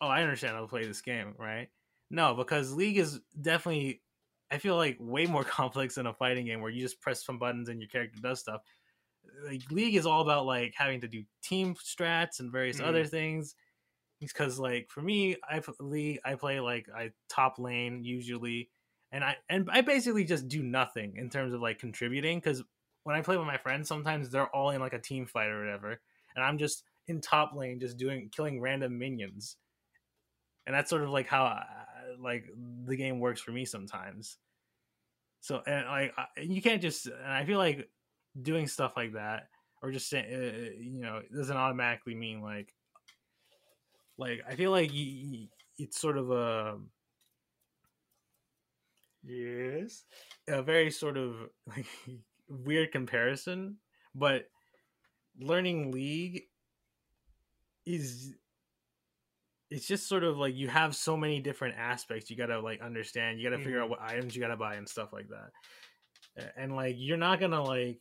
oh 0.01 0.09
i 0.09 0.21
understand 0.21 0.55
how 0.55 0.61
to 0.61 0.67
play 0.67 0.85
this 0.85 1.01
game 1.01 1.35
right 1.39 1.69
no 2.11 2.35
because 2.35 2.73
league 2.73 2.99
is 2.99 3.21
definitely 3.41 4.03
i 4.51 4.59
feel 4.59 4.77
like 4.77 4.97
way 5.01 5.27
more 5.27 5.45
complex 5.59 5.95
than 5.97 6.07
a 6.07 6.15
fighting 6.15 6.47
game 6.47 6.61
where 6.61 6.71
you 6.71 6.81
just 6.81 7.01
press 7.01 7.25
some 7.25 7.39
buttons 7.39 7.69
and 7.69 7.81
your 7.81 7.89
character 7.89 8.21
does 8.21 8.41
stuff. 8.41 8.63
Like 9.45 9.71
league 9.71 9.95
is 9.95 10.07
all 10.07 10.23
about 10.23 10.47
like 10.47 10.75
having 10.77 11.01
to 11.03 11.09
do 11.09 11.25
team 11.43 11.75
strats 11.75 12.41
and 12.41 12.53
various 12.53 12.79
Mhm. 12.79 12.81
other 12.81 13.07
things. 13.07 13.55
Because 14.21 14.59
like 14.59 14.91
for 14.91 15.03
me 15.03 15.37
i 15.49 15.63
league 15.81 16.21
i 16.25 16.35
play 16.37 16.61
like 16.61 16.89
i 16.95 17.13
top 17.29 17.59
lane 17.59 18.05
usually 18.05 18.71
and 19.13 19.25
i 19.25 19.37
and 19.51 19.69
i 19.71 19.83
basically 19.83 20.25
just 20.25 20.49
do 20.49 20.63
nothing 20.63 21.17
in 21.17 21.31
terms 21.31 21.53
of 21.53 21.61
like 21.61 21.79
contributing 21.79 22.39
because 22.39 22.63
when 23.05 23.17
I 23.17 23.23
play 23.23 23.37
with 23.37 23.47
my 23.47 23.59
friends, 23.59 23.89
sometimes 23.89 24.31
they're 24.31 24.49
all 24.57 24.71
in 24.71 24.81
like 24.81 24.95
a 24.95 24.99
team 25.01 25.27
fight 25.27 25.49
or 25.51 25.61
whatever, 25.61 26.01
and 26.35 26.45
I'm 26.45 26.57
just 26.59 26.85
in 27.07 27.21
top 27.21 27.55
lane, 27.55 27.81
just 27.81 27.99
doing 27.99 28.31
killing 28.31 28.61
random 28.63 28.99
minions, 28.99 29.59
and 30.67 30.75
that's 30.75 30.91
sort 30.91 31.03
of 31.03 31.11
like 31.11 31.27
how 31.27 31.45
I, 31.45 31.65
like 32.19 32.47
the 32.87 32.97
game 32.97 33.21
works 33.21 33.41
for 33.41 33.53
me 33.53 33.65
sometimes. 33.65 34.39
So 35.41 35.63
and 35.67 35.87
like 35.87 36.13
I- 36.17 36.41
you 36.41 36.63
can't 36.63 36.83
just, 36.83 37.07
and 37.07 37.25
I 37.27 37.45
feel 37.45 37.59
like 37.59 37.91
doing 38.41 38.67
stuff 38.67 38.95
like 38.97 39.13
that 39.13 39.49
or 39.83 39.93
just 39.93 40.09
saying, 40.09 40.27
uh, 40.33 40.71
you 40.81 41.01
know, 41.03 41.23
doesn't 41.35 41.57
automatically 41.57 42.15
mean 42.15 42.41
like, 42.41 42.75
like 44.17 44.41
I 44.47 44.55
feel 44.57 44.71
like 44.71 44.91
y 44.91 45.23
y- 45.33 45.49
it's 45.79 46.01
sort 46.01 46.17
of 46.17 46.31
a 46.31 46.81
Yes. 49.23 50.05
a 50.49 50.63
very 50.63 50.91
sort 50.91 51.17
of 51.17 51.51
like 51.67 51.87
weird 52.49 52.93
comparison, 52.93 53.79
but 54.15 54.49
learning 55.39 55.93
League 55.93 56.45
is 57.87 58.35
it's 59.71 59.87
just 59.87 60.09
sort 60.09 60.25
of 60.25 60.37
like 60.39 60.55
you 60.55 60.69
have 60.69 60.95
so 60.95 61.17
many 61.17 61.41
different 61.41 61.77
aspects 61.77 62.31
you 62.31 62.37
gotta 62.37 62.61
like 62.61 62.81
understand. 62.81 63.41
You 63.41 63.49
gotta 63.51 63.63
figure 63.63 63.81
out 63.81 63.87
Mhm. 63.87 63.91
what 63.91 64.01
items 64.01 64.35
you 64.37 64.43
gotta 64.43 64.57
buy 64.57 64.75
and 64.77 64.89
stuff 64.89 65.13
like 65.13 65.29
that. 65.29 65.53
And 66.57 66.75
like 66.75 66.97
you're 66.99 67.17
not 67.17 67.41
gonna 67.41 67.63
like 67.63 68.01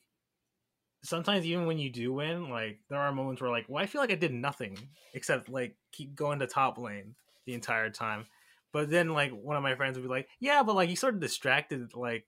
sometimes 1.04 1.46
even 1.46 1.66
when 1.66 1.78
you 1.78 1.90
do 1.90 2.14
win, 2.14 2.50
like 2.50 2.80
there 2.90 3.00
are 3.00 3.12
moments 3.12 3.42
where 3.42 3.52
like, 3.52 3.66
well, 3.68 3.84
I 3.84 3.88
feel 3.88 4.02
like 4.02 4.12
I 4.12 4.16
did 4.16 4.34
nothing 4.34 4.78
except 5.14 5.50
like 5.50 5.78
keep 5.92 6.16
going 6.16 6.40
to 6.40 6.48
top 6.48 6.78
lane 6.78 7.16
the 7.46 7.54
entire 7.54 7.90
time. 7.90 8.26
But 8.72 8.90
then 8.90 9.10
like 9.10 9.32
one 9.32 9.58
of 9.58 9.64
my 9.64 9.76
friends 9.76 9.98
would 9.98 10.04
be 10.04 10.10
like, 10.10 10.30
yeah, 10.40 10.64
but 10.64 10.76
like 10.76 10.90
you 10.90 10.96
sort 10.96 11.16
of 11.16 11.20
distracted 11.20 11.94
like 11.94 12.26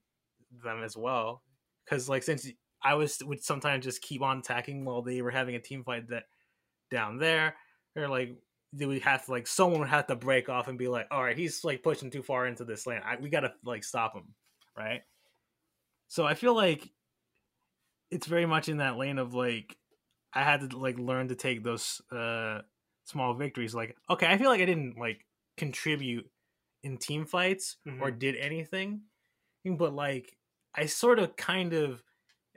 them 0.51 0.83
as 0.83 0.95
well, 0.97 1.43
because 1.85 2.09
like 2.09 2.23
since 2.23 2.47
I 2.81 2.95
was 2.95 3.21
would 3.23 3.43
sometimes 3.43 3.85
just 3.85 4.01
keep 4.01 4.21
on 4.21 4.39
attacking 4.39 4.85
while 4.85 5.01
they 5.01 5.21
were 5.21 5.31
having 5.31 5.55
a 5.55 5.61
team 5.61 5.83
fight 5.83 6.09
that 6.09 6.25
down 6.91 7.17
there, 7.17 7.57
or 7.95 8.07
like 8.07 8.37
they 8.75 8.85
would 8.85 9.01
have 9.01 9.25
to 9.25 9.31
like 9.31 9.47
someone 9.47 9.79
would 9.79 9.89
have 9.89 10.07
to 10.07 10.15
break 10.15 10.49
off 10.49 10.67
and 10.67 10.77
be 10.77 10.87
like, 10.87 11.07
all 11.11 11.23
right, 11.23 11.37
he's 11.37 11.63
like 11.63 11.83
pushing 11.83 12.11
too 12.11 12.23
far 12.23 12.45
into 12.45 12.65
this 12.65 12.85
lane. 12.85 13.01
I, 13.03 13.15
we 13.15 13.29
gotta 13.29 13.53
like 13.63 13.83
stop 13.83 14.13
him, 14.15 14.35
right? 14.77 15.01
So 16.07 16.25
I 16.25 16.33
feel 16.33 16.53
like 16.55 16.89
it's 18.11 18.27
very 18.27 18.45
much 18.45 18.69
in 18.69 18.77
that 18.77 18.97
lane 18.97 19.17
of 19.17 19.33
like 19.33 19.77
I 20.33 20.43
had 20.43 20.69
to 20.69 20.77
like 20.77 20.97
learn 20.99 21.29
to 21.29 21.35
take 21.35 21.63
those 21.63 22.01
uh 22.11 22.61
small 23.05 23.33
victories. 23.33 23.73
Like, 23.73 23.95
okay, 24.09 24.27
I 24.27 24.37
feel 24.37 24.49
like 24.49 24.61
I 24.61 24.65
didn't 24.65 24.97
like 24.97 25.25
contribute 25.57 26.29
in 26.83 26.97
team 26.97 27.25
fights 27.25 27.77
or 27.99 28.11
did 28.11 28.35
anything, 28.35 29.01
but 29.65 29.93
like 29.93 30.37
I 30.75 30.85
sort 30.87 31.19
of 31.19 31.35
kind 31.35 31.73
of 31.73 32.03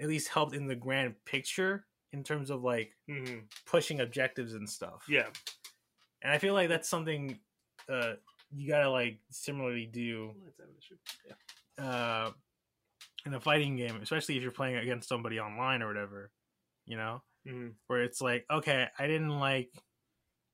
at 0.00 0.08
least 0.08 0.28
helped 0.28 0.54
in 0.54 0.66
the 0.66 0.74
grand 0.76 1.14
picture 1.24 1.86
in 2.12 2.24
terms 2.24 2.50
of 2.50 2.62
like 2.62 2.96
hmm 3.08 3.38
pushing 3.66 4.00
objectives 4.00 4.54
and 4.54 4.68
stuff. 4.68 5.04
Yeah. 5.08 5.26
And 6.22 6.32
I 6.32 6.38
feel 6.38 6.54
like 6.54 6.68
that's 6.68 6.88
something 6.88 7.38
uh 7.88 8.14
you 8.54 8.68
gotta 8.68 8.90
like 8.90 9.20
similarly 9.30 9.86
do 9.86 10.32
Let's 10.44 10.58
have 10.58 10.68
an 10.68 10.74
issue. 10.78 10.96
Yeah. 11.78 11.84
uh 11.84 12.30
in 13.26 13.34
a 13.34 13.40
fighting 13.40 13.76
game, 13.76 13.98
especially 14.02 14.36
if 14.36 14.42
you're 14.42 14.52
playing 14.52 14.76
against 14.76 15.08
somebody 15.08 15.38
online 15.40 15.82
or 15.82 15.88
whatever, 15.88 16.30
you 16.86 16.96
know? 16.96 17.22
hmm 17.46 17.68
Where 17.86 18.02
it's 18.02 18.20
like, 18.20 18.46
okay, 18.50 18.86
I 18.98 19.06
didn't 19.06 19.38
like, 19.38 19.70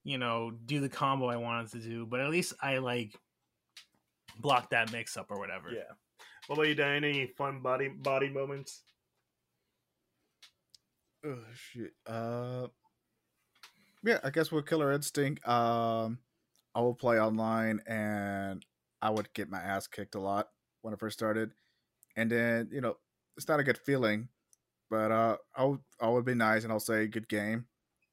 you 0.02 0.18
know, 0.18 0.50
do 0.50 0.80
the 0.80 0.88
combo 0.88 1.26
I 1.26 1.36
wanted 1.36 1.72
to 1.72 1.78
do, 1.78 2.06
but 2.06 2.20
at 2.20 2.30
least 2.30 2.54
I 2.60 2.78
like 2.78 3.14
blocked 4.38 4.70
that 4.70 4.92
mix 4.92 5.16
up 5.16 5.30
or 5.30 5.38
whatever. 5.38 5.70
Yeah. 5.70 5.92
What 6.46 6.56
about 6.56 6.68
you, 6.68 6.74
Dan? 6.74 7.04
Any 7.04 7.26
fun 7.26 7.60
body 7.60 7.88
body 7.88 8.28
moments? 8.28 8.82
Oh 11.24 11.38
shit. 11.54 11.92
Uh, 12.06 12.66
yeah, 14.04 14.20
I 14.24 14.30
guess 14.30 14.52
with 14.52 14.66
Killer 14.66 14.92
Instinct, 14.92 15.46
um, 15.48 16.20
I 16.74 16.80
will 16.80 16.94
play 16.94 17.20
online 17.20 17.80
and 17.86 18.64
I 19.02 19.10
would 19.10 19.32
get 19.34 19.50
my 19.50 19.60
ass 19.60 19.86
kicked 19.86 20.14
a 20.14 20.20
lot 20.20 20.50
when 20.82 20.94
I 20.94 20.96
first 20.98 21.18
started, 21.18 21.52
and 22.16 22.30
then 22.30 22.70
you 22.72 22.80
know 22.80 22.96
it's 23.36 23.48
not 23.48 23.60
a 23.60 23.64
good 23.64 23.78
feeling, 23.78 24.28
but 24.90 25.10
uh, 25.12 25.38
I 25.56 25.64
would 25.64 25.80
I 26.00 26.08
would 26.10 26.24
be 26.24 26.34
nice 26.34 26.64
and 26.64 26.72
I'll 26.72 26.80
say 26.80 27.06
good 27.08 27.28
game, 27.28 27.66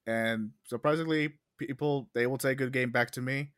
and 0.08 0.52
surprisingly, 0.66 1.40
people 1.58 2.12
they 2.16 2.28
will 2.28 2.40
say 2.40 2.56
good 2.56 2.74
game 2.74 2.92
back 2.92 3.12
to 3.12 3.22
me, 3.22 3.54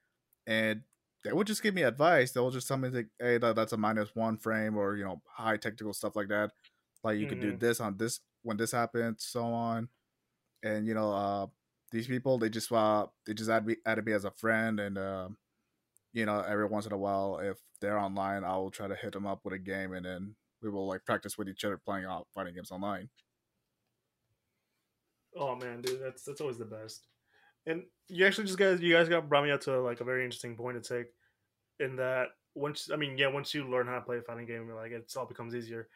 and 0.48 0.84
they 1.24 1.34
would 1.34 1.48
just 1.48 1.64
give 1.64 1.76
me 1.76 1.84
advice. 1.84 2.32
They'll 2.34 2.52
just 2.52 2.68
tell 2.68 2.78
me 2.78 2.90
like, 2.90 3.10
hey, 3.20 3.38
that, 3.40 3.56
that's 3.56 3.74
a 3.74 3.78
minus 3.78 4.16
one 4.16 4.38
frame 4.38 4.78
or 4.78 4.98
you 4.98 5.06
know 5.06 5.22
high 5.28 5.58
technical 5.58 5.94
stuff 5.94 6.16
like 6.16 6.30
that. 6.30 6.52
Like 7.04 7.18
you 7.20 7.28
could 7.28 7.40
do 7.40 7.52
Mhm. 7.52 7.58
this 7.58 7.80
on 7.82 7.98
this 7.98 8.22
when 8.44 8.58
this 8.58 8.72
happens, 8.72 9.26
so 9.26 9.44
on. 9.46 9.90
And 10.64 10.88
you 10.88 10.94
know, 10.94 11.12
uh, 11.12 11.48
these 11.94 12.08
people 12.08 12.40
they 12.40 12.50
just 12.50 12.72
uh 12.72 13.06
they 13.26 13.34
just 13.34 13.50
add 13.50 13.66
me 13.66 13.78
added 13.86 14.06
me 14.06 14.12
as 14.12 14.26
a 14.26 14.32
friend, 14.32 14.80
and 14.80 14.98
uh, 14.98 15.30
you 16.12 16.26
know, 16.26 16.42
every 16.42 16.66
once 16.66 16.86
in 16.86 16.92
a 16.92 16.98
while, 16.98 17.40
if 17.40 17.58
they're 17.80 18.00
online, 18.00 18.44
I 18.44 18.58
will 18.58 18.72
try 18.72 18.88
to 18.88 18.96
hit 18.96 19.14
them 19.14 19.28
up 19.28 19.42
with 19.46 19.54
a 19.54 19.60
game, 19.60 19.94
and 19.94 20.06
then 20.06 20.36
we 20.62 20.70
will 20.70 20.88
like 20.88 21.06
practice 21.06 21.38
with 21.38 21.48
each 21.48 21.64
other 21.64 21.78
playing 21.78 22.06
out 22.06 22.28
fighting 22.34 22.56
games 22.56 22.72
online. 22.72 23.10
Oh 25.38 25.56
man, 25.56 25.82
dude, 25.82 26.02
that's 26.04 26.24
that's 26.24 26.42
always 26.42 26.58
the 26.58 26.66
best. 26.66 27.08
And 27.66 27.84
you 28.10 28.26
actually 28.26 28.48
just 28.48 28.60
guys, 28.60 28.82
you 28.82 28.94
guys 28.94 29.08
got 29.08 29.30
brought 29.30 29.46
me 29.46 29.52
up 29.52 29.62
to 29.62 29.80
like 29.80 30.02
a 30.02 30.04
very 30.04 30.26
interesting 30.26 30.58
point 30.58 30.82
to 30.82 30.96
take. 30.98 31.08
In 31.80 31.96
that 31.98 32.28
once, 32.56 32.90
I 32.92 32.98
mean, 32.98 33.18
yeah, 33.18 33.28
once 33.28 33.54
you 33.54 33.68
learn 33.68 33.88
how 33.88 33.96
to 33.96 34.02
play 34.02 34.18
a 34.18 34.22
fighting 34.22 34.46
game, 34.46 34.70
like 34.70 34.92
it's 34.92 35.16
all 35.16 35.26
becomes 35.26 35.56
easier. 35.56 35.88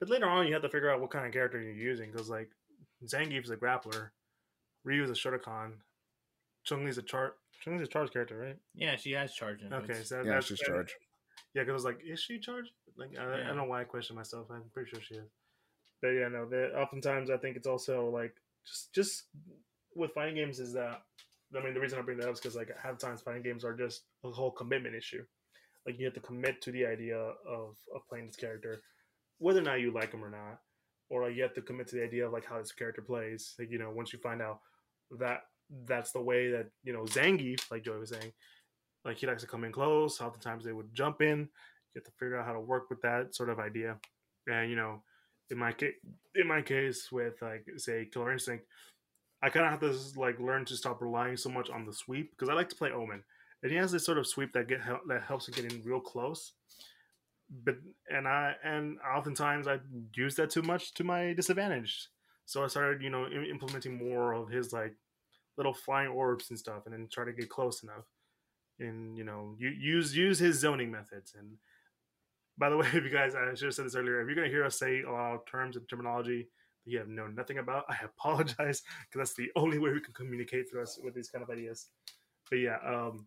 But 0.00 0.10
later 0.10 0.28
on, 0.28 0.46
you 0.46 0.52
have 0.52 0.62
to 0.62 0.68
figure 0.68 0.90
out 0.90 1.00
what 1.00 1.10
kind 1.10 1.26
of 1.26 1.32
character 1.32 1.60
you're 1.60 1.72
using 1.72 2.10
because 2.10 2.28
like 2.28 2.50
Zangief's 3.06 3.50
a 3.50 3.56
grappler, 3.56 4.10
Ryu's 4.84 5.10
a 5.10 5.14
Shotokan, 5.14 5.72
Chung 6.64 6.84
Li's 6.84 6.98
a 6.98 7.02
chart. 7.02 7.36
Chung 7.62 7.78
Li's 7.78 7.86
a 7.88 7.90
charge 7.90 8.12
character, 8.12 8.38
right? 8.38 8.56
Yeah, 8.74 8.96
she 8.96 9.12
has 9.12 9.32
charging. 9.34 9.72
Okay, 9.72 10.02
so 10.02 10.18
Yeah, 10.22 10.34
that's 10.34 10.46
she's 10.46 10.58
that- 10.58 10.66
charged. 10.66 10.94
Yeah, 11.54 11.62
because 11.62 11.70
I 11.70 11.74
was 11.74 11.84
like, 11.84 12.00
is 12.04 12.20
she 12.20 12.38
charged? 12.38 12.70
Like, 12.96 13.16
I, 13.18 13.22
I 13.42 13.46
don't 13.46 13.56
know 13.56 13.64
why 13.64 13.80
I 13.80 13.84
question 13.84 14.16
myself. 14.16 14.48
I'm 14.50 14.64
pretty 14.72 14.90
sure 14.90 15.00
she 15.00 15.14
is. 15.14 15.28
But 16.02 16.08
yeah, 16.08 16.28
no. 16.28 16.46
That 16.46 16.74
oftentimes 16.76 17.30
I 17.30 17.36
think 17.36 17.56
it's 17.56 17.66
also 17.66 18.08
like 18.10 18.34
just 18.66 18.92
just 18.92 19.22
with 19.96 20.12
fighting 20.12 20.34
games 20.34 20.58
is 20.60 20.72
that 20.74 21.02
I 21.56 21.62
mean 21.64 21.74
the 21.74 21.80
reason 21.80 21.98
I 21.98 22.02
bring 22.02 22.18
that 22.18 22.28
up 22.28 22.34
is 22.34 22.40
because 22.40 22.56
like 22.56 22.70
half 22.82 22.98
times 22.98 23.20
fighting 23.22 23.42
games 23.42 23.64
are 23.64 23.72
just 23.74 24.02
a 24.24 24.30
whole 24.30 24.50
commitment 24.50 24.94
issue. 24.94 25.24
Like 25.86 25.98
you 25.98 26.04
have 26.06 26.14
to 26.14 26.20
commit 26.20 26.60
to 26.62 26.72
the 26.72 26.84
idea 26.86 27.16
of 27.18 27.76
of 27.94 28.06
playing 28.08 28.26
this 28.26 28.36
character, 28.36 28.82
whether 29.38 29.60
or 29.60 29.64
not 29.64 29.80
you 29.80 29.92
like 29.92 30.12
him 30.12 30.24
or 30.24 30.30
not, 30.30 30.60
or 31.08 31.22
like 31.26 31.36
you 31.36 31.42
have 31.42 31.54
to 31.54 31.62
commit 31.62 31.86
to 31.88 31.96
the 31.96 32.02
idea 32.04 32.26
of 32.26 32.32
like 32.32 32.44
how 32.46 32.58
this 32.58 32.72
character 32.72 33.02
plays. 33.02 33.54
Like 33.58 33.70
you 33.70 33.78
know, 33.78 33.90
once 33.90 34.12
you 34.12 34.18
find 34.18 34.42
out 34.42 34.60
that 35.18 35.42
that's 35.86 36.12
the 36.12 36.20
way 36.20 36.50
that 36.50 36.66
you 36.82 36.92
know 36.92 37.04
Zangief, 37.04 37.70
like 37.70 37.84
Joey 37.84 37.98
was 37.98 38.10
saying, 38.10 38.32
like 39.04 39.16
he 39.16 39.26
likes 39.26 39.42
to 39.42 39.48
come 39.48 39.64
in 39.64 39.72
close. 39.72 40.20
Oftentimes 40.20 40.64
they 40.64 40.72
would 40.72 40.94
jump 40.94 41.22
in. 41.22 41.40
You 41.40 42.00
have 42.00 42.04
to 42.04 42.10
figure 42.18 42.38
out 42.38 42.46
how 42.46 42.52
to 42.52 42.60
work 42.60 42.90
with 42.90 43.00
that 43.02 43.34
sort 43.34 43.50
of 43.50 43.58
idea. 43.58 43.96
And 44.46 44.70
you 44.70 44.76
know, 44.76 45.02
in 45.50 45.58
my 45.58 45.72
case, 45.72 45.94
in 46.34 46.46
my 46.46 46.62
case 46.62 47.10
with 47.12 47.40
like 47.42 47.66
say 47.76 48.08
Killer 48.12 48.32
Instinct, 48.32 48.66
I 49.42 49.50
kind 49.50 49.66
of 49.66 49.72
have 49.72 49.80
to 49.80 50.20
like 50.20 50.40
learn 50.40 50.64
to 50.66 50.76
stop 50.76 51.00
relying 51.00 51.36
so 51.36 51.50
much 51.50 51.70
on 51.70 51.84
the 51.84 51.92
sweep 51.92 52.30
because 52.30 52.48
I 52.48 52.54
like 52.54 52.68
to 52.70 52.76
play 52.76 52.90
Omen, 52.90 53.22
and 53.62 53.72
he 53.72 53.78
has 53.78 53.92
this 53.92 54.04
sort 54.04 54.18
of 54.18 54.26
sweep 54.26 54.52
that 54.54 54.68
get 54.68 54.80
that 55.08 55.22
helps 55.22 55.48
him 55.48 55.54
get 55.54 55.72
in 55.72 55.82
real 55.84 56.00
close. 56.00 56.52
But 57.64 57.76
and 58.10 58.26
I 58.26 58.54
and 58.64 58.98
oftentimes 59.16 59.68
I 59.68 59.78
use 60.14 60.34
that 60.36 60.50
too 60.50 60.62
much 60.62 60.94
to 60.94 61.04
my 61.04 61.34
disadvantage. 61.34 62.08
So 62.46 62.62
I 62.62 62.66
started, 62.66 63.02
you 63.02 63.10
know, 63.10 63.26
implementing 63.26 63.96
more 63.96 64.32
of 64.32 64.48
his 64.48 64.72
like 64.72 64.94
little 65.56 65.72
flying 65.72 66.08
orbs 66.08 66.50
and 66.50 66.58
stuff, 66.58 66.82
and 66.84 66.92
then 66.92 67.08
try 67.10 67.24
to 67.24 67.32
get 67.32 67.48
close 67.48 67.82
enough, 67.82 68.04
and 68.78 69.16
you 69.16 69.24
know, 69.24 69.54
use 69.58 70.14
use 70.14 70.38
his 70.38 70.60
zoning 70.60 70.90
methods. 70.90 71.34
And 71.38 71.56
by 72.58 72.68
the 72.68 72.76
way, 72.78 72.86
if 72.86 73.04
you 73.04 73.10
guys, 73.10 73.34
I 73.34 73.54
should 73.54 73.66
have 73.66 73.74
said 73.74 73.86
this 73.86 73.94
earlier, 73.94 74.20
if 74.20 74.26
you're 74.26 74.36
gonna 74.36 74.48
hear 74.48 74.64
us 74.64 74.78
say 74.78 75.02
a 75.02 75.10
lot 75.10 75.34
of 75.34 75.46
terms 75.46 75.76
and 75.76 75.88
terminology 75.88 76.48
that 76.84 76.90
you 76.90 76.98
have 76.98 77.08
known 77.08 77.34
nothing 77.34 77.58
about, 77.58 77.84
I 77.88 77.96
apologize 78.04 78.82
because 79.10 79.30
that's 79.30 79.34
the 79.34 79.50
only 79.56 79.78
way 79.78 79.92
we 79.92 80.00
can 80.00 80.14
communicate 80.14 80.70
through 80.70 80.82
us 80.82 80.98
with 81.02 81.14
these 81.14 81.28
kind 81.28 81.42
of 81.42 81.50
ideas. 81.50 81.88
But 82.50 82.56
yeah, 82.56 82.76
um, 82.86 83.26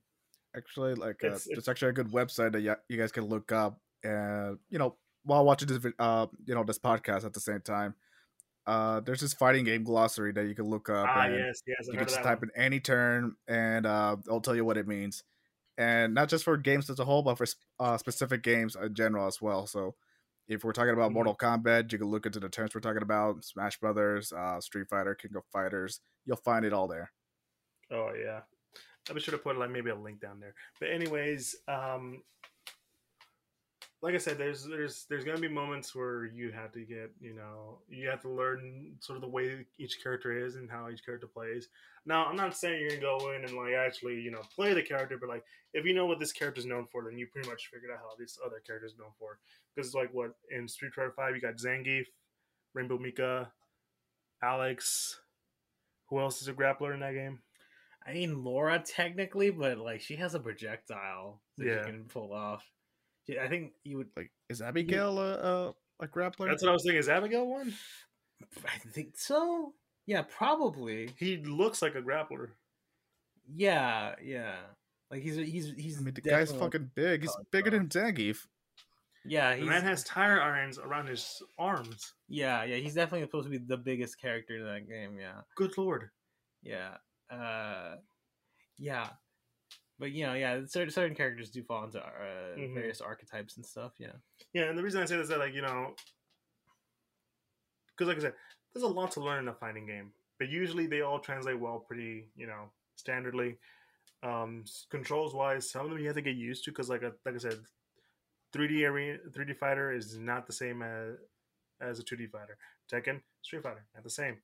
actually, 0.55 0.93
like 0.93 1.23
uh, 1.23 1.29
it's, 1.29 1.47
it's 1.47 1.67
actually 1.67 1.89
a 1.89 1.93
good 1.93 2.11
website 2.11 2.51
that 2.51 2.61
you 2.87 2.97
guys 2.97 3.11
can 3.11 3.25
look 3.25 3.51
up, 3.51 3.79
and 4.03 4.59
you 4.69 4.77
know, 4.77 4.95
while 5.23 5.43
watching 5.43 5.67
this, 5.67 5.83
uh, 5.97 6.27
you 6.45 6.53
know, 6.53 6.63
this 6.63 6.77
podcast 6.77 7.25
at 7.25 7.33
the 7.33 7.39
same 7.39 7.61
time 7.61 7.95
uh, 8.67 8.99
there's 8.99 9.21
this 9.21 9.33
fighting 9.33 9.63
game 9.63 9.83
glossary 9.83 10.33
that 10.33 10.45
you 10.45 10.53
can 10.53 10.65
look 10.65 10.89
up. 10.89 11.07
Ah, 11.09 11.27
yes, 11.27 11.61
yes. 11.65 11.87
i 11.87 11.91
you 11.93 11.97
can 11.97 12.07
just 12.07 12.21
type 12.21 12.41
one. 12.41 12.51
in 12.53 12.61
any 12.61 12.81
term, 12.81 13.37
and 13.47 13.85
uh, 13.85 14.17
it'll 14.25 14.41
tell 14.41 14.55
you 14.55 14.65
what 14.65 14.77
it 14.77 14.87
means. 14.87 15.23
And 15.77 16.13
not 16.13 16.27
just 16.27 16.43
for 16.43 16.57
games 16.57 16.89
as 16.89 16.99
a 16.99 17.05
whole, 17.05 17.23
but 17.23 17.37
for 17.37 17.47
uh, 17.79 17.97
specific 17.97 18.43
games 18.43 18.75
in 18.75 18.93
general 18.93 19.25
as 19.25 19.41
well. 19.41 19.67
So, 19.67 19.95
if 20.49 20.65
we're 20.65 20.73
talking 20.73 20.93
about 20.93 21.07
mm-hmm. 21.07 21.13
Mortal 21.13 21.35
Kombat, 21.35 21.91
you 21.91 21.97
can 21.97 22.07
look 22.07 22.25
into 22.25 22.41
the 22.41 22.49
terms 22.49 22.75
we're 22.75 22.81
talking 22.81 23.03
about: 23.03 23.45
Smash 23.45 23.79
Brothers, 23.79 24.33
uh, 24.33 24.59
Street 24.59 24.89
Fighter, 24.89 25.15
King 25.15 25.31
of 25.37 25.43
Fighters. 25.53 26.01
You'll 26.25 26.37
find 26.37 26.65
it 26.65 26.73
all 26.73 26.89
there. 26.89 27.11
Oh 27.89 28.11
yeah, 28.21 28.41
I 29.09 29.13
be 29.13 29.21
sure 29.21 29.31
to 29.31 29.37
put 29.37 29.57
like 29.57 29.71
maybe 29.71 29.91
a 29.91 29.95
link 29.95 30.19
down 30.19 30.41
there. 30.41 30.55
But 30.79 30.89
anyways, 30.89 31.55
um, 31.69 32.21
like 34.01 34.13
I 34.13 34.19
said, 34.19 34.37
there's 34.37 34.63
there's 34.63 35.05
there's 35.09 35.23
gonna 35.23 35.39
be 35.39 35.47
moments 35.47 35.95
where 35.95 36.25
you 36.25 36.51
have 36.51 36.71
to 36.73 36.81
get 36.81 37.11
you 37.19 37.33
know 37.33 37.79
you 37.89 38.07
have 38.09 38.21
to 38.21 38.29
learn 38.29 38.93
sort 38.99 39.17
of 39.17 39.21
the 39.21 39.27
way 39.27 39.65
each 39.79 40.01
character 40.03 40.45
is 40.45 40.55
and 40.55 40.69
how 40.69 40.89
each 40.89 41.03
character 41.03 41.27
plays. 41.27 41.69
Now, 42.05 42.25
I'm 42.25 42.35
not 42.35 42.55
saying 42.55 42.79
you're 42.79 42.99
gonna 42.99 43.19
go 43.19 43.31
in 43.31 43.43
and 43.43 43.57
like 43.57 43.73
actually 43.73 44.21
you 44.21 44.29
know 44.29 44.41
play 44.55 44.73
the 44.73 44.83
character, 44.83 45.17
but 45.19 45.29
like 45.29 45.43
if 45.73 45.83
you 45.83 45.95
know 45.95 46.05
what 46.05 46.19
this 46.19 46.31
character 46.31 46.59
is 46.59 46.67
known 46.67 46.85
for, 46.91 47.03
then 47.03 47.17
you 47.17 47.25
pretty 47.27 47.49
much 47.49 47.69
figured 47.73 47.91
out 47.91 47.99
how 47.99 48.15
this 48.19 48.37
other 48.45 48.61
character 48.65 48.85
is 48.85 48.97
known 48.99 49.09
for. 49.17 49.39
Because 49.75 49.95
like 49.95 50.13
what 50.13 50.33
in 50.51 50.67
Street 50.67 50.93
Fighter 50.93 51.13
Five, 51.15 51.33
you 51.33 51.41
got 51.41 51.57
Zangief, 51.57 52.05
Rainbow 52.75 52.99
Mika, 52.99 53.51
Alex. 54.43 55.19
Who 56.09 56.19
else 56.19 56.41
is 56.41 56.47
a 56.47 56.53
grappler 56.53 56.93
in 56.93 56.99
that 56.99 57.13
game? 57.13 57.39
I 58.05 58.13
mean 58.13 58.43
Laura 58.43 58.79
technically, 58.79 59.49
but 59.49 59.79
like 59.79 60.01
she 60.01 60.17
has 60.17 60.35
a 60.35 60.39
projectile 60.39 61.41
that 61.57 61.65
yeah. 61.65 61.79
you 61.79 61.83
can 61.83 62.03
pull 62.05 62.31
off. 62.31 62.63
Yeah, 63.27 63.43
I 63.43 63.47
think 63.49 63.73
you 63.83 63.97
would 63.97 64.09
like. 64.15 64.31
Is 64.49 64.61
Abigail 64.61 65.15
you, 65.15 65.19
a, 65.19 65.33
a 65.33 65.73
a 66.01 66.07
grappler? 66.07 66.47
That's 66.47 66.63
what 66.63 66.69
I 66.69 66.73
was 66.73 66.83
thinking. 66.83 66.99
Is 66.99 67.09
Abigail 67.09 67.47
one? 67.47 67.73
I 68.65 68.77
think 68.89 69.17
so. 69.17 69.73
Yeah, 70.05 70.21
probably. 70.21 71.09
He 71.17 71.37
looks 71.37 71.81
like 71.81 71.95
a 71.95 72.01
grappler. 72.01 72.49
Yeah, 73.53 74.15
yeah. 74.23 74.55
Like 75.11 75.21
he's 75.21 75.35
he's 75.35 75.73
he's. 75.77 75.97
I 75.97 76.01
mean, 76.01 76.13
the 76.13 76.21
guy's 76.21 76.51
fucking 76.51 76.91
big. 76.95 77.21
He's 77.21 77.35
bigger 77.51 77.71
than 77.71 77.87
Zangief. 77.87 78.47
Yeah, 79.25 79.57
the 79.57 79.65
man 79.65 79.83
has 79.83 80.05
tire 80.05 80.41
irons 80.41 80.79
around 80.79 81.07
his 81.07 81.41
arms. 81.59 82.13
Yeah, 82.29 82.63
yeah. 82.63 82.77
He's 82.77 82.93
definitely 82.93 83.25
supposed 83.25 83.45
to 83.45 83.49
be 83.49 83.57
the 83.57 83.75
biggest 83.75 84.21
character 84.21 84.55
in 84.55 84.63
that 84.63 84.87
game. 84.87 85.17
Yeah. 85.19 85.41
Good 85.55 85.77
lord. 85.77 86.11
Yeah. 86.63 86.95
Uh, 87.29 87.95
yeah 88.77 89.09
but 89.99 90.11
you 90.11 90.25
know, 90.25 90.33
yeah, 90.33 90.59
certain 90.65 90.91
certain 90.91 91.15
characters 91.15 91.49
do 91.49 91.63
fall 91.63 91.83
into 91.83 91.99
uh, 91.99 92.55
mm-hmm. 92.57 92.73
various 92.73 93.01
archetypes 93.01 93.57
and 93.57 93.65
stuff. 93.65 93.93
Yeah, 93.99 94.13
yeah, 94.53 94.63
and 94.63 94.77
the 94.77 94.83
reason 94.83 95.01
I 95.01 95.05
say 95.05 95.15
this 95.15 95.23
is 95.23 95.29
that, 95.29 95.39
like, 95.39 95.53
you 95.53 95.61
know, 95.61 95.93
because 97.89 98.07
like 98.07 98.17
I 98.17 98.21
said, 98.21 98.33
there's 98.73 98.83
a 98.83 98.87
lot 98.87 99.11
to 99.11 99.21
learn 99.21 99.43
in 99.43 99.47
a 99.47 99.53
fighting 99.53 99.85
game, 99.85 100.11
but 100.39 100.49
usually 100.49 100.87
they 100.87 101.01
all 101.01 101.19
translate 101.19 101.59
well, 101.59 101.79
pretty, 101.79 102.29
you 102.35 102.47
know, 102.47 102.69
standardly. 102.97 103.57
Um, 104.23 104.65
controls 104.89 105.33
wise, 105.33 105.69
some 105.69 105.85
of 105.85 105.91
them 105.91 105.99
you 105.99 106.07
have 106.07 106.15
to 106.15 106.21
get 106.21 106.35
used 106.35 106.65
to 106.65 106.71
because, 106.71 106.89
like, 106.89 107.03
a, 107.03 107.13
like 107.25 107.35
I 107.35 107.37
said, 107.37 107.59
3D 108.53 108.87
arena, 108.89 109.19
3D 109.29 109.57
fighter 109.57 109.91
is 109.91 110.17
not 110.17 110.47
the 110.47 110.53
same 110.53 110.81
as 110.81 111.15
as 111.79 111.99
a 111.99 112.03
2D 112.03 112.31
fighter. 112.31 112.57
Tekken, 112.91 113.21
Street 113.41 113.63
Fighter, 113.63 113.85
not 113.93 114.03
the 114.03 114.09
same. 114.09 114.37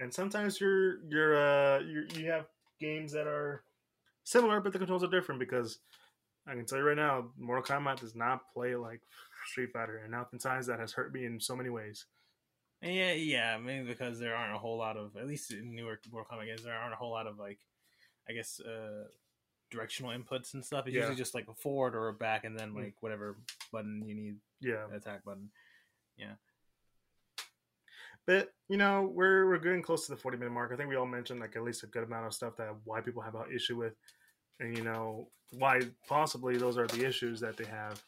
And 0.00 0.12
sometimes 0.12 0.60
you're 0.60 1.04
you're 1.08 1.36
uh 1.36 1.80
you 1.80 2.06
you 2.14 2.30
have 2.30 2.46
games 2.80 3.12
that 3.12 3.26
are 3.26 3.62
similar, 4.24 4.60
but 4.60 4.72
the 4.72 4.78
controls 4.78 5.04
are 5.04 5.10
different 5.10 5.38
because 5.38 5.78
I 6.46 6.54
can 6.54 6.66
tell 6.66 6.78
you 6.78 6.84
right 6.84 6.96
now, 6.96 7.30
Mortal 7.38 7.64
Kombat 7.64 8.00
does 8.00 8.14
not 8.14 8.52
play 8.52 8.74
like 8.74 9.00
Street 9.46 9.70
Fighter, 9.72 9.98
and 10.04 10.14
oftentimes 10.14 10.66
that 10.66 10.80
has 10.80 10.92
hurt 10.92 11.12
me 11.12 11.24
in 11.24 11.40
so 11.40 11.56
many 11.56 11.70
ways. 11.70 12.06
Yeah, 12.80 13.12
yeah, 13.12 13.58
maybe 13.58 13.86
because 13.86 14.18
there 14.18 14.34
aren't 14.34 14.54
a 14.54 14.58
whole 14.58 14.76
lot 14.76 14.96
of, 14.96 15.16
at 15.16 15.28
least 15.28 15.52
in 15.52 15.74
newer 15.74 16.00
Mortal 16.10 16.36
Kombat 16.36 16.46
games, 16.46 16.64
there 16.64 16.74
aren't 16.74 16.94
a 16.94 16.96
whole 16.96 17.12
lot 17.12 17.28
of 17.28 17.38
like, 17.38 17.60
I 18.28 18.32
guess, 18.32 18.60
uh, 18.60 19.04
directional 19.70 20.10
inputs 20.10 20.54
and 20.54 20.64
stuff. 20.64 20.86
It's 20.86 20.94
yeah. 20.94 21.02
usually 21.02 21.16
just 21.16 21.34
like 21.34 21.46
a 21.48 21.54
forward 21.54 21.94
or 21.94 22.08
a 22.08 22.12
back, 22.12 22.44
and 22.44 22.58
then 22.58 22.72
mm. 22.72 22.84
like 22.84 22.94
whatever 23.00 23.36
button 23.72 24.02
you 24.04 24.14
need. 24.14 24.36
Yeah, 24.60 24.86
attack 24.92 25.24
button. 25.24 25.50
Yeah. 26.16 26.34
But 28.26 28.50
you 28.68 28.76
know, 28.76 29.10
we're 29.12 29.46
we're 29.46 29.58
getting 29.58 29.82
close 29.82 30.06
to 30.06 30.12
the 30.12 30.20
forty 30.20 30.38
minute 30.38 30.52
mark. 30.52 30.70
I 30.72 30.76
think 30.76 30.88
we 30.88 30.96
all 30.96 31.06
mentioned 31.06 31.40
like 31.40 31.56
at 31.56 31.62
least 31.62 31.82
a 31.82 31.88
good 31.88 32.04
amount 32.04 32.26
of 32.26 32.34
stuff 32.34 32.56
that 32.56 32.74
why 32.84 33.00
people 33.00 33.22
have 33.22 33.34
an 33.34 33.52
issue 33.54 33.76
with, 33.76 33.94
and 34.60 34.76
you 34.76 34.84
know 34.84 35.28
why 35.58 35.80
possibly 36.08 36.56
those 36.56 36.78
are 36.78 36.86
the 36.86 37.06
issues 37.06 37.40
that 37.40 37.56
they 37.56 37.64
have, 37.64 38.02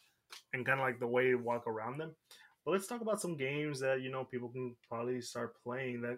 and 0.53 0.65
kind 0.65 0.79
of 0.79 0.85
like 0.85 0.99
the 0.99 1.07
way 1.07 1.31
to 1.31 1.35
walk 1.35 1.67
around 1.67 1.97
them. 1.97 2.15
But 2.63 2.71
let's 2.71 2.87
talk 2.87 3.01
about 3.01 3.21
some 3.21 3.37
games 3.37 3.79
that 3.81 4.01
you 4.01 4.09
know 4.09 4.23
people 4.23 4.49
can 4.49 4.75
probably 4.89 5.21
start 5.21 5.53
playing. 5.63 6.01
That, 6.01 6.17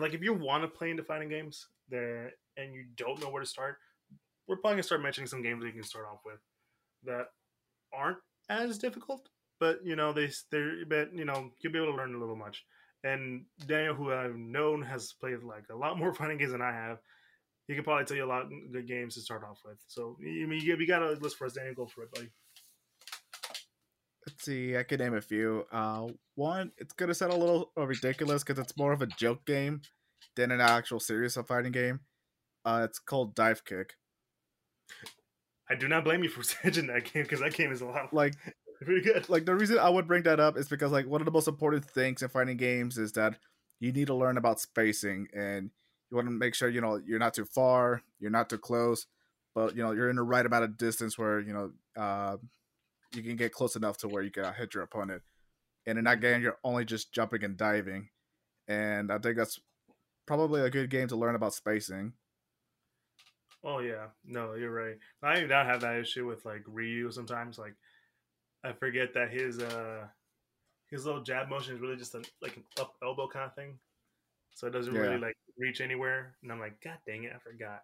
like 0.00 0.14
if 0.14 0.22
you 0.22 0.34
want 0.34 0.64
to 0.64 0.68
play 0.68 0.90
into 0.90 1.04
fighting 1.04 1.28
games, 1.28 1.66
there 1.88 2.32
and 2.56 2.74
you 2.74 2.84
don't 2.96 3.20
know 3.20 3.30
where 3.30 3.42
to 3.42 3.48
start, 3.48 3.76
we're 4.48 4.56
probably 4.56 4.74
gonna 4.74 4.82
start 4.82 5.02
mentioning 5.02 5.28
some 5.28 5.42
games 5.42 5.62
that 5.62 5.68
you 5.68 5.74
can 5.74 5.82
start 5.82 6.06
off 6.12 6.20
with 6.24 6.40
that 7.04 7.26
aren't 7.92 8.18
as 8.48 8.78
difficult, 8.78 9.28
but 9.58 9.78
you 9.84 9.96
know 9.96 10.12
they 10.12 10.30
they 10.50 10.84
but 10.88 11.14
you 11.14 11.24
know 11.24 11.50
you'll 11.60 11.72
be 11.72 11.78
able 11.78 11.92
to 11.92 11.96
learn 11.96 12.14
a 12.14 12.18
little 12.18 12.36
much. 12.36 12.64
And 13.02 13.44
Daniel, 13.66 13.94
who 13.94 14.12
I've 14.12 14.36
known 14.36 14.82
has 14.82 15.12
played 15.12 15.42
like 15.42 15.64
a 15.70 15.76
lot 15.76 15.98
more 15.98 16.12
fighting 16.14 16.38
games 16.38 16.52
than 16.52 16.62
I 16.62 16.72
have, 16.72 16.98
he 17.66 17.74
can 17.74 17.84
probably 17.84 18.04
tell 18.04 18.16
you 18.16 18.24
a 18.24 18.26
lot 18.26 18.42
of 18.42 18.50
good 18.72 18.86
games 18.86 19.14
to 19.14 19.20
start 19.20 19.44
off 19.44 19.60
with. 19.64 19.78
So, 19.86 20.16
I 20.20 20.46
mean, 20.46 20.60
you, 20.60 20.86
got 20.86 21.02
a 21.02 21.12
list 21.12 21.36
for 21.36 21.46
us, 21.46 21.52
Daniel. 21.52 21.74
Go 21.74 21.86
for 21.86 22.02
it, 22.02 22.12
buddy. 22.12 22.28
Let's 24.26 24.44
see. 24.44 24.76
I 24.76 24.82
can 24.82 24.98
name 24.98 25.14
a 25.14 25.20
few. 25.20 25.64
Uh, 25.72 26.08
one, 26.34 26.72
it's 26.78 26.92
gonna 26.92 27.14
sound 27.14 27.32
a 27.32 27.36
little 27.36 27.70
ridiculous 27.76 28.42
because 28.42 28.58
it's 28.58 28.76
more 28.76 28.92
of 28.92 29.02
a 29.02 29.06
joke 29.06 29.46
game 29.46 29.82
than 30.36 30.50
an 30.50 30.60
actual 30.60 31.00
serious 31.00 31.36
fighting 31.36 31.72
game. 31.72 32.00
Uh, 32.64 32.82
it's 32.84 32.98
called 32.98 33.34
Dive 33.34 33.64
Kick. 33.64 33.94
I 35.70 35.76
do 35.76 35.86
not 35.86 36.02
blame 36.02 36.24
you 36.24 36.28
for 36.28 36.42
mentioning 36.64 36.92
that 36.92 37.12
game 37.12 37.22
because 37.22 37.40
that 37.40 37.54
game 37.54 37.72
is 37.72 37.80
a 37.80 37.86
lot 37.86 38.12
like 38.12 38.34
Pretty 38.84 39.02
good. 39.02 39.28
Like 39.28 39.44
the 39.44 39.54
reason 39.54 39.78
I 39.78 39.90
would 39.90 40.06
bring 40.06 40.22
that 40.22 40.40
up 40.40 40.56
is 40.56 40.68
because 40.68 40.90
like 40.90 41.06
one 41.06 41.20
of 41.20 41.26
the 41.26 41.30
most 41.30 41.48
important 41.48 41.84
things 41.84 42.22
in 42.22 42.28
fighting 42.28 42.56
games 42.56 42.96
is 42.96 43.12
that 43.12 43.38
you 43.78 43.92
need 43.92 44.06
to 44.06 44.14
learn 44.14 44.38
about 44.38 44.60
spacing 44.60 45.28
and 45.34 45.70
you 46.10 46.16
want 46.16 46.28
to 46.28 46.32
make 46.32 46.54
sure 46.54 46.68
you 46.68 46.80
know 46.80 47.00
you're 47.04 47.18
not 47.18 47.34
too 47.34 47.44
far, 47.44 48.02
you're 48.18 48.30
not 48.30 48.48
too 48.48 48.58
close, 48.58 49.06
but 49.54 49.76
you 49.76 49.82
know 49.82 49.92
you're 49.92 50.08
in 50.08 50.16
the 50.16 50.22
right 50.22 50.46
amount 50.46 50.64
of 50.64 50.78
distance 50.78 51.18
where 51.18 51.40
you 51.40 51.52
know 51.52 51.72
uh, 52.00 52.36
you 53.14 53.22
can 53.22 53.36
get 53.36 53.52
close 53.52 53.76
enough 53.76 53.98
to 53.98 54.08
where 54.08 54.22
you 54.22 54.30
can 54.30 54.52
hit 54.54 54.74
your 54.74 54.82
opponent. 54.82 55.22
And 55.86 55.98
in 55.98 56.04
that 56.04 56.20
game, 56.20 56.42
you're 56.42 56.58
only 56.62 56.84
just 56.84 57.12
jumping 57.12 57.44
and 57.44 57.56
diving, 57.56 58.08
and 58.66 59.12
I 59.12 59.18
think 59.18 59.36
that's 59.36 59.60
probably 60.26 60.62
a 60.62 60.70
good 60.70 60.90
game 60.90 61.08
to 61.08 61.16
learn 61.16 61.34
about 61.34 61.54
spacing. 61.54 62.14
Oh 63.62 63.80
yeah, 63.80 64.06
no, 64.24 64.54
you're 64.54 64.72
right. 64.72 64.96
I 65.22 65.38
even 65.38 65.50
have 65.50 65.82
that 65.82 65.96
issue 65.96 66.26
with 66.26 66.44
like 66.46 66.62
Ryu 66.66 67.10
sometimes. 67.10 67.58
Like 67.58 67.74
I 68.64 68.72
forget 68.72 69.14
that 69.14 69.30
his 69.30 69.58
uh 69.58 70.06
his 70.90 71.06
little 71.06 71.22
jab 71.22 71.48
motion 71.48 71.74
is 71.74 71.80
really 71.80 71.96
just 71.96 72.14
a, 72.14 72.22
like 72.42 72.56
an 72.56 72.64
up 72.80 72.94
elbow 73.02 73.28
kind 73.28 73.46
of 73.46 73.54
thing, 73.54 73.78
so 74.52 74.66
it 74.66 74.72
doesn't 74.72 74.94
yeah. 74.94 75.00
really 75.00 75.18
like 75.18 75.36
reach 75.58 75.80
anywhere. 75.80 76.34
And 76.42 76.50
I'm 76.50 76.60
like, 76.60 76.80
God 76.82 76.98
dang 77.06 77.24
it, 77.24 77.32
I 77.34 77.38
forgot. 77.38 77.82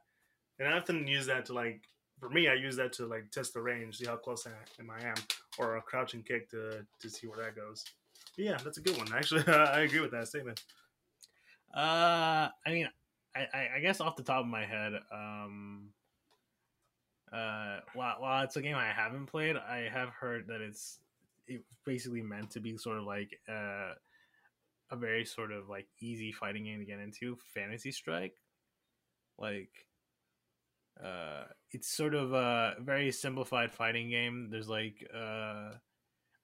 And 0.58 0.68
I 0.68 0.76
often 0.76 1.06
use 1.06 1.26
that 1.26 1.44
to 1.46 1.52
like, 1.52 1.82
for 2.18 2.30
me, 2.30 2.48
I 2.48 2.54
use 2.54 2.76
that 2.76 2.92
to 2.94 3.06
like 3.06 3.30
test 3.30 3.54
the 3.54 3.60
range, 3.60 3.98
see 3.98 4.06
how 4.06 4.16
close 4.16 4.46
I 4.46 4.50
am, 4.80 4.90
I 4.90 5.06
am 5.06 5.14
or 5.58 5.76
a 5.76 5.82
crouching 5.82 6.22
kick 6.22 6.50
to 6.50 6.84
to 7.00 7.10
see 7.10 7.26
where 7.26 7.38
that 7.38 7.56
goes. 7.56 7.84
But 8.36 8.44
yeah, 8.44 8.58
that's 8.62 8.78
a 8.78 8.82
good 8.82 8.96
one. 8.98 9.12
Actually, 9.14 9.46
I 9.52 9.80
agree 9.80 10.00
with 10.00 10.10
that 10.12 10.28
statement. 10.28 10.62
Uh, 11.74 12.48
I 12.64 12.70
mean, 12.70 12.88
I, 13.34 13.68
I 13.76 13.80
guess 13.80 14.00
off 14.00 14.16
the 14.16 14.22
top 14.22 14.40
of 14.40 14.46
my 14.46 14.64
head, 14.64 14.94
um, 15.12 15.90
Uh, 17.32 17.80
while 17.94 18.16
while 18.20 18.44
it's 18.44 18.56
a 18.56 18.62
game 18.62 18.76
I 18.76 18.86
haven't 18.92 19.26
played, 19.26 19.56
I 19.56 19.88
have 19.92 20.10
heard 20.10 20.46
that 20.48 20.60
it's 20.60 20.98
it's 21.46 21.64
basically 21.84 22.22
meant 22.22 22.50
to 22.52 22.60
be 22.60 22.76
sort 22.76 22.98
of 22.98 23.04
like 23.04 23.38
uh, 23.48 23.94
a 24.90 24.96
very 24.96 25.24
sort 25.24 25.52
of 25.52 25.68
like 25.68 25.86
easy 26.00 26.32
fighting 26.32 26.64
game 26.64 26.78
to 26.80 26.84
get 26.84 26.98
into. 27.00 27.36
Fantasy 27.54 27.90
Strike, 27.92 28.34
like 29.38 29.70
uh 31.04 31.44
it's 31.72 31.88
sort 31.88 32.14
of 32.14 32.32
a 32.32 32.74
very 32.80 33.12
simplified 33.12 33.70
fighting 33.70 34.08
game 34.08 34.48
there's 34.50 34.66
like 34.66 35.06
uh 35.14 35.68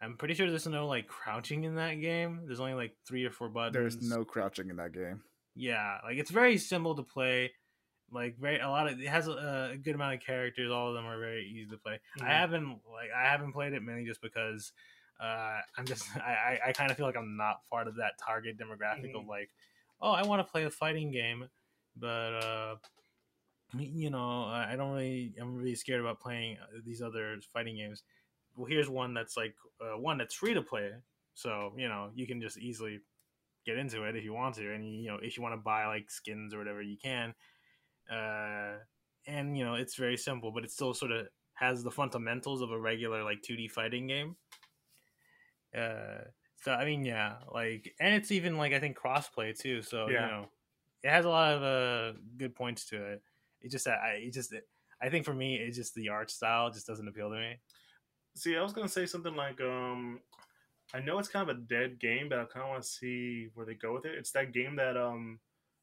i'm 0.03 0.15
pretty 0.19 0.35
sure 0.35 0.47
there's 0.51 0.67
no 0.67 0.87
like 0.87 1.07
crouching 1.09 1.65
in 1.65 1.77
that 1.77 1.95
game 2.03 2.43
there's 2.45 2.61
only 2.61 2.75
like 2.75 2.93
three 3.09 3.25
or 3.25 3.31
four 3.31 3.49
buttons 3.49 3.97
There's 3.97 4.11
no 4.11 4.27
crouching 4.27 4.69
in 4.69 4.77
that 4.77 4.93
game. 4.93 5.23
yeah 5.55 5.97
like 6.05 6.19
it's 6.19 6.31
very 6.31 6.59
simple 6.59 6.95
to 6.97 7.03
play 7.03 7.53
like 8.13 8.37
very 8.39 8.59
a 8.59 8.69
lot 8.69 8.87
of 8.87 9.01
it 9.01 9.09
has 9.09 9.27
a, 9.29 9.71
a 9.73 9.77
good 9.77 9.95
amount 9.95 10.15
of 10.15 10.21
characters 10.21 10.71
all 10.71 10.89
of 10.89 10.95
them 10.95 11.07
are 11.07 11.19
very 11.19 11.47
easy 11.47 11.67
to 11.71 11.77
play 11.79 11.99
i 12.21 12.27
Mhm. 12.27 12.29
haven't 12.29 12.81
like 12.93 13.11
i 13.17 13.23
haven't 13.25 13.53
played 13.53 13.73
it 13.73 13.83
mainly 13.83 14.05
just 14.05 14.21
because 14.21 14.73
uh 15.21 15.59
i'm 15.79 15.87
just 15.87 16.05
i 16.17 16.59
i, 16.65 16.69
I 16.69 16.73
kind 16.73 16.91
of 16.91 16.97
feel 16.97 17.07
like 17.07 17.17
i'm 17.17 17.37
not 17.37 17.67
part 17.71 17.89
of 17.89 17.97
that 17.97 18.19
target 18.19 18.59
demographic 18.59 19.15
of 19.15 19.25
Mhm. 19.25 19.29
like 19.29 19.51
oh 20.01 20.11
i 20.13 20.23
want 20.25 20.47
to 20.47 20.51
play 20.51 20.65
a 20.65 20.71
fighting 20.71 21.11
game 21.11 21.49
but 21.97 22.35
uh 22.35 22.77
you 23.79 24.11
know 24.11 24.45
i 24.45 24.73
I 24.73 24.77
don't 24.77 24.93
really 24.93 25.35
i'm 25.41 25.57
really 25.57 25.75
scared 25.75 26.01
about 26.01 26.21
playing 26.21 26.59
uh, 26.59 26.81
these 26.85 27.01
other 27.03 27.39
fighting 27.53 27.77
games 27.77 28.03
well 28.57 28.67
here's 28.67 28.89
one 28.89 29.15
that's 29.15 29.37
like 29.37 29.55
uh, 29.81 29.97
one 29.99 30.19
that's 30.19 30.35
free 30.35 30.55
to 30.55 30.63
play 30.63 30.91
so 31.35 31.73
you 31.77 31.89
know 31.89 32.11
you 32.15 32.27
can 32.27 32.41
just 32.41 32.59
easily 32.59 33.01
get 33.65 33.79
into 33.79 34.03
it 34.05 34.17
if 34.17 34.25
you 34.25 34.35
want 34.35 34.55
to 34.57 34.75
and 34.75 34.85
you 35.03 35.09
know 35.09 35.19
if 35.23 35.37
you 35.37 35.43
want 35.43 35.55
to 35.55 35.57
buy 35.61 35.87
like 35.87 36.11
skins 36.11 36.53
or 36.53 36.59
whatever 36.59 36.83
you 36.83 36.97
can 37.03 37.33
uh 38.11 38.79
and 39.27 39.57
you 39.57 39.65
know 39.65 39.75
it's 39.75 39.95
very 39.97 40.17
simple 40.17 40.51
but 40.53 40.65
it 40.65 40.71
still 40.71 40.95
sort 40.95 41.13
of 41.13 41.27
has 41.55 41.83
the 41.85 41.91
fundamentals 41.91 42.61
of 42.63 42.71
a 42.73 42.79
regular 42.81 43.23
like 43.23 43.43
2d 43.43 43.69
fighting 43.69 44.07
game 44.07 44.37
uh 45.77 46.25
so 46.63 46.73
i 46.73 46.85
mean 46.85 47.05
yeah 47.05 47.37
like 47.53 47.93
and 48.01 48.15
it's 48.15 48.31
even 48.31 48.57
like 48.57 48.73
i 48.73 48.81
think 48.81 48.99
crossplay 48.99 49.57
too 49.57 49.83
so 49.83 50.09
Yeah. 50.09 50.27
you 50.27 50.31
know 50.33 50.47
it 51.03 51.11
has 51.11 51.25
a 51.25 51.29
lot 51.29 51.53
of 51.55 51.63
uh 51.63 52.19
good 52.37 52.55
points 52.55 52.87
to 52.87 53.03
it 53.03 53.23
it 53.61 53.71
just 53.71 53.87
i 53.87 54.21
it 54.23 54.33
just 54.33 54.55
i 55.01 55.09
think 55.09 55.25
for 55.25 55.35
me 55.35 55.57
it's 55.57 55.77
just 55.77 55.95
the 55.95 56.09
art 56.09 56.31
style 56.31 56.71
just 56.71 56.87
doesn't 56.87 57.09
appeal 57.09 57.31
to 57.31 57.37
me 57.37 57.57
See, 58.35 58.57
I 58.57 58.63
was 58.63 58.73
gonna 58.73 58.89
say 58.89 59.05
something 59.05 59.37
like, 59.37 59.61
um, 59.61 60.19
I 60.95 61.01
know 61.01 61.19
it's 61.19 61.29
kind 61.29 61.51
of 61.51 61.55
a 61.55 61.61
dead 61.61 62.01
game, 62.01 62.31
but 62.31 62.39
I 62.39 62.47
kind 62.47 62.65
of 62.65 62.71
want 62.71 62.83
to 62.83 62.89
see 62.89 63.49
where 63.53 63.67
they 63.67 63.75
go 63.75 63.93
with 63.93 64.07
it. 64.07 64.17
It's 64.17 64.31
that 64.31 64.53
game 64.55 64.75
that 64.77 64.97
um, 64.97 65.39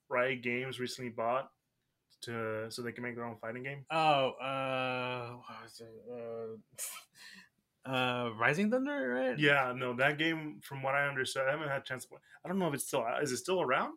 Riot 0.10 0.42
Games 0.42 0.80
recently 0.80 1.12
bought 1.12 1.52
to 2.22 2.66
so 2.70 2.82
they 2.82 2.92
can 2.92 3.04
make 3.04 3.16
their 3.16 3.26
own 3.26 3.38
fighting 3.42 3.64
game. 3.64 3.86
oh 3.92 4.30
uh 4.42 5.30
what 5.36 5.64
was 5.64 5.82
it 5.82 6.04
uh 7.88 7.90
uh 7.92 8.30
rising 8.40 8.70
thunder 8.70 9.10
right 9.10 9.40
Yeah, 9.40 9.74
no, 9.76 9.94
that 9.96 10.18
game, 10.18 10.60
from 10.62 10.84
what 10.84 10.96
I 10.96 11.08
understood, 11.08 11.44
I 11.48 11.52
haven't 11.52 11.70
had 11.70 11.82
a 11.82 11.86
chance 11.86 12.04
to 12.04 12.10
play. 12.10 12.20
I 12.44 12.48
don't 12.50 12.60
know 12.60 12.68
if 12.68 12.74
it's 12.74 12.86
still 12.88 13.06
is 13.22 13.32
it 13.32 13.38
still 13.38 13.62
around. 13.62 13.94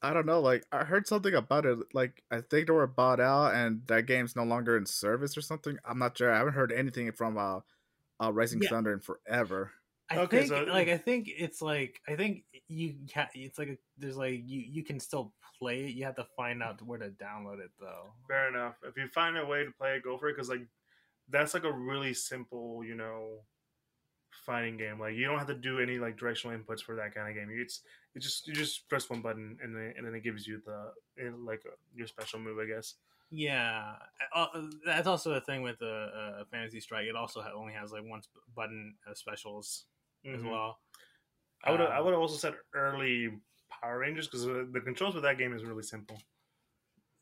I 0.00 0.12
don't 0.12 0.26
know. 0.26 0.40
Like 0.40 0.64
I 0.70 0.84
heard 0.84 1.08
something 1.08 1.34
about 1.34 1.66
it. 1.66 1.78
Like 1.92 2.22
I 2.30 2.40
think 2.40 2.66
they 2.68 2.72
were 2.72 2.86
bought 2.86 3.18
out, 3.20 3.54
and 3.54 3.82
that 3.88 4.06
game's 4.06 4.36
no 4.36 4.44
longer 4.44 4.76
in 4.76 4.86
service 4.86 5.36
or 5.36 5.40
something. 5.40 5.76
I'm 5.84 5.98
not 5.98 6.16
sure. 6.16 6.32
I 6.32 6.38
haven't 6.38 6.52
heard 6.54 6.70
anything 6.70 7.10
from 7.12 7.36
uh, 7.36 7.60
uh 8.22 8.32
Rising 8.32 8.60
Yeah. 8.62 8.68
Thunder 8.68 8.92
in 8.92 9.00
forever. 9.00 9.72
I 10.10 10.18
Okay, 10.20 10.38
think 10.38 10.48
so- 10.48 10.64
like 10.64 10.88
I 10.88 10.96
think 10.96 11.28
it's 11.28 11.60
like 11.60 12.00
I 12.08 12.16
think 12.16 12.44
you 12.68 12.94
can 13.08 13.28
it's 13.34 13.58
like 13.58 13.68
a, 13.68 13.78
there's 13.98 14.16
like 14.16 14.40
you 14.46 14.60
you 14.60 14.82
can 14.84 14.98
still 15.00 15.34
play 15.58 15.84
it. 15.86 15.94
You 15.94 16.04
have 16.04 16.16
to 16.16 16.26
find 16.36 16.62
out 16.62 16.80
where 16.82 16.98
to 16.98 17.10
download 17.10 17.60
it 17.60 17.70
though. 17.78 18.12
Fair 18.26 18.48
enough. 18.48 18.76
If 18.84 18.96
you 18.96 19.08
find 19.08 19.36
a 19.36 19.44
way 19.44 19.64
to 19.64 19.70
play 19.72 19.96
it, 19.96 20.02
go 20.04 20.16
for 20.16 20.28
it. 20.28 20.34
Because 20.36 20.48
like 20.48 20.66
that's 21.28 21.52
like 21.52 21.64
a 21.64 21.72
really 21.72 22.14
simple, 22.14 22.82
you 22.84 22.94
know, 22.94 23.40
fighting 24.46 24.76
game. 24.78 24.98
Like 24.98 25.14
you 25.14 25.26
don't 25.26 25.38
have 25.38 25.48
to 25.48 25.54
do 25.54 25.78
any 25.80 25.98
like 25.98 26.16
directional 26.16 26.56
inputs 26.56 26.80
for 26.80 26.94
that 26.96 27.14
kind 27.14 27.28
of 27.28 27.34
game. 27.34 27.48
It's 27.52 27.82
it 28.14 28.20
just 28.20 28.46
you 28.48 28.54
just 28.54 28.88
press 28.88 29.10
one 29.10 29.20
button 29.20 29.58
and 29.62 29.74
then 29.76 29.92
and 29.96 30.06
then 30.06 30.14
it 30.14 30.22
gives 30.24 30.46
you 30.46 30.62
the 30.64 30.92
like 31.44 31.62
uh, 31.66 31.74
your 31.94 32.06
special 32.06 32.38
move, 32.38 32.58
I 32.58 32.66
guess. 32.66 32.94
Yeah, 33.30 33.96
uh, 34.34 34.46
that's 34.86 35.06
also 35.06 35.34
a 35.34 35.40
thing 35.42 35.60
with 35.60 35.78
the 35.80 36.08
uh, 36.40 36.44
Fantasy 36.50 36.80
Strike. 36.80 37.04
It 37.08 37.14
also 37.14 37.42
ha- 37.42 37.50
only 37.54 37.74
has 37.74 37.92
like 37.92 38.04
one 38.08 38.22
button 38.56 38.94
uh, 39.06 39.12
specials 39.12 39.84
as 40.34 40.42
Mhm. 40.42 40.44
well. 40.44 40.78
I 41.64 41.72
would 41.72 41.80
I 41.82 42.00
Um, 42.00 42.02
would 42.02 42.12
have 42.12 42.20
also 42.20 42.36
said 42.38 42.56
early 42.74 43.40
Power 43.70 44.00
Rangers 44.00 44.28
because 44.28 44.44
the 44.44 44.82
controls 44.84 45.14
with 45.14 45.24
that 45.24 45.38
game 45.38 45.54
is 45.54 45.64
really 45.64 45.82
simple. 45.84 46.18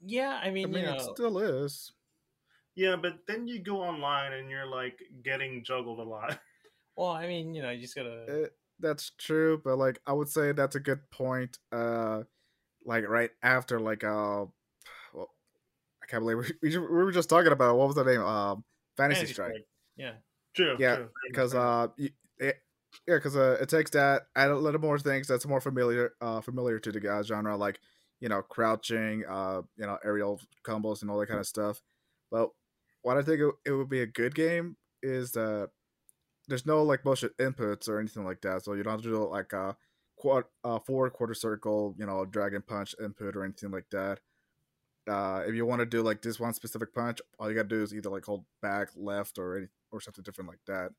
Yeah, 0.00 0.38
I 0.42 0.50
I 0.62 0.66
mean, 0.66 0.66
mean, 0.66 0.82
you 0.82 0.84
know, 0.84 0.94
it 0.94 1.00
still 1.00 1.38
is. 1.38 1.92
Yeah, 2.74 2.96
but 2.96 3.26
then 3.26 3.48
you 3.48 3.60
go 3.62 3.82
online 3.82 4.32
and 4.32 4.50
you're 4.50 4.66
like 4.66 5.00
getting 5.22 5.64
juggled 5.64 5.98
a 5.98 6.02
lot. 6.04 6.38
well, 6.96 7.10
I 7.10 7.26
mean, 7.26 7.54
you 7.54 7.62
know, 7.62 7.70
you 7.70 7.80
just 7.80 7.94
gotta. 7.94 8.28
It, 8.28 8.56
that's 8.78 9.10
true, 9.10 9.58
but 9.62 9.76
like 9.76 10.00
I 10.06 10.12
would 10.12 10.28
say 10.28 10.52
that's 10.52 10.76
a 10.76 10.80
good 10.80 11.10
point. 11.10 11.58
Uh, 11.72 12.24
like 12.84 13.08
right 13.08 13.30
after 13.42 13.80
like 13.80 14.04
uh, 14.04 14.46
well, 15.14 15.34
I 16.02 16.06
can't 16.06 16.22
believe 16.24 16.38
we, 16.38 16.52
we, 16.70 16.78
we 16.78 16.86
were 16.88 17.12
just 17.12 17.30
talking 17.30 17.52
about 17.52 17.76
what 17.78 17.88
was 17.88 17.96
the 17.96 18.04
name? 18.04 18.22
Um, 18.22 18.64
Fantasy, 18.96 19.26
Strike. 19.26 19.56
Yeah, 19.96 20.18
True. 20.54 20.78
Yeah, 20.78 20.98
because 21.30 21.54
uh, 21.54 21.88
y- 21.98 22.10
it, 22.38 22.62
yeah, 23.06 23.16
because 23.16 23.36
uh, 23.36 23.58
it 23.60 23.68
takes 23.68 23.90
that 23.92 24.22
add 24.34 24.50
a 24.50 24.56
little 24.56 24.80
more 24.80 24.98
things 24.98 25.28
that's 25.28 25.46
more 25.46 25.60
familiar, 25.60 26.14
uh, 26.20 26.40
familiar 26.40 26.78
to 26.78 26.92
the 26.92 27.12
uh, 27.12 27.22
genre, 27.22 27.56
like 27.56 27.80
you 28.20 28.28
know, 28.28 28.42
crouching, 28.42 29.24
uh, 29.28 29.62
you 29.76 29.86
know, 29.86 29.98
aerial 30.04 30.40
combos 30.64 31.02
and 31.02 31.10
all 31.10 31.18
that 31.18 31.28
kind 31.28 31.40
of 31.40 31.46
stuff. 31.46 31.82
But 32.30 32.50
what 33.02 33.18
I 33.18 33.22
think 33.22 33.40
it, 33.40 33.54
it 33.66 33.72
would 33.72 33.90
be 33.90 34.00
a 34.00 34.06
good 34.06 34.34
game 34.34 34.76
is 35.02 35.32
that 35.32 35.70
there's 36.48 36.66
no 36.66 36.82
like 36.82 37.04
motion 37.04 37.30
inputs 37.38 37.88
or 37.88 37.98
anything 37.98 38.24
like 38.24 38.40
that, 38.42 38.64
so 38.64 38.72
you 38.72 38.82
don't 38.82 38.92
have 38.92 39.02
to 39.02 39.08
do 39.08 39.28
like 39.28 39.52
a 39.52 39.76
quad, 40.16 40.44
forward 40.84 41.12
quarter 41.12 41.34
circle, 41.34 41.94
you 41.98 42.06
know, 42.06 42.24
dragon 42.24 42.62
punch 42.66 42.94
input 43.02 43.36
or 43.36 43.44
anything 43.44 43.70
like 43.70 43.90
that. 43.90 44.20
Uh, 45.08 45.42
if 45.46 45.54
you 45.54 45.64
want 45.64 45.80
to 45.80 45.86
do 45.86 46.02
like 46.02 46.20
this 46.22 46.40
one 46.40 46.52
specific 46.52 46.92
punch, 46.92 47.20
all 47.38 47.48
you 47.48 47.54
gotta 47.54 47.68
do 47.68 47.82
is 47.82 47.94
either 47.94 48.10
like 48.10 48.24
hold 48.24 48.44
back, 48.60 48.88
left, 48.96 49.38
or 49.38 49.56
any, 49.58 49.66
or 49.92 50.00
something 50.00 50.24
different 50.24 50.48
like 50.48 50.58
that. 50.66 50.90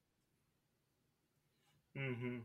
Hmm 1.97 2.39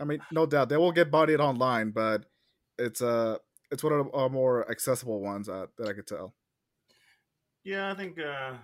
I 0.00 0.04
mean, 0.04 0.20
no 0.32 0.46
doubt 0.46 0.68
they 0.68 0.76
will 0.76 0.92
get 0.92 1.10
bodied 1.10 1.40
online, 1.40 1.90
but 1.90 2.26
it's 2.78 3.00
uh 3.00 3.38
it's 3.70 3.82
one 3.82 3.92
of 3.92 4.06
the 4.06 4.16
uh, 4.16 4.28
more 4.28 4.68
accessible 4.70 5.20
ones 5.20 5.48
uh, 5.48 5.66
that 5.78 5.88
I 5.88 5.92
could 5.92 6.06
tell. 6.06 6.34
Yeah, 7.64 7.90
I 7.90 7.94
think 7.94 8.18
uh, 8.18 8.56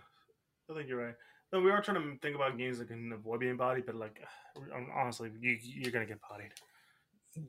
I 0.71 0.75
think 0.75 0.89
you're 0.89 1.05
right. 1.05 1.15
No, 1.53 1.61
we 1.61 1.71
are 1.71 1.83
trying 1.83 2.03
to 2.03 2.19
think 2.21 2.37
about 2.37 2.59
games 2.59 2.79
that 2.79 2.89
can 2.89 3.13
avoid 3.13 3.41
being 3.41 3.57
bodied, 3.57 3.87
but 3.87 3.95
like 3.97 4.21
honestly, 4.95 5.31
you 5.41 5.59
you're 5.63 5.93
gonna 5.93 6.07
get 6.07 6.21
bodied. 6.29 6.53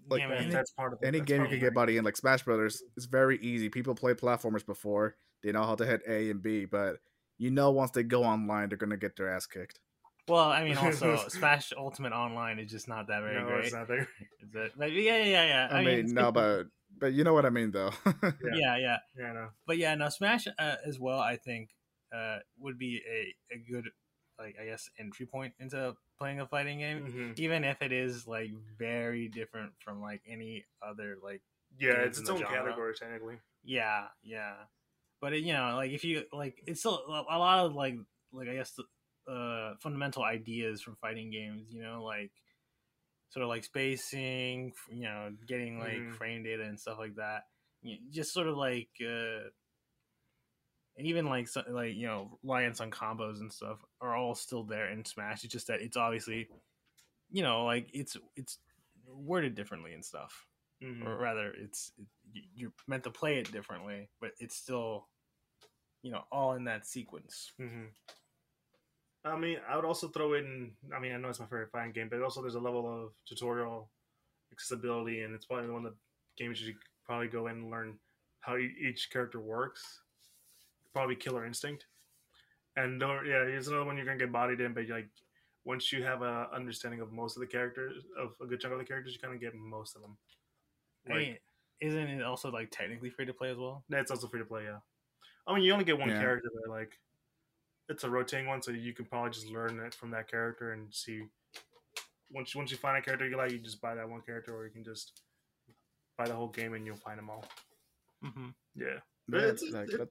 Like, 0.09 0.21
yeah, 0.21 0.35
any- 0.35 0.51
that's 0.51 0.71
part 0.71 0.93
of 0.93 0.99
the, 0.99 1.07
Any 1.07 1.21
game 1.21 1.41
you 1.41 1.49
can 1.49 1.59
get 1.59 1.73
body 1.73 1.97
in, 1.97 2.05
like 2.05 2.15
Smash 2.15 2.43
Brothers, 2.43 2.81
it's 2.95 3.07
very 3.07 3.37
easy. 3.39 3.69
People 3.69 3.95
play 3.95 4.13
platformers 4.13 4.65
before; 4.65 5.15
they 5.41 5.51
know 5.51 5.63
how 5.63 5.75
to 5.75 5.85
hit 5.85 6.01
A 6.07 6.29
and 6.29 6.41
B, 6.41 6.65
but 6.65 6.97
you 7.39 7.49
know 7.49 7.71
once 7.71 7.91
they 7.91 8.03
go 8.03 8.23
online, 8.23 8.69
they're 8.69 8.77
gonna 8.77 8.97
get 8.97 9.15
their 9.15 9.29
ass 9.29 9.47
kicked. 9.47 9.79
Well, 10.27 10.49
I 10.49 10.63
mean, 10.63 10.77
also 10.77 11.17
Smash 11.27 11.73
Ultimate 11.75 12.13
Online 12.13 12.59
is 12.59 12.71
just 12.71 12.87
not 12.87 13.07
that 13.07 13.21
very 13.21 13.41
no, 13.41 13.47
great. 13.47 13.65
it's 13.65 13.73
not 13.73 13.87
there. 13.87 14.07
Is 14.41 14.53
it? 14.53 14.71
But 14.77 14.91
yeah, 14.91 15.17
yeah, 15.17 15.23
yeah, 15.23 15.45
yeah. 15.45 15.67
I, 15.75 15.83
mean, 15.83 16.13
no, 16.13 16.31
but 16.31 16.67
but 16.99 17.13
you 17.13 17.23
know 17.23 17.33
what 17.33 17.45
I 17.45 17.49
mean, 17.49 17.71
though. 17.71 17.91
yeah, 18.53 18.77
yeah. 18.77 18.97
Yeah, 19.17 19.33
no. 19.33 19.47
but 19.65 19.77
yeah, 19.77 19.95
no, 19.95 20.09
Smash 20.09 20.47
uh, 20.47 20.75
as 20.85 20.99
well. 20.99 21.19
I 21.19 21.37
think 21.37 21.71
uh, 22.15 22.39
would 22.59 22.77
be 22.77 23.01
a, 23.09 23.55
a 23.55 23.57
good, 23.57 23.89
like 24.39 24.55
I 24.61 24.65
guess, 24.65 24.89
entry 24.99 25.25
point 25.25 25.53
into 25.59 25.95
playing 26.17 26.39
a 26.39 26.47
fighting 26.47 26.79
game, 26.79 27.05
hmm 27.05 27.31
even 27.37 27.63
if 27.63 27.81
it 27.81 27.91
is 27.91 28.27
like 28.27 28.51
very 28.77 29.27
different 29.27 29.71
from 29.79 30.01
like 30.01 30.21
any 30.27 30.65
other 30.81 31.17
like. 31.23 31.41
Yeah, 31.79 31.93
Games 31.93 32.07
it's 32.07 32.17
in 32.17 32.23
its 32.23 32.29
own 32.31 32.39
genre. 32.39 32.63
category 32.65 32.93
technically. 32.93 33.35
Yeah, 33.63 34.07
yeah, 34.23 34.53
but 35.21 35.33
it, 35.33 35.43
you 35.43 35.53
know, 35.53 35.75
like 35.75 35.91
if 35.91 36.03
you 36.03 36.23
like, 36.33 36.61
it's 36.67 36.81
still 36.81 37.01
a 37.07 37.37
lot 37.37 37.65
of 37.65 37.75
like, 37.75 37.95
like 38.33 38.49
I 38.49 38.55
guess, 38.55 38.77
uh, 39.27 39.75
fundamental 39.79 40.23
ideas 40.23 40.81
from 40.81 40.95
fighting 40.97 41.31
games. 41.31 41.71
You 41.71 41.83
know, 41.83 42.03
like 42.03 42.31
sort 43.29 43.43
of 43.43 43.49
like 43.49 43.63
spacing, 43.63 44.73
you 44.89 45.03
know, 45.03 45.31
getting 45.47 45.79
like 45.79 45.99
Mhm. 45.99 46.15
frame 46.17 46.43
data 46.43 46.63
and 46.63 46.79
stuff 46.79 46.97
like 46.99 47.15
that. 47.15 47.43
You 47.81 47.97
just 48.11 48.33
sort 48.33 48.47
of 48.47 48.57
like. 48.57 48.89
uh 49.01 49.49
and 50.97 51.07
even 51.07 51.25
like 51.25 51.47
so, 51.47 51.63
like 51.69 51.95
you 51.95 52.05
know 52.05 52.37
reliance 52.43 52.81
on 52.81 52.91
combos 52.91 53.39
and 53.39 53.51
stuff 53.51 53.79
are 54.01 54.15
all 54.15 54.35
still 54.35 54.63
there 54.63 54.89
in 54.91 55.05
Smash. 55.05 55.43
It's 55.43 55.53
just 55.53 55.67
that 55.67 55.81
it's 55.81 55.95
obviously, 55.97 56.49
you 57.31 57.43
know, 57.43 57.63
like 57.65 57.89
it's 57.93 58.17
it's 58.35 58.59
worded 59.07 59.55
differently 59.55 59.93
and 59.93 60.03
stuff, 60.03 60.45
Mhm. 60.83 61.03
or 61.05 61.15
rather, 61.17 61.53
it's 61.57 61.93
it, 62.33 62.43
you're 62.53 62.73
meant 62.87 63.03
to 63.05 63.09
play 63.09 63.37
it 63.39 63.51
differently, 63.51 64.09
but 64.19 64.31
it's 64.39 64.55
still, 64.57 65.07
you 66.03 66.11
know, 66.11 66.23
all 66.31 66.53
in 66.53 66.65
that 66.65 66.85
sequence. 66.85 67.53
hmm 67.57 67.85
I 69.23 69.37
mean, 69.37 69.59
I 69.67 69.75
would 69.75 69.85
also 69.85 70.07
throw 70.07 70.33
in. 70.33 70.75
I 70.93 70.99
mean, 70.99 71.13
I 71.13 71.17
know 71.17 71.29
it's 71.29 71.39
my 71.39 71.45
favorite 71.45 71.71
fighting 71.71 71.91
game, 71.91 72.09
but 72.09 72.21
also 72.21 72.41
there's 72.41 72.55
a 72.55 72.59
level 72.59 72.87
of 73.05 73.13
tutorial 73.25 73.91
accessibility, 74.51 75.21
and 75.21 75.33
it's 75.35 75.45
probably 75.45 75.69
one 75.69 75.85
of 75.85 75.93
the 75.93 75.99
games 76.37 76.59
you 76.61 76.67
should 76.73 76.81
probably 77.05 77.27
go 77.27 77.47
in 77.47 77.57
and 77.57 77.71
learn 77.71 77.99
how 78.41 78.57
e- 78.57 78.75
each 78.79 79.11
character 79.11 79.39
works. 79.39 80.01
Probably 80.93 81.15
Killer 81.15 81.45
Instinct. 81.45 81.87
And 82.75 82.99
don't 82.99 83.25
yeah, 83.25 83.45
here's 83.45 83.67
another 83.67 83.85
one 83.85 83.97
you're 83.97 84.05
gonna 84.05 84.17
get 84.17 84.31
bodied 84.31 84.61
in, 84.61 84.73
but 84.73 84.87
like 84.87 85.09
once 85.65 85.91
you 85.91 86.03
have 86.03 86.21
a 86.21 86.49
understanding 86.53 87.01
of 87.01 87.11
most 87.11 87.35
of 87.37 87.41
the 87.41 87.47
characters 87.47 88.05
of 88.17 88.35
a 88.41 88.47
good 88.47 88.59
chunk 88.59 88.73
of 88.73 88.79
the 88.79 88.85
characters, 88.85 89.13
you 89.13 89.19
kind 89.19 89.33
of 89.33 89.39
get 89.41 89.53
most 89.55 89.95
of 89.95 90.01
them. 90.01 90.17
I 91.09 91.15
mean, 91.15 91.37
isn't 91.79 92.07
it 92.07 92.23
also 92.23 92.51
like 92.51 92.71
technically 92.71 93.09
free 93.09 93.25
to 93.25 93.33
play 93.33 93.51
as 93.51 93.57
well? 93.57 93.83
That's 93.89 94.11
also 94.11 94.27
free 94.27 94.39
to 94.39 94.45
play, 94.45 94.65
yeah. 94.65 94.79
I 95.45 95.53
mean, 95.55 95.63
you 95.63 95.73
only 95.73 95.85
get 95.85 95.97
one 95.97 96.09
Yeah. 96.09 96.19
character, 96.19 96.49
but 96.53 96.69
like, 96.69 96.99
it's 97.91 98.03
a 98.03 98.09
rotating 98.09 98.47
one, 98.47 98.61
so 98.61 98.71
you 98.71 98.93
can 98.93 99.05
probably 99.05 99.31
just 99.31 99.47
learn 99.47 99.79
it 99.79 99.93
from 99.93 100.11
that 100.11 100.29
character 100.29 100.71
and 100.73 100.93
see. 100.93 101.21
Once 102.31 102.55
once 102.55 102.71
you 102.71 102.77
find 102.77 102.97
a 102.97 103.01
character 103.01 103.27
you 103.27 103.37
like, 103.37 103.51
you 103.51 103.59
just 103.59 103.81
buy 103.81 103.93
that 103.93 104.09
one 104.09 104.21
character, 104.21 104.55
or 104.55 104.65
you 104.65 104.71
can 104.71 104.83
just 104.83 105.21
buy 106.17 106.25
the 106.25 106.33
whole 106.35 106.47
game 106.47 106.73
and 106.73 106.85
you'll 106.85 106.95
find 106.95 107.17
them 107.19 107.29
all. 107.29 107.45
Mm-hmm. 108.23 108.49
Yeah, 108.75 108.99
Yeah, 109.27 109.39
it's- 109.39 109.63
like, 109.71 109.89
it- 109.93 109.97
that, 109.99 110.09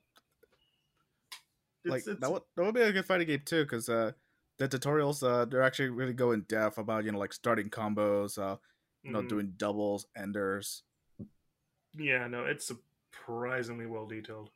like 1.87 2.07
it's, 2.07 2.21
that 2.21 2.31
would 2.31 2.43
that 2.57 2.65
would 2.65 2.75
be 2.75 2.83
a 2.83 2.93
good 2.93 3.07
fighting 3.07 3.27
game 3.27 3.43
too, 3.45 3.65
because 3.65 3.89
uh, 3.89 4.13
the 4.59 4.69
tutorials 4.69 5.23
uh, 5.27 5.47
they're 5.47 5.63
actually 5.63 5.89
really 5.89 6.13
go 6.13 6.33
in 6.33 6.43
depth 6.43 6.77
about 6.77 7.05
you 7.05 7.13
know 7.13 7.19
like 7.19 7.33
starting 7.33 7.71
combos, 7.71 8.39
uh, 8.39 8.57
you 9.03 9.13
know 9.13 9.23
mhm. 9.23 9.29
doing 9.29 9.55
doubles, 9.57 10.07
enders. 10.15 10.83
Yeah, 11.97 12.27
no, 12.29 12.45
it's 12.45 12.67
surprisingly 12.67 13.87
well 13.87 14.07
detailed. 14.07 14.51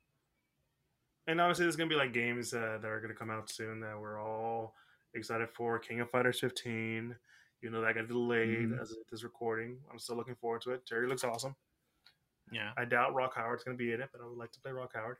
And 1.26 1.40
obviously, 1.40 1.64
there's 1.64 1.76
gonna 1.76 1.88
be 1.88 1.94
like 1.96 2.12
games 2.12 2.52
uh, 2.52 2.78
that 2.80 2.88
are 2.88 3.00
gonna 3.00 3.14
come 3.14 3.30
out 3.30 3.50
soon 3.50 3.80
that 3.80 3.98
we're 3.98 4.20
all 4.20 4.74
excited 5.14 5.48
for. 5.54 5.78
King 5.78 6.00
of 6.00 6.10
Fighters 6.10 6.40
15. 6.40 7.16
You 7.62 7.70
know 7.70 7.80
that 7.80 7.94
got 7.94 8.08
delayed 8.08 8.68
Mhm. 8.68 8.80
as 8.80 8.90
of 8.92 8.98
this 9.10 9.24
recording. 9.24 9.82
I'm 9.90 9.98
still 9.98 10.16
looking 10.16 10.34
forward 10.36 10.60
to 10.62 10.72
it. 10.72 10.84
Terry 10.86 11.06
looks 11.06 11.24
awesome. 11.24 11.56
Yeah. 12.52 12.72
I 12.76 12.84
doubt 12.84 13.14
Rock 13.14 13.34
Howard's 13.34 13.64
gonna 13.64 13.76
be 13.76 13.92
in 13.92 14.02
it, 14.02 14.10
but 14.12 14.20
I 14.20 14.26
would 14.26 14.36
like 14.36 14.52
to 14.52 14.60
play 14.60 14.70
Rock 14.72 14.92
Howard. 14.94 15.16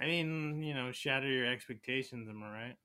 I 0.00 0.06
mean, 0.06 0.62
you 0.62 0.74
know, 0.74 0.90
shatter 0.90 1.28
your 1.28 1.46
expectations. 1.46 2.28
Am 2.28 2.42
I 2.42 2.50
right? 2.50 2.76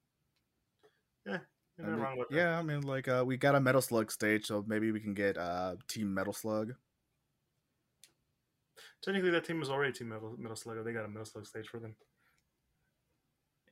There's 1.26 1.42
I 1.80 1.92
mean, 1.92 2.00
wrong 2.00 2.18
with 2.18 2.28
yeah, 2.32 2.58
I 2.58 2.62
mean 2.64 2.82
like 2.82 3.08
uh, 3.08 3.24
we 3.26 3.38
got 3.38 3.56
a 3.56 3.60
Metal 3.60 3.82
Slug 3.82 4.12
stage, 4.12 4.46
so 4.46 4.64
maybe 4.68 4.92
we 4.92 5.00
can 5.00 5.14
get 5.14 5.38
uh, 5.38 5.76
Team 5.88 6.14
Metal 6.14 6.34
Slug. 6.34 6.74
Technically, 9.02 9.30
that 9.32 9.44
team 9.46 9.60
was 9.60 9.70
already 9.70 9.94
Team 9.94 10.10
Metal, 10.10 10.36
Metal 10.38 10.56
Slug. 10.56 10.84
They 10.84 10.92
got 10.94 11.06
a 11.06 11.08
Metal 11.08 11.26
Slug 11.26 11.46
stage 11.46 11.68
for 11.68 11.80
them. 11.80 11.96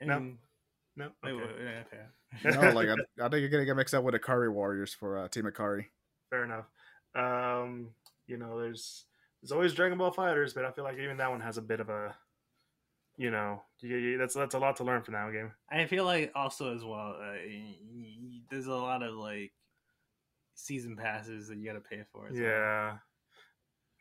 I 0.02 0.06
No. 0.06 0.20
mean, 0.20 0.38
No, 0.98 1.10
wait, 1.24 1.32
okay. 1.34 1.44
wait, 1.46 1.66
wait, 1.66 1.86
okay. 1.88 2.60
no, 2.62 2.70
like 2.74 2.88
I, 2.90 3.26
I 3.26 3.30
think 3.30 3.42
you're 3.42 3.50
gonna 3.50 3.66
get 3.66 3.76
mixed 3.76 3.94
up 3.94 4.04
with 4.04 4.14
the 4.14 4.20
Ikari 4.20 4.52
Warriors 4.52 4.94
for 4.94 5.18
uh, 5.18 5.28
Team 5.28 5.46
Ikari. 5.46 5.86
fair 6.30 6.46
enough. 6.46 6.66
Um, 7.16 7.90
you 8.28 8.38
know, 8.38 8.60
there's 8.60 9.06
there's 9.42 9.52
always 9.52 9.74
Dragon 9.74 9.98
Ball 9.98 10.14
FighterZ, 10.14 10.54
but 10.56 10.66
I 10.66 10.72
feel 10.72 10.84
like 10.84 10.98
even 10.98 11.18
that 11.18 11.30
one 11.30 11.42
has 11.42 11.58
a 11.58 11.62
bit 11.62 11.80
of 11.80 11.90
a, 11.90 12.16
you 13.18 13.30
know, 13.32 13.62
you, 13.80 13.96
you, 13.98 14.18
that's 14.18 14.34
that's 14.34 14.56
a 14.56 14.60
lot 14.60 14.76
to 14.78 14.84
learn 14.84 15.04
from 15.04 15.14
that 15.14 15.32
game. 15.32 15.52
I 15.70 15.86
feel 15.86 16.06
like 16.06 16.32
also 16.36 16.74
as 16.76 16.84
well, 16.84 17.16
uh, 17.20 17.36
y- 17.46 17.76
y- 17.94 18.42
there's 18.50 18.68
a 18.68 18.74
lot 18.74 19.04
of 19.04 19.14
like 19.16 19.52
season 20.56 20.96
passes 20.96 21.48
that 21.50 21.58
you 21.58 21.66
got 21.66 21.74
to 21.74 21.82
pay 21.82 22.04
for. 22.12 22.28
As 22.30 22.38
well. 22.40 23.00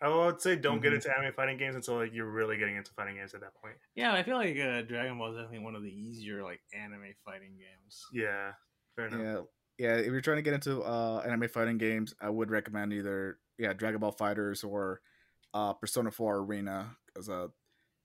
Yeah, 0.04 0.10
I 0.10 0.26
would 0.26 0.40
say 0.40 0.56
don't 0.56 0.80
get 0.80 0.92
Mhm. 0.92 0.96
into 0.96 1.16
anime 1.18 1.32
fighting 1.34 1.56
games 1.58 1.74
until 1.76 1.96
like 1.96 2.12
you're 2.12 2.30
really 2.30 2.56
getting 2.56 2.76
into 2.76 2.92
fighting 2.92 3.16
games 3.16 3.34
at 3.34 3.40
that 3.40 3.54
point. 3.54 3.76
Yeah, 3.94 4.12
I 4.12 4.22
feel 4.22 4.36
like 4.36 4.56
uh, 4.58 4.82
Dragon 4.82 5.18
Ball 5.18 5.30
is 5.30 5.36
definitely 5.36 5.60
one 5.64 5.74
of 5.74 5.82
the 5.82 5.90
easier 5.90 6.42
like 6.42 6.60
anime 6.74 7.14
fighting 7.24 7.56
games. 7.56 8.06
Yeah, 8.12 8.52
fair 8.96 9.06
enough. 9.06 9.48
Yeah, 9.78 9.86
yeah. 9.88 9.96
If 9.96 10.06
you're 10.06 10.20
trying 10.20 10.36
to 10.38 10.42
get 10.42 10.54
into 10.54 10.82
uh, 10.82 11.22
anime 11.26 11.48
fighting 11.48 11.78
games, 11.78 12.14
I 12.20 12.28
would 12.30 12.50
recommend 12.50 12.92
either 12.92 13.38
yeah 13.58 13.72
Dragon 13.72 14.00
Ball 14.00 14.12
FighterZ 14.12 14.64
or 14.68 15.00
uh, 15.54 15.72
Persona 15.74 16.10
4 16.10 16.38
Arena 16.38 16.96
because 17.06 17.28
uh, 17.28 17.48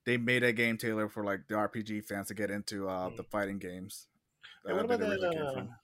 they 0.06 0.18
made 0.18 0.44
a 0.44 0.54
game 0.54 0.78
tailored 0.78 1.12
for 1.12 1.24
like 1.24 1.48
the 1.48 1.56
RPG 1.56 2.06
fans 2.06 2.28
to 2.28 2.34
get 2.34 2.50
into 2.52 2.88
uh, 2.88 3.10
Mm. 3.10 3.18
the 3.18 3.24
fighting 3.24 3.60
games. 3.60 4.08
Hey, 4.66 4.74
what 4.74 4.82
uh, 4.82 4.86
about 4.86 5.00
that 5.00 5.06
that? 5.06 5.24
originally 5.24 5.56
came 5.56 5.70
Uh. 5.70 5.76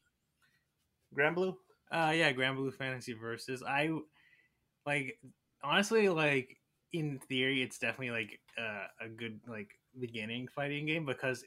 Granblue? 1.18 1.56
Uh, 1.92 2.12
yeah, 2.16 2.34
Granblue 2.34 2.74
Fantasy 2.74 3.14
Versus. 3.14 3.64
I 3.64 3.90
like 4.86 5.20
honestly 5.66 6.10
like 6.10 6.58
in 6.94 7.20
theory, 7.20 7.62
it's 7.62 7.78
definitely 7.80 8.12
like 8.12 8.40
uh, 8.58 8.88
a 9.02 9.10
good 9.10 9.40
like 9.48 9.78
beginning 10.00 10.48
fighting 10.48 10.86
game 10.86 11.06
because 11.06 11.44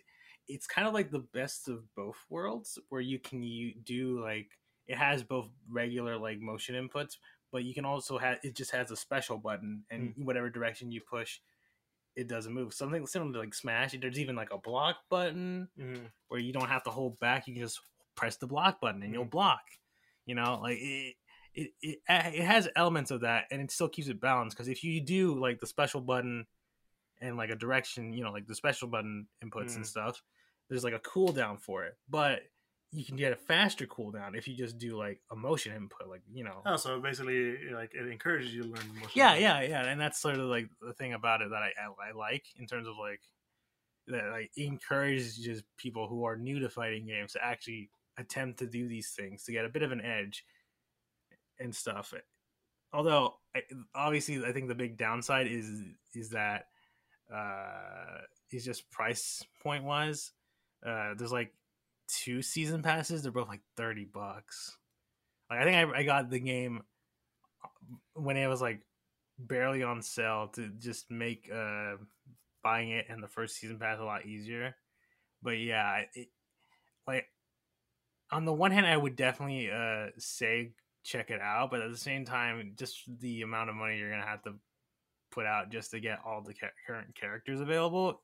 it's 0.49 0.67
kind 0.67 0.89
of 0.89 0.95
like 0.95 1.11
the 1.11 1.21
best 1.33 1.69
of 1.69 1.85
both 1.95 2.19
worlds 2.31 2.79
where 2.89 3.01
you 3.01 3.19
can 3.19 3.43
you 3.43 3.75
do 3.85 4.21
like 4.23 4.49
it 4.87 4.97
has 4.97 5.23
both 5.23 5.49
regular 5.69 6.17
like 6.17 6.41
motion 6.41 6.75
inputs 6.75 7.17
but 7.53 7.65
you 7.65 7.75
can 7.75 7.85
also 7.85 8.17
have 8.19 8.39
it 8.43 8.55
just 8.57 8.71
has 8.71 8.91
a 8.91 8.97
special 8.97 9.37
button 9.37 9.85
and 9.91 10.15
whatever 10.17 10.49
direction 10.49 10.91
you 10.91 11.01
push 11.03 11.41
it 12.17 12.27
doesn't 12.29 12.55
move 12.55 12.73
something 12.73 13.07
similar 13.07 13.33
to 13.33 13.39
like 13.41 13.55
smash 13.55 13.95
there's 14.01 14.19
even 14.19 14.35
like 14.37 14.53
a 14.53 14.59
block 14.59 14.97
button 15.11 15.69
Mhm. 15.79 16.11
where 16.29 16.41
you 16.41 16.53
don't 16.53 16.69
have 16.69 16.85
to 16.85 16.91
hold 16.91 17.19
back 17.21 17.47
you 17.47 17.55
can 17.55 17.63
just 17.63 17.81
press 18.15 18.37
the 18.37 18.47
block 18.47 18.81
button 18.81 19.03
and 19.03 19.13
you'll 19.13 19.27
Mhm. 19.27 19.31
block 19.31 19.63
you 20.27 20.35
know 20.35 20.59
like 20.63 20.79
it 20.81 21.17
it, 21.55 21.71
it 21.83 21.99
it 22.09 22.45
has 22.45 22.69
elements 22.77 23.11
of 23.11 23.23
that 23.23 23.45
and 23.51 23.61
it 23.63 23.71
still 23.71 23.89
keeps 23.89 24.09
it 24.09 24.21
balanced 24.21 24.57
because 24.57 24.69
if 24.69 24.85
you 24.85 25.01
do 25.01 25.39
like 25.39 25.61
the 25.61 25.67
special 25.67 26.01
button 26.01 26.47
and 27.21 27.37
like 27.37 27.51
a 27.51 27.57
direction 27.57 28.13
you 28.13 28.23
know 28.23 28.31
like 28.33 28.47
the 28.47 28.55
special 28.55 28.89
button 28.89 29.27
inputs 29.45 29.73
Mm. 29.73 29.77
and 29.77 29.87
stuff 29.87 30.23
there's 30.69 30.85
like 30.85 30.93
a 30.95 30.99
cooldown 31.01 31.59
for 31.61 31.85
it 31.85 31.97
but 32.09 32.43
you 32.93 33.05
can 33.05 33.17
get 33.17 33.33
a 33.33 33.37
faster 33.37 33.87
cooldown 33.87 34.37
if 34.37 34.47
you 34.49 34.55
just 34.57 34.79
do 34.79 34.97
like 34.97 35.21
a 35.31 35.37
motion 35.37 35.75
input 35.75 36.09
like 36.09 36.23
you 36.33 36.45
know 36.45 36.63
Oh, 36.65 36.77
so 36.77 37.01
basically, 37.01 37.71
like 37.73 37.93
it 37.95 38.07
encourages 38.09 38.55
you 38.55 38.63
to 38.63 38.69
learn 38.69 38.89
motion. 38.95 39.11
yeah 39.15 39.33
control. 39.35 39.41
yeah 39.43 39.61
yeah 39.63 39.85
and 39.91 40.01
that's 40.01 40.21
sort 40.21 40.37
of 40.37 40.47
like 40.47 40.69
the 40.81 40.93
thing 40.95 41.13
about 41.13 41.43
it 41.43 41.51
that 41.51 41.63
i 41.63 41.73
i, 41.81 42.09
I 42.11 42.13
like 42.13 42.45
in 42.57 42.67
terms 42.67 42.87
of 42.87 42.95
like 42.99 43.21
that 44.07 44.31
like 44.31 44.51
encourages 44.57 45.37
just 45.37 45.65
people 45.77 46.07
who 46.09 46.25
are 46.25 46.37
new 46.37 46.61
to 46.61 46.69
fighting 46.71 47.07
games 47.07 47.33
to 47.33 47.45
actually 47.45 47.91
attempt 48.17 48.59
to 48.61 48.67
do 48.67 48.89
these 48.89 49.11
things 49.11 49.45
to 49.45 49.53
get 49.53 49.65
a 49.65 49.69
bit 49.69 49.83
of 49.83 49.93
an 49.93 50.01
edge 50.01 50.45
and 51.61 51.75
stuff. 51.75 52.15
Although 52.93 53.35
obviously 53.95 54.45
i 54.45 54.53
think 54.53 54.69
the 54.69 54.75
big 54.75 54.97
downside 54.97 55.47
is 55.47 55.83
is 56.15 56.31
that 56.31 56.67
uh 57.35 58.21
is 58.51 58.65
just 58.65 58.91
price 58.91 59.45
point 59.63 59.85
wise 59.85 60.33
uh 60.87 61.15
there's 61.17 61.33
like 61.33 61.53
two 62.09 62.41
season 62.41 62.83
passes. 62.83 63.23
They're 63.23 63.33
both 63.33 63.49
like 63.49 63.61
30 63.77 64.07
bucks. 64.07 64.77
Like 65.51 65.61
i 65.61 65.65
think 65.65 65.77
i, 65.77 65.99
I 65.99 66.03
got 66.05 66.31
the 66.31 66.39
game 66.39 66.83
when 68.15 68.37
it 68.37 68.47
was 68.47 68.63
like 68.63 68.81
barely 69.39 69.83
on 69.83 70.03
sale 70.03 70.49
to 70.55 70.69
just 70.79 71.11
make 71.11 71.51
uh 71.53 71.97
buying 72.63 72.91
it 72.91 73.07
and 73.09 73.23
the 73.23 73.29
first 73.29 73.57
season 73.57 73.79
pass 73.79 73.99
a 73.99 74.05
lot 74.05 74.27
easier. 74.27 74.75
But 75.43 75.59
yeah 75.59 76.03
it, 76.15 76.29
like 77.07 77.27
on 78.31 78.45
the 78.45 78.53
one 78.53 78.73
hand 78.73 78.87
i 78.87 78.97
would 78.97 79.17
definitely 79.17 79.71
uh 79.71 80.07
say 80.19 80.73
check 81.09 81.31
it 81.31 81.41
out 81.41 81.71
but 81.71 81.81
at 81.81 81.91
the 81.91 81.97
same 81.97 82.25
time 82.25 82.73
just 82.77 83.05
the 83.21 83.41
amount 83.43 83.71
of 83.71 83.77
money 83.77 83.97
you're 83.99 84.11
gonna 84.11 84.23
have 84.27 84.43
to 84.43 84.53
put 85.31 85.47
out 85.47 85.71
just 85.71 85.91
to 85.91 86.01
get 86.01 86.19
all 86.27 86.43
the 86.43 86.53
ca- 86.53 86.69
current 86.87 87.15
characters 87.15 87.61
available 87.61 88.21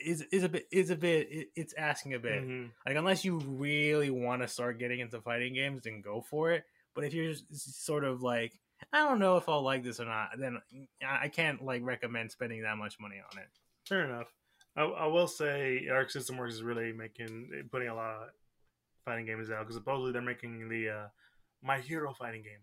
is 0.00 0.22
is 0.32 0.42
a 0.44 0.48
bit 0.48 0.66
is 0.72 0.90
a 0.90 0.96
bit 0.96 1.28
it's 1.56 1.74
asking 1.74 2.14
a 2.14 2.18
bit 2.18 2.42
Mhm. 2.44 2.70
like 2.86 2.96
unless 2.96 3.24
you 3.24 3.38
really 3.38 4.10
want 4.10 4.42
to 4.42 4.48
start 4.48 4.78
getting 4.78 5.00
into 5.00 5.20
fighting 5.20 5.54
games, 5.54 5.82
then 5.84 6.00
go 6.00 6.20
for 6.20 6.52
it. 6.52 6.64
But 6.94 7.02
if 7.04 7.12
you're 7.14 7.34
sort 7.52 8.04
of 8.04 8.22
like, 8.22 8.52
I 8.92 8.98
don't 8.98 9.18
know 9.18 9.36
if 9.38 9.48
I'll 9.48 9.62
like 9.62 9.82
this 9.82 9.98
or 9.98 10.04
not, 10.04 10.38
then 10.38 10.60
I 11.04 11.24
I 11.24 11.28
can't 11.28 11.64
like 11.64 11.82
recommend 11.82 12.30
spending 12.30 12.62
that 12.62 12.76
much 12.78 13.00
money 13.00 13.16
on 13.32 13.38
it. 13.38 13.48
Fair 13.88 14.04
enough. 14.04 14.32
I, 14.76 14.82
I 14.84 15.06
will 15.06 15.26
say 15.26 15.88
Arc 15.88 16.10
System 16.10 16.36
Works 16.36 16.54
is 16.54 16.62
really 16.62 16.92
making 16.92 17.68
putting 17.72 17.88
a 17.88 17.94
lot 17.94 18.14
of 18.22 18.28
fighting 19.04 19.26
games 19.26 19.50
out 19.50 19.60
because 19.60 19.74
supposedly 19.74 20.12
they're 20.12 20.22
making 20.22 20.68
the 20.68 20.88
uh, 20.90 21.08
My 21.62 21.78
Hero 21.78 22.12
fighting 22.12 22.42
game. 22.42 22.62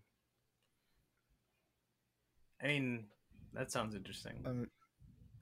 I 2.62 2.66
mean, 2.66 3.06
that 3.54 3.70
sounds 3.72 3.94
interesting. 3.94 4.42
Um, 4.44 4.68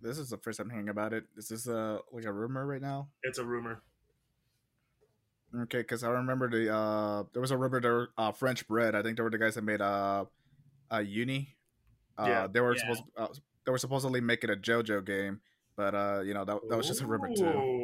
this 0.01 0.19
is 0.19 0.31
the 0.31 0.39
first 0.39 0.59
time 0.59 0.71
hearing 0.71 0.89
about 0.89 1.13
it. 1.13 1.25
Is 1.37 1.49
this 1.49 1.69
uh, 1.69 1.99
like 2.13 2.25
a 2.25 2.33
rumor 2.33 2.67
right 2.67 2.81
now? 2.81 3.09
It's 3.25 3.39
a 3.39 3.45
rumor. 3.45 3.83
Okay, 5.63 5.79
because 5.79 6.05
I 6.05 6.11
remember 6.11 6.49
the 6.49 6.73
uh, 6.73 7.25
there 7.33 7.41
was 7.41 7.51
a 7.51 7.57
rumor 7.57 7.81
there 7.81 8.09
uh, 8.17 8.33
French 8.33 8.69
bread. 8.69 8.95
I 8.95 9.03
think 9.03 9.17
they 9.17 9.23
were 9.23 9.31
the 9.31 9.39
guys 9.39 9.55
that 9.55 9.65
made 9.65 9.81
uh, 9.81 10.27
uh 10.93 10.99
Uni. 10.99 11.57
Uh, 12.17 12.27
Yeah. 12.27 12.47
they 12.47 12.61
were 12.61 12.77
Yeah. 12.77 12.81
supposed 12.81 13.03
uh, 13.17 13.29
they 13.65 13.73
were 13.73 13.79
supposedly 13.79 14.21
making 14.21 14.51
a 14.51 14.57
JoJo 14.57 15.05
game, 15.05 15.41
but 15.75 15.95
uh, 15.95 16.21
you 16.25 16.35
know 16.35 16.45
that 16.45 16.61
that 16.69 16.77
was 16.77 16.87
just 16.87 17.01
a 17.01 17.07
rumor 17.07 17.35
too. 17.35 17.45
Ooh. 17.45 17.78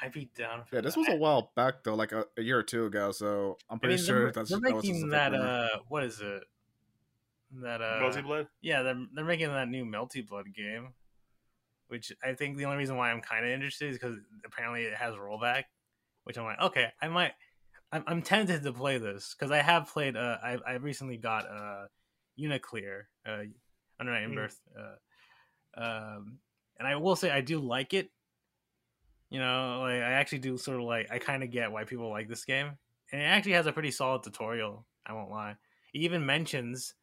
I'd 0.00 0.12
be 0.12 0.30
down 0.36 0.64
for 0.64 0.76
Yeah, 0.76 0.80
this 0.82 0.94
that. 0.94 1.00
was 1.00 1.08
a 1.10 1.16
while 1.16 1.52
back 1.54 1.84
though, 1.84 1.94
like 1.94 2.12
a, 2.12 2.26
a 2.36 2.42
year 2.42 2.58
or 2.58 2.62
two 2.62 2.86
ago. 2.86 3.12
So 3.12 3.56
I'm 3.70 3.76
I 3.76 3.80
pretty 3.80 3.96
mean, 3.96 4.04
sure 4.04 4.18
they're, 4.24 4.32
that's 4.32 4.50
they're 4.50 4.60
that 4.60 4.74
was 4.74 4.84
just 4.84 4.90
a 4.90 5.06
making 5.06 5.10
fake 5.10 5.10
that. 5.12 5.34
Uh, 5.34 5.68
what 5.88 6.02
is 6.04 6.20
it? 6.20 6.42
That 7.62 7.82
uh, 7.82 8.00
Melty 8.00 8.24
Blood. 8.24 8.48
yeah, 8.62 8.82
they're 8.82 9.06
they're 9.14 9.24
making 9.24 9.48
that 9.48 9.68
new 9.68 9.84
Melty 9.84 10.26
Blood 10.26 10.46
game, 10.56 10.94
which 11.88 12.10
I 12.24 12.32
think 12.32 12.56
the 12.56 12.64
only 12.64 12.78
reason 12.78 12.96
why 12.96 13.10
I'm 13.10 13.20
kind 13.20 13.44
of 13.44 13.50
interested 13.50 13.90
is 13.90 13.98
because 13.98 14.16
apparently 14.46 14.84
it 14.84 14.94
has 14.94 15.14
rollback, 15.14 15.64
which 16.24 16.38
I'm 16.38 16.44
like, 16.44 16.60
okay, 16.60 16.88
I 17.02 17.08
might, 17.08 17.32
I'm, 17.92 18.04
I'm 18.06 18.22
tempted 18.22 18.62
to 18.62 18.72
play 18.72 18.96
this 18.96 19.34
because 19.38 19.50
I 19.52 19.58
have 19.58 19.88
played. 19.88 20.16
Uh, 20.16 20.38
I 20.42 20.56
I 20.66 20.72
recently 20.74 21.18
got 21.18 21.44
uh, 21.46 21.86
Uniclear, 22.36 23.08
uh, 23.26 23.42
Under 24.00 24.12
Night 24.12 24.22
in 24.22 24.30
Mm. 24.30 24.36
Birth, 24.36 24.58
uh, 24.78 25.80
um, 25.82 26.38
and 26.78 26.88
I 26.88 26.96
will 26.96 27.16
say 27.16 27.30
I 27.30 27.42
do 27.42 27.58
like 27.60 27.92
it. 27.92 28.10
You 29.32 29.40
know, 29.40 29.80
like 29.80 30.02
I 30.02 30.12
actually 30.12 30.40
do 30.40 30.58
sort 30.58 30.78
of 30.80 30.84
like 30.86 31.10
I 31.10 31.18
kind 31.18 31.42
of 31.44 31.50
get 31.50 31.72
why 31.72 31.84
people 31.84 32.10
like 32.10 32.28
this 32.28 32.44
game, 32.44 32.78
and 33.12 33.22
it 33.22 33.26
actually 33.26 33.52
has 33.52 33.66
a 33.66 33.72
pretty 33.72 33.90
solid 33.90 34.22
tutorial. 34.24 34.86
I 35.06 35.14
won't 35.14 35.30
lie. 35.30 35.52
It 35.94 36.00
even 36.02 36.26
mentions 36.26 36.94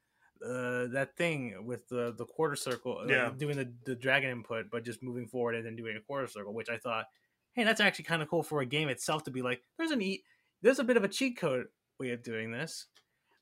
uh, 0.45 0.87
that 0.87 1.15
thing 1.17 1.65
with 1.65 1.87
the 1.89 2.13
the 2.15 2.25
quarter 2.27 2.55
circle, 2.55 3.03
like, 3.07 3.23
Yeah. 3.23 3.35
doing 3.37 3.57
the 3.57 3.73
the 3.85 3.95
dragon 3.95 4.29
input, 4.29 4.69
but 4.71 4.85
just 4.85 5.03
moving 5.03 5.27
forward 5.27 5.55
and 5.55 5.65
then 5.65 5.75
doing 5.75 5.97
a 5.97 6.01
quarter 6.01 6.27
circle, 6.27 6.53
which 6.53 6.69
I 6.69 6.77
thought, 6.77 7.07
hey, 7.53 7.63
that's 7.63 7.81
actually 7.81 8.05
kind 8.05 8.21
of 8.21 8.29
cool 8.29 8.43
for 8.43 8.61
a 8.61 8.65
game 8.65 8.89
itself 8.89 9.23
to 9.23 9.31
be 9.31 9.41
like, 9.41 9.63
there's 9.77 9.91
an 9.91 10.01
e, 10.01 10.23
there's 10.61 10.79
a 10.79 10.83
bit 10.83 10.97
of 10.97 11.03
a 11.03 11.09
cheat 11.09 11.37
code 11.37 11.67
way 11.99 12.11
of 12.11 12.23
doing 12.23 12.51
this, 12.51 12.87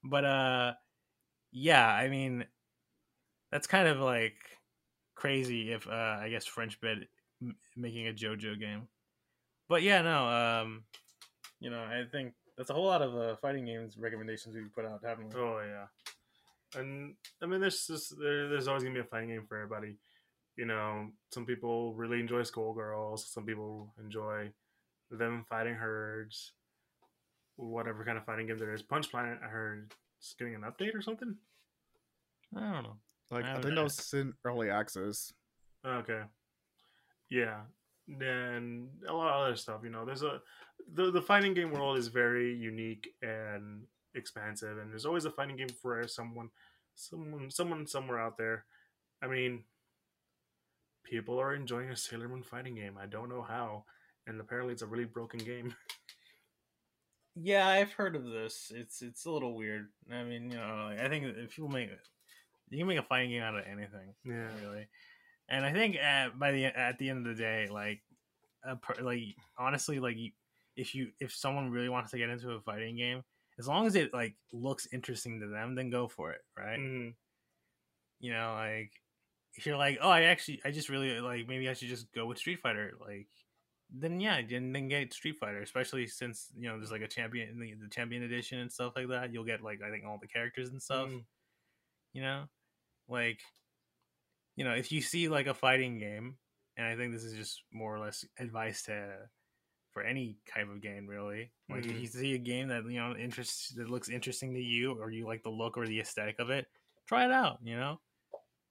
but 0.04 0.26
uh, 0.26 0.76
yeah, 1.52 1.88
I 1.88 2.10
mean, 2.10 2.48
that's 3.52 3.68
kind 3.68 3.88
of 3.88 4.00
like 4.00 4.36
crazy 5.16 5.72
if 5.72 5.88
uh, 5.88 6.18
I 6.20 6.30
guess 6.30 6.46
French 6.46 6.80
m- 6.84 7.08
making 7.78 8.08
a 8.08 8.12
JoJo 8.12 8.60
game, 8.60 8.88
but 9.70 9.84
yeah, 9.84 10.02
no, 10.02 10.28
um, 10.28 10.84
you 11.60 11.70
know, 11.70 11.80
I 11.80 12.04
think 12.12 12.34
that's 12.58 12.70
a 12.70 12.74
whole 12.74 12.86
lot 12.86 13.02
of 13.02 13.16
uh, 13.16 13.36
fighting 13.38 13.66
games 13.66 13.98
recommendations 13.98 14.56
we 14.56 14.62
put 14.64 14.86
out, 14.86 15.02
haven't 15.04 15.34
we? 15.34 15.40
Oh 15.40 15.62
yeah, 15.66 16.80
and 16.80 17.16
I 17.42 17.46
mean, 17.46 17.62
there's 17.62 17.88
just 17.88 18.18
there, 18.20 18.50
there's 18.50 18.68
always 18.68 18.84
gonna 18.84 18.96
be 18.96 19.02
a 19.02 19.06
fighting 19.06 19.30
game 19.30 19.46
for 19.48 19.58
everybody. 19.58 19.98
You 20.56 20.66
know, 20.66 21.10
some 21.32 21.46
people 21.46 21.94
really 21.94 22.20
enjoy 22.20 22.42
Skullgirls. 22.42 23.20
Some 23.20 23.46
people 23.46 23.94
enjoy 24.04 24.50
them 25.12 25.46
fighting 25.48 25.76
herds. 25.76 26.54
Whatever 27.58 28.04
kind 28.04 28.18
of 28.18 28.26
fighting 28.26 28.48
game 28.48 28.58
there 28.58 28.74
is. 28.74 28.82
Punch 28.82 29.10
Planet, 29.10 29.40
I 29.44 29.48
heard, 29.48 29.92
is 30.22 30.36
getting 30.38 30.56
an 30.56 30.62
update 30.62 30.96
or 30.96 31.02
something. 31.02 31.36
I 32.56 32.60
don't 32.60 32.84
know. 32.84 32.98
Like 33.30 33.46
I 33.46 33.58
I 33.58 33.62
think 33.62 33.76
that 33.76 33.84
was 33.84 34.14
in 34.14 34.34
early 34.46 34.70
access. 34.70 35.34
Okay. 35.86 36.22
Yeah. 37.30 37.62
And 38.08 38.90
a 39.08 39.14
lot 39.14 39.34
of 39.34 39.42
other 39.48 39.56
stuff, 39.58 39.82
you 39.84 39.90
know. 39.90 40.06
There's 40.06 40.24
a 40.24 40.42
the 40.94 41.12
the 41.12 41.22
fighting 41.22 41.54
game 41.54 41.72
world 41.72 41.98
is 41.98 42.08
very 42.08 42.54
unique 42.56 43.10
and 43.22 43.84
expansive 44.16 44.78
and 44.78 44.90
there's 44.92 45.06
always 45.06 45.26
a 45.26 45.32
fighting 45.32 45.58
game 45.58 45.70
for 45.82 46.08
someone 46.08 46.50
someone 46.96 47.52
someone 47.52 47.86
somewhere 47.86 48.20
out 48.20 48.38
there. 48.38 48.66
I 49.22 49.28
mean 49.28 49.64
people 51.04 51.40
are 51.40 51.54
enjoying 51.56 51.90
a 51.90 51.96
Sailor 51.96 52.28
Moon 52.28 52.44
fighting 52.44 52.76
game. 52.76 52.98
I 53.02 53.06
don't 53.06 53.30
know 53.30 53.42
how. 53.42 53.86
And 54.26 54.40
apparently 54.42 54.74
it's 54.74 54.82
a 54.82 54.88
really 54.88 55.06
broken 55.06 55.40
game. 55.40 55.74
Yeah, 57.40 57.68
I've 57.68 57.92
heard 57.92 58.16
of 58.16 58.26
this. 58.26 58.72
It's 58.74 59.04
it's 59.04 59.26
a 59.26 59.32
little 59.32 59.56
weird. 59.56 59.90
I 60.12 60.24
mean, 60.24 60.50
you 60.50 60.58
know, 60.58 60.88
like, 60.90 61.00
I 61.00 61.08
think 61.08 61.24
if 61.26 61.52
people 61.56 61.70
make 61.70 61.90
you 62.72 62.80
can 62.80 62.88
make 62.88 62.98
a 62.98 63.04
fighting 63.04 63.30
game 63.30 63.44
out 63.44 63.56
of 63.56 63.64
anything, 63.68 64.16
Yeah. 64.26 64.50
really. 64.60 64.88
And 65.50 65.66
I 65.66 65.74
think 65.74 65.96
at 65.96 66.38
by 66.38 66.52
the 66.52 66.66
at 66.66 66.98
the 67.00 67.10
end 67.10 67.26
of 67.28 67.36
the 67.36 67.42
day, 67.42 67.68
like, 67.70 68.02
a 68.64 68.76
per, 68.78 68.96
like 69.02 69.36
honestly, 69.58 70.00
like 70.00 70.18
if 70.76 70.96
you 70.96 71.14
if 71.20 71.34
someone 71.36 71.72
really 71.72 71.90
wants 71.90 72.12
to 72.12 72.18
get 72.18 72.30
into 72.30 72.52
a 72.52 72.62
fighting 72.62 72.98
game, 72.98 73.24
as 73.60 73.68
long 73.68 73.88
as 73.88 73.96
it 73.96 74.14
like 74.14 74.38
looks 74.54 74.88
interesting 74.94 75.40
to 75.42 75.48
them, 75.48 75.76
then 75.76 75.90
go 75.90 76.08
for 76.08 76.32
it, 76.34 76.42
right? 76.58 76.82
Mhm. 76.82 77.18
You 78.20 78.32
know, 78.32 78.54
like 78.54 78.94
if 79.56 79.66
you're 79.66 79.78
like, 79.78 80.00
oh, 80.02 80.10
I 80.10 80.24
actually, 80.24 80.62
I 80.66 80.72
just 80.72 80.90
really 80.90 81.20
like, 81.20 81.48
maybe 81.48 81.70
I 81.70 81.74
should 81.74 81.90
just 81.90 82.12
go 82.14 82.26
with 82.28 82.38
Street 82.38 82.60
Fighter, 82.60 82.94
like, 83.00 83.30
then 83.90 84.20
yeah, 84.20 84.42
then, 84.48 84.74
then 84.74 84.88
get 84.88 85.14
Street 85.14 85.38
Fighter, 85.38 85.62
especially 85.62 86.08
since 86.08 86.52
you 86.56 86.68
know 86.68 86.78
there's 86.78 86.92
like 86.92 87.02
a 87.02 87.08
champion, 87.08 87.60
the, 87.60 87.74
the 87.76 87.90
champion 87.90 88.24
edition 88.24 88.60
and 88.60 88.72
stuff 88.72 88.94
like 88.96 89.08
that. 89.10 89.32
You'll 89.34 89.46
get 89.46 89.62
like 89.64 89.82
I 89.82 89.90
think 89.92 90.06
all 90.06 90.20
the 90.22 90.28
characters 90.28 90.70
and 90.70 90.82
stuff. 90.82 91.10
Mhm. 91.10 91.26
You 92.14 92.22
know, 92.22 92.48
like, 93.08 93.42
you 94.58 94.66
know, 94.66 94.76
if 94.76 94.92
you 94.92 95.02
see 95.02 95.30
like 95.30 95.48
a 95.48 95.56
fighting 95.56 96.00
game, 96.00 96.40
and 96.78 96.88
I 96.88 96.98
think 96.98 97.14
this 97.14 97.26
is 97.26 97.36
just 97.36 97.66
more 97.74 97.96
or 97.96 98.00
less 98.02 98.26
advice 98.40 98.84
to 98.86 99.30
for 99.94 100.04
any 100.04 100.40
type 100.48 100.70
of 100.70 100.82
game, 100.82 101.08
really. 101.08 101.54
Like 101.70 101.86
if 101.88 101.92
Mhm. 101.92 102.00
you 102.00 102.08
see 102.08 102.36
a 102.36 102.40
game 102.40 102.70
that 102.70 102.86
you 102.86 103.00
know 103.00 103.16
interests 103.16 103.70
that 103.76 103.90
looks 103.90 104.10
interesting 104.10 104.54
to 104.56 104.62
you, 104.62 104.94
or 105.02 105.12
you 105.12 105.26
like 105.28 105.44
the 105.44 105.50
look 105.52 105.78
or 105.78 105.88
the 105.88 106.02
aesthetic 106.02 106.40
of 106.40 106.50
it, 106.52 106.68
try 107.08 107.26
it 107.26 107.32
out. 107.32 107.60
You 107.64 107.78
know. 107.78 108.02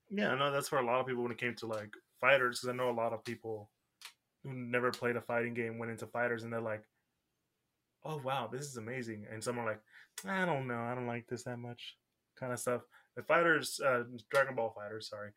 Yeah, 0.08 0.30
I 0.32 0.38
know 0.38 0.50
that's 0.52 0.68
for 0.68 0.78
a 0.78 0.84
lot 0.84 1.00
of 1.00 1.06
people 1.06 1.22
when 1.22 1.32
it 1.32 1.38
came 1.38 1.54
to 1.56 1.66
like 1.66 1.94
fighters, 2.20 2.60
because 2.60 2.68
I 2.72 2.76
know 2.76 2.90
a 2.90 2.92
lot 2.92 3.12
of 3.12 3.24
people 3.24 3.70
who 4.42 4.54
never 4.54 4.92
played 4.92 5.16
a 5.16 5.22
fighting 5.22 5.54
game 5.54 5.78
went 5.78 5.92
into 5.92 6.06
fighters 6.08 6.44
and 6.44 6.52
they're 6.52 6.60
like, 6.60 6.84
"Oh 8.04 8.18
wow, 8.18 8.46
this 8.46 8.62
is 8.62 8.76
amazing," 8.76 9.26
and 9.26 9.42
some 9.42 9.58
are 9.58 9.66
like, 9.66 9.82
"I 10.24 10.44
don't 10.46 10.66
know, 10.66 10.80
I 10.80 10.94
don't 10.94 11.06
like 11.06 11.26
this 11.26 11.44
that 11.44 11.58
much," 11.58 11.98
kind 12.36 12.52
of 12.52 12.58
stuff. 12.60 12.82
The 13.16 13.22
fighters, 13.22 13.80
uh, 13.80 14.04
Dragon 14.30 14.54
Ball 14.54 14.72
FighterZ, 14.74 15.04
sorry, 15.04 15.32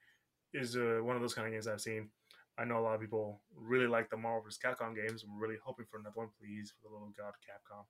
is 0.53 0.75
uh, 0.75 0.99
one 1.01 1.15
of 1.15 1.21
those 1.21 1.33
kind 1.33 1.47
of 1.47 1.53
games 1.53 1.67
I've 1.67 1.81
seen. 1.81 2.09
I 2.57 2.65
know 2.65 2.79
a 2.79 2.81
lot 2.81 2.95
of 2.95 3.01
people 3.01 3.41
really 3.55 3.87
like 3.87 4.09
the 4.09 4.17
Marvel 4.17 4.41
vs. 4.43 4.59
Capcom 4.63 4.95
games. 4.95 5.23
I'm 5.23 5.39
really 5.39 5.55
hoping 5.63 5.85
for 5.89 5.97
another 5.97 6.15
one, 6.15 6.27
please, 6.39 6.73
for 6.81 6.89
the 6.89 6.93
little 6.93 7.13
god 7.17 7.33
Capcom. 7.47 7.85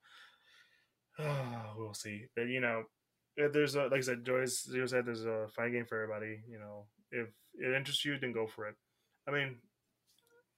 we'll 1.77 1.93
see, 1.93 2.25
but 2.35 2.47
you 2.47 2.61
know, 2.61 2.83
uh, 3.43 3.47
there's 3.51 3.75
a, 3.75 3.83
like 3.83 3.93
I 3.93 4.01
said, 4.01 4.25
Joyce 4.25 4.67
Zero 4.69 4.85
said 4.85 5.05
there's 5.05 5.25
a 5.25 5.47
fighting 5.55 5.73
game 5.73 5.85
for 5.85 6.01
everybody. 6.01 6.41
You 6.47 6.59
know, 6.59 6.85
if 7.11 7.27
it 7.55 7.75
interests 7.75 8.05
you, 8.05 8.17
then 8.19 8.31
go 8.31 8.47
for 8.47 8.67
it. 8.67 8.75
I 9.27 9.31
mean, 9.31 9.57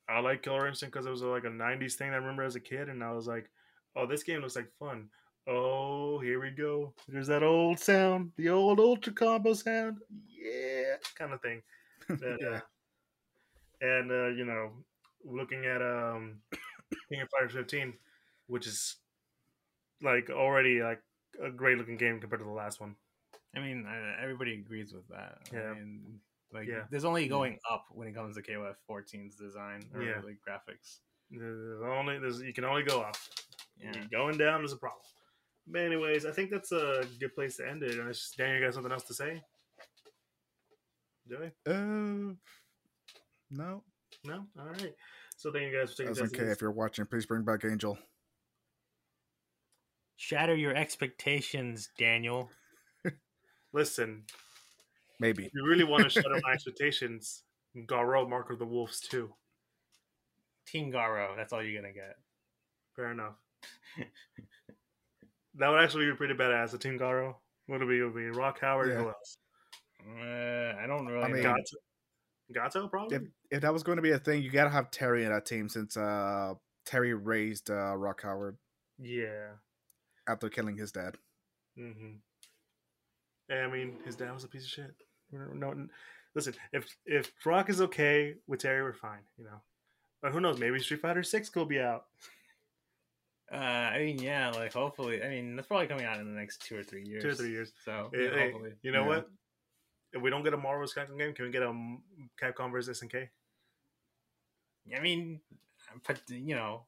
I 0.09 0.19
like 0.19 0.43
Killer 0.43 0.67
Instinct 0.67 0.93
because 0.93 1.05
it 1.05 1.11
was 1.11 1.21
like 1.21 1.45
a 1.45 1.47
'90s 1.47 1.93
thing 1.93 2.11
I 2.11 2.17
remember 2.17 2.43
as 2.43 2.55
a 2.55 2.59
kid, 2.59 2.89
and 2.89 3.03
I 3.03 3.11
was 3.13 3.27
like, 3.27 3.49
"Oh, 3.95 4.05
this 4.05 4.23
game 4.23 4.41
looks 4.41 4.55
like 4.55 4.71
fun." 4.77 5.09
Oh, 5.47 6.19
here 6.19 6.39
we 6.39 6.51
go. 6.51 6.93
There's 7.07 7.27
that 7.27 7.43
old 7.43 7.79
sound, 7.79 8.31
the 8.37 8.49
old 8.49 8.79
Ultra 8.79 9.13
Combo 9.13 9.53
sound, 9.53 9.97
yeah, 10.27 10.95
kind 11.17 11.33
of 11.33 11.41
thing. 11.41 11.61
That, 12.19 12.37
Yeah. 12.41 12.59
and 13.81 14.11
uh, 14.11 14.27
you 14.29 14.45
know, 14.45 14.71
looking 15.23 15.65
at 15.65 15.81
um, 15.81 16.39
King 17.09 17.21
of 17.21 17.29
Fighters 17.29 17.53
15, 17.53 17.93
which 18.47 18.67
is 18.67 18.97
like 20.01 20.29
already 20.29 20.81
like 20.81 21.01
a 21.43 21.49
great 21.49 21.77
looking 21.77 21.97
game 21.97 22.19
compared 22.19 22.41
to 22.41 22.45
the 22.45 22.51
last 22.51 22.79
one. 22.81 22.95
I 23.55 23.59
mean, 23.59 23.85
uh, 23.87 24.21
everybody 24.23 24.53
agrees 24.53 24.93
with 24.93 25.07
that. 25.09 25.37
Yeah. 25.53 25.71
I 25.71 25.73
mean, 25.73 26.19
like, 26.53 26.67
Yeah. 26.67 26.83
there's 26.89 27.05
only 27.05 27.27
going 27.27 27.59
up 27.69 27.85
when 27.91 28.07
it 28.07 28.13
comes 28.15 28.35
to 28.35 28.41
KOF 28.41 28.75
14's 28.89 29.35
design 29.35 29.83
or 29.93 30.01
Yeah. 30.03 30.21
like 30.23 30.37
graphics. 30.47 30.99
There's 31.29 31.81
only 31.81 32.19
there's 32.19 32.41
you 32.41 32.53
can 32.53 32.65
only 32.65 32.83
go 32.83 33.01
up. 33.01 33.15
Yeah. 33.77 34.03
Going 34.11 34.37
down 34.37 34.63
is 34.65 34.73
a 34.73 34.77
problem. 34.77 35.01
But 35.67 35.81
anyways, 35.81 36.25
I 36.25 36.31
think 36.31 36.49
that's 36.49 36.71
a 36.71 37.05
good 37.19 37.33
place 37.35 37.57
to 37.57 37.67
end 37.69 37.83
it. 37.83 37.97
Unless 37.99 38.33
you 38.37 38.59
got 38.59 38.73
something 38.73 38.91
else 38.91 39.05
to 39.05 39.13
say? 39.13 39.41
Joey? 41.31 41.51
Uh, 41.65 42.33
no, 43.51 43.83
No? 44.25 44.45
All 44.59 44.65
right. 44.65 44.93
So 45.37 45.51
thank 45.51 45.71
you 45.71 45.79
guys 45.79 45.91
for 45.91 45.97
taking 46.03 46.13
that's 46.13 46.31
this. 46.31 46.39
okay. 46.39 46.51
If 46.51 46.61
you're 46.61 46.71
watching, 46.71 47.05
please 47.05 47.25
bring 47.25 47.43
back 47.43 47.63
Angel. 47.63 47.97
Shatter 50.17 50.55
your 50.55 50.75
expectations, 50.75 51.89
Daniel. 51.97 52.49
Listen, 53.73 54.23
Maybe. 55.19 55.45
if 55.45 55.51
you 55.53 55.65
really 55.65 55.83
want 55.85 56.03
to 56.03 56.09
shatter 56.21 56.39
my 56.43 56.51
expectations, 56.51 57.43
Garou 57.87 58.27
Mark 58.27 58.51
of 58.51 58.59
the 58.59 58.65
Wolves 58.65 58.99
too. 58.99 59.33
Team 60.67 60.91
Garou. 60.91 61.35
That's 61.37 61.53
all 61.53 61.63
you're 61.63 61.81
gonna 61.81 61.93
get. 61.93 62.17
Fair 62.95 63.11
enough. 63.11 63.35
that 65.55 65.69
would 65.69 65.81
actually 65.81 66.05
be 66.05 66.15
pretty 66.15 66.33
badass. 66.33 66.71
The 66.71 66.77
Team 66.77 66.97
Garou. 66.97 67.33
What 67.67 67.79
would 67.79 67.81
it 67.83 67.89
be? 67.89 67.99
It 67.99 68.03
would 68.03 68.15
be 68.15 68.29
Rock 68.37 68.59
Howard. 68.61 68.89
Yeah. 68.89 68.95
Who 68.97 69.07
else? 69.07 69.37
Uh, 70.07 70.75
I 70.81 70.87
don't 70.87 71.05
really. 71.05 71.23
I 71.23 71.27
mean- 71.27 71.43
know. 71.43 71.49
Gato. 71.53 71.77
Gato, 72.53 72.87
probably. 72.89 73.15
If 73.17 73.23
if 73.49 73.61
that 73.61 73.71
was 73.73 73.83
going 73.83 73.95
to 73.97 74.01
be 74.01 74.11
a 74.11 74.19
thing, 74.19 74.43
you 74.43 74.51
gotta 74.51 74.69
have 74.69 74.91
Terry 74.91 75.23
in 75.23 75.31
that 75.31 75.45
team 75.45 75.69
since 75.69 75.95
uh 75.95 76.53
Terry 76.85 77.13
raised 77.13 77.69
uh, 77.69 77.95
Rock 77.95 78.23
Howard 78.23 78.57
Yeah. 78.99 79.51
after 80.27 80.49
killing 80.49 80.75
his 80.77 80.91
dad. 80.91 81.15
Mm-hmm. 81.79 82.15
I 83.53 83.67
mean, 83.67 83.99
his 84.05 84.15
dad 84.15 84.33
was 84.33 84.43
a 84.43 84.47
piece 84.47 84.63
of 84.63 84.69
shit. 84.69 84.93
No, 85.31 85.87
listen. 86.35 86.53
If 86.73 86.87
if 87.05 87.31
Rock 87.45 87.69
is 87.69 87.79
okay 87.81 88.35
with 88.47 88.59
Terry, 88.59 88.81
we're 88.81 88.93
fine. 88.93 89.21
You 89.37 89.45
know, 89.45 89.61
but 90.21 90.31
who 90.33 90.41
knows? 90.41 90.59
Maybe 90.59 90.79
Street 90.79 91.01
Fighter 91.01 91.23
Six 91.23 91.53
will 91.55 91.65
be 91.65 91.79
out. 91.79 92.05
Uh, 93.53 93.55
I 93.57 93.99
mean, 93.99 94.19
yeah, 94.19 94.49
like 94.51 94.73
hopefully. 94.73 95.21
I 95.23 95.29
mean, 95.29 95.55
that's 95.55 95.67
probably 95.67 95.87
coming 95.87 96.05
out 96.05 96.19
in 96.19 96.25
the 96.33 96.39
next 96.39 96.61
two 96.65 96.77
or 96.77 96.83
three 96.83 97.05
years. 97.05 97.23
Two 97.23 97.29
or 97.29 97.35
three 97.35 97.51
years. 97.51 97.71
So 97.85 98.09
Hey, 98.13 98.23
yeah, 98.25 98.29
hey, 98.33 98.51
hopefully. 98.51 98.71
you 98.81 98.91
know 98.91 99.01
Yeah. 99.03 99.07
what? 99.07 99.29
If 100.13 100.21
we 100.21 100.29
don't 100.29 100.43
get 100.43 100.53
a 100.53 100.57
Marvel 100.57 100.81
vs. 100.81 100.95
Capcom 100.95 101.17
game, 101.17 101.33
can 101.33 101.45
we 101.45 101.51
get 101.51 101.63
a 101.63 101.73
Capcom 102.41 102.71
versus 102.71 103.01
SNK? 103.01 103.29
I 104.95 104.99
mean, 104.99 105.39
but 106.07 106.19
you 106.29 106.55
know, 106.55 106.81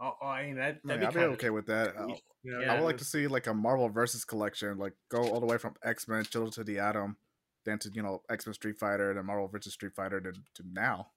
oh, 0.00 0.16
oh, 0.20 0.26
I 0.26 0.46
mean 0.46 0.56
that 0.56 0.80
Yeah, 0.84 0.96
that'd 0.96 1.00
be 1.00 1.06
I'd 1.06 1.14
be 1.14 1.20
kind 1.20 1.32
okay 1.32 1.50
with 1.50 1.66
that. 1.66 1.94
I, 1.98 2.06
Yeah, 2.44 2.60
Yeah. 2.60 2.72
I 2.72 2.76
would 2.76 2.84
like 2.84 2.98
to 2.98 3.04
see 3.04 3.26
like 3.26 3.46
a 3.46 3.54
Marvel 3.54 3.88
versus 3.88 4.24
collection, 4.24 4.78
like 4.78 4.92
go 5.08 5.28
all 5.28 5.40
the 5.40 5.46
way 5.46 5.58
from 5.58 5.74
X 5.82 6.06
Men, 6.08 6.24
Children 6.24 6.52
to 6.52 6.64
the 6.64 6.78
Atom, 6.78 7.16
then 7.64 7.78
to 7.80 7.90
you 7.90 8.02
know 8.02 8.22
X 8.30 8.46
Men 8.46 8.54
Street 8.54 8.78
Fighter, 8.78 9.14
then 9.14 9.26
Marvel 9.26 9.48
versus 9.48 9.72
Street 9.72 9.94
Fighter, 9.94 10.20
then 10.20 10.34
to 10.54 10.62
now. 10.72 11.08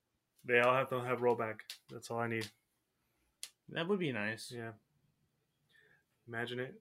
They 0.45 0.61
all 0.61 0.73
have 0.73 0.89
to 0.89 1.01
have 1.01 1.19
rollback. 1.19 1.59
That's 1.91 2.09
all 2.09 2.19
I 2.19 2.27
need. 2.27 2.49
that 3.69 3.87
would 3.87 3.99
be 3.99 4.11
nice. 4.11 4.51
Yeah. 4.55 4.71
Imagine 6.27 6.59
it. 6.59 6.79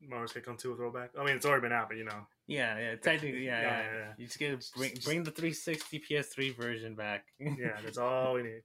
Marvel's 0.00 0.32
vs. 0.32 0.46
Capcom 0.46 0.58
Two 0.58 0.70
with 0.70 0.80
rollback. 0.80 1.08
I 1.18 1.24
mean, 1.24 1.36
it's 1.36 1.44
already 1.44 1.62
been 1.62 1.72
out, 1.72 1.88
but 1.88 1.98
you 1.98 2.04
know. 2.04 2.26
Yeah, 2.46 2.78
yeah, 2.78 2.96
technically, 2.96 3.46
yeah, 3.46 3.60
Yeah, 3.60 3.68
yeah. 3.68 3.82
yeah, 3.82 3.98
yeah. 3.98 4.12
You 4.18 4.26
just 4.26 4.38
get 4.38 4.60
to 4.60 4.66
bring 4.76 4.92
bring 5.04 5.22
the 5.22 5.30
360 5.30 6.02
PS3 6.08 6.56
version 6.56 6.94
back. 6.94 7.24
Yeah, 7.40 7.76
that's 7.82 7.98
all 7.98 8.34
we 8.34 8.42
need. 8.42 8.62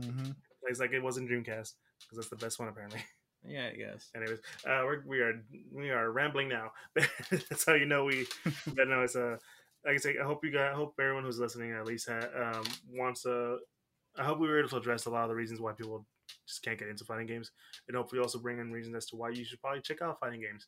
Mm-hmm. 0.00 0.30
It's 0.64 0.80
like 0.80 0.92
it 0.92 1.02
wasn't 1.02 1.28
Dreamcast 1.30 1.44
because 1.44 2.16
that's 2.16 2.28
the 2.28 2.36
best 2.36 2.58
one 2.58 2.68
apparently. 2.68 3.00
Yeah, 3.46 3.68
I 3.72 3.76
guess. 3.76 4.10
Anyways, 4.16 4.40
uh, 4.66 4.82
we're, 4.84 5.02
we 5.06 5.20
are 5.20 5.40
we 5.72 5.90
are 5.90 6.10
rambling 6.10 6.48
now. 6.48 6.72
that's 7.30 7.64
how 7.64 7.74
you 7.74 7.86
know 7.86 8.04
we. 8.04 8.26
but 8.74 8.88
no, 8.88 9.02
it's 9.02 9.14
a. 9.14 9.38
like 9.86 9.94
I 9.94 9.96
say, 9.96 10.16
I 10.20 10.24
hope 10.24 10.44
you 10.44 10.50
guys, 10.50 10.70
I 10.72 10.76
hope 10.76 10.94
everyone 10.98 11.22
who's 11.22 11.38
listening 11.38 11.70
at 11.70 11.86
least 11.86 12.08
ha, 12.10 12.18
um, 12.36 12.64
wants 12.90 13.22
to. 13.22 13.58
I 14.18 14.24
hope 14.24 14.40
we 14.40 14.48
were 14.48 14.58
able 14.58 14.70
to 14.70 14.76
address 14.78 15.06
a 15.06 15.10
lot 15.10 15.22
of 15.22 15.28
the 15.28 15.36
reasons 15.36 15.60
why 15.60 15.70
people 15.72 16.04
just 16.48 16.64
can't 16.64 16.78
get 16.78 16.88
into 16.88 17.04
fighting 17.04 17.28
games, 17.28 17.52
and 17.86 17.96
hopefully 17.96 18.20
also 18.20 18.40
bring 18.40 18.58
in 18.58 18.72
reasons 18.72 18.96
as 18.96 19.06
to 19.06 19.16
why 19.16 19.30
you 19.30 19.44
should 19.44 19.60
probably 19.60 19.82
check 19.82 20.02
out 20.02 20.18
fighting 20.18 20.40
games, 20.40 20.66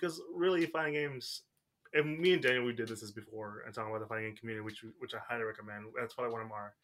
because 0.00 0.20
really 0.34 0.66
fighting 0.66 0.94
games. 0.94 1.42
And 1.94 2.18
me 2.18 2.34
and 2.34 2.42
Daniel, 2.42 2.64
we 2.64 2.72
did 2.72 2.88
this 2.88 3.02
as 3.02 3.12
before, 3.12 3.62
and 3.64 3.74
talking 3.74 3.90
about 3.90 4.00
the 4.00 4.08
fighting 4.08 4.26
game 4.26 4.36
community, 4.36 4.64
which 4.64 4.84
which 4.98 5.14
I 5.14 5.18
highly 5.26 5.44
recommend. 5.44 5.86
That's 5.98 6.14
probably 6.14 6.32
one 6.32 6.42
of 6.42 6.50
our 6.50 6.74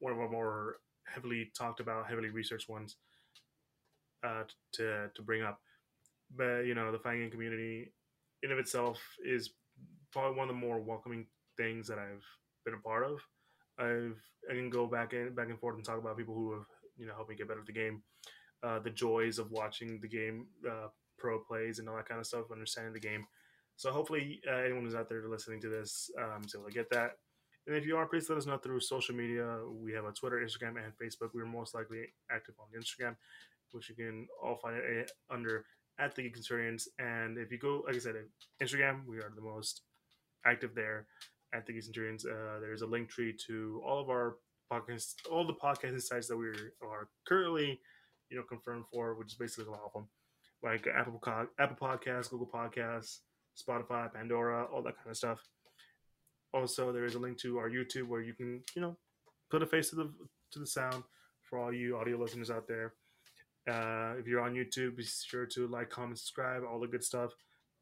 one 0.00 0.12
of 0.12 0.18
our 0.18 0.28
more 0.28 0.76
heavily 1.06 1.50
talked 1.56 1.80
about, 1.80 2.08
heavily 2.08 2.30
researched 2.30 2.68
ones 2.68 2.96
uh, 4.24 4.42
to 4.72 5.08
to 5.14 5.22
bring 5.22 5.42
up. 5.42 5.60
But 6.36 6.66
you 6.66 6.74
know, 6.74 6.90
the 6.92 6.98
fighting 6.98 7.22
game 7.22 7.30
community 7.30 7.92
in 8.42 8.52
of 8.52 8.58
itself 8.58 9.00
is 9.24 9.50
probably 10.12 10.36
one 10.36 10.48
of 10.48 10.54
the 10.54 10.60
more 10.60 10.80
welcoming 10.80 11.26
things 11.56 11.86
that 11.88 11.98
I've 11.98 12.24
been 12.64 12.74
a 12.74 12.88
part 12.88 13.04
of. 13.04 13.20
I've 13.78 14.20
I 14.50 14.54
can 14.54 14.70
go 14.70 14.86
back 14.86 15.12
and 15.12 15.34
back 15.34 15.48
and 15.48 15.58
forth 15.58 15.76
and 15.76 15.84
talk 15.84 15.98
about 15.98 16.16
people 16.16 16.34
who 16.34 16.52
have 16.52 16.66
you 16.96 17.06
know 17.06 17.14
helped 17.14 17.30
me 17.30 17.36
get 17.36 17.48
better 17.48 17.60
at 17.60 17.66
the 17.66 17.72
game, 17.72 18.02
uh, 18.62 18.78
the 18.78 18.90
joys 18.90 19.38
of 19.38 19.50
watching 19.50 20.00
the 20.00 20.08
game, 20.08 20.46
uh, 20.68 20.88
pro 21.18 21.38
plays 21.38 21.78
and 21.78 21.88
all 21.88 21.96
that 21.96 22.08
kind 22.08 22.20
of 22.20 22.26
stuff, 22.26 22.50
understanding 22.52 22.92
the 22.92 23.00
game. 23.00 23.26
So 23.76 23.90
hopefully 23.90 24.40
uh, 24.48 24.56
anyone 24.56 24.84
who's 24.84 24.94
out 24.94 25.08
there 25.08 25.26
listening 25.28 25.60
to 25.62 25.68
this 25.68 26.10
um, 26.20 26.42
is 26.44 26.54
able 26.54 26.66
to 26.66 26.72
get 26.72 26.90
that. 26.90 27.12
And 27.66 27.74
if 27.76 27.86
you 27.86 27.96
are, 27.96 28.06
please 28.06 28.28
let 28.28 28.38
us 28.38 28.46
know 28.46 28.58
through 28.58 28.80
social 28.80 29.14
media. 29.14 29.58
We 29.66 29.92
have 29.92 30.04
a 30.04 30.12
Twitter, 30.12 30.36
Instagram, 30.36 30.76
and 30.76 30.92
Facebook. 31.00 31.30
We're 31.34 31.46
most 31.46 31.74
likely 31.74 32.04
active 32.30 32.54
on 32.60 32.66
Instagram, 32.78 33.16
which 33.72 33.88
you 33.88 33.94
can 33.94 34.26
all 34.42 34.56
find 34.56 34.76
it 34.76 35.10
uh, 35.30 35.34
under 35.34 35.64
at 35.98 36.14
the 36.14 36.22
Geek. 36.22 36.36
And 36.98 37.38
if 37.38 37.50
you 37.50 37.58
go, 37.58 37.82
like 37.86 37.96
I 37.96 37.98
said, 37.98 38.16
Instagram, 38.62 39.06
we 39.06 39.18
are 39.18 39.32
the 39.34 39.42
most 39.42 39.82
active 40.44 40.74
there 40.74 41.06
at 41.54 41.66
the 41.66 41.72
Geek. 41.72 41.96
Uh, 41.96 42.60
there's 42.60 42.82
a 42.82 42.86
Linktree 42.86 43.38
to 43.46 43.82
all 43.84 44.00
of 44.00 44.10
our 44.10 44.36
podcasts, 44.70 45.14
all 45.30 45.46
the 45.46 45.54
podcasting 45.54 46.02
sites 46.02 46.28
that 46.28 46.36
we 46.36 46.48
are 46.82 47.08
currently, 47.26 47.80
you 48.30 48.36
know, 48.36 48.42
confirmed 48.42 48.84
for, 48.92 49.14
which 49.14 49.28
is 49.28 49.38
basically 49.38 49.66
a 49.66 49.70
lot 49.70 49.82
of 49.86 49.92
them, 49.92 50.08
like 50.64 50.86
Apple 50.86 51.20
Apple 51.60 51.76
Podcasts, 51.80 52.30
Google 52.30 52.50
Podcasts, 52.52 53.18
Spotify, 53.56 54.12
Pandora, 54.12 54.64
all 54.64 54.82
that 54.82 54.96
kind 54.96 55.10
of 55.10 55.16
stuff. 55.16 55.40
Also, 56.52 56.92
there 56.92 57.04
is 57.04 57.14
a 57.14 57.18
link 57.18 57.38
to 57.38 57.58
our 57.58 57.68
YouTube 57.68 58.08
where 58.08 58.22
you 58.22 58.32
can, 58.32 58.62
you 58.74 58.82
know, 58.82 58.96
put 59.50 59.62
a 59.62 59.66
face 59.66 59.90
to 59.90 59.96
the 59.96 60.12
to 60.52 60.58
the 60.58 60.66
sound 60.66 61.04
for 61.42 61.58
all 61.58 61.72
you 61.72 61.96
audio 61.96 62.16
listeners 62.16 62.50
out 62.50 62.66
there. 62.66 62.94
Uh, 63.68 64.14
if 64.18 64.26
you're 64.26 64.40
on 64.40 64.54
YouTube, 64.54 64.96
be 64.96 65.04
sure 65.04 65.46
to 65.46 65.66
like, 65.68 65.90
comment, 65.90 66.18
subscribe, 66.18 66.62
all 66.68 66.80
the 66.80 66.86
good 66.86 67.04
stuff 67.04 67.32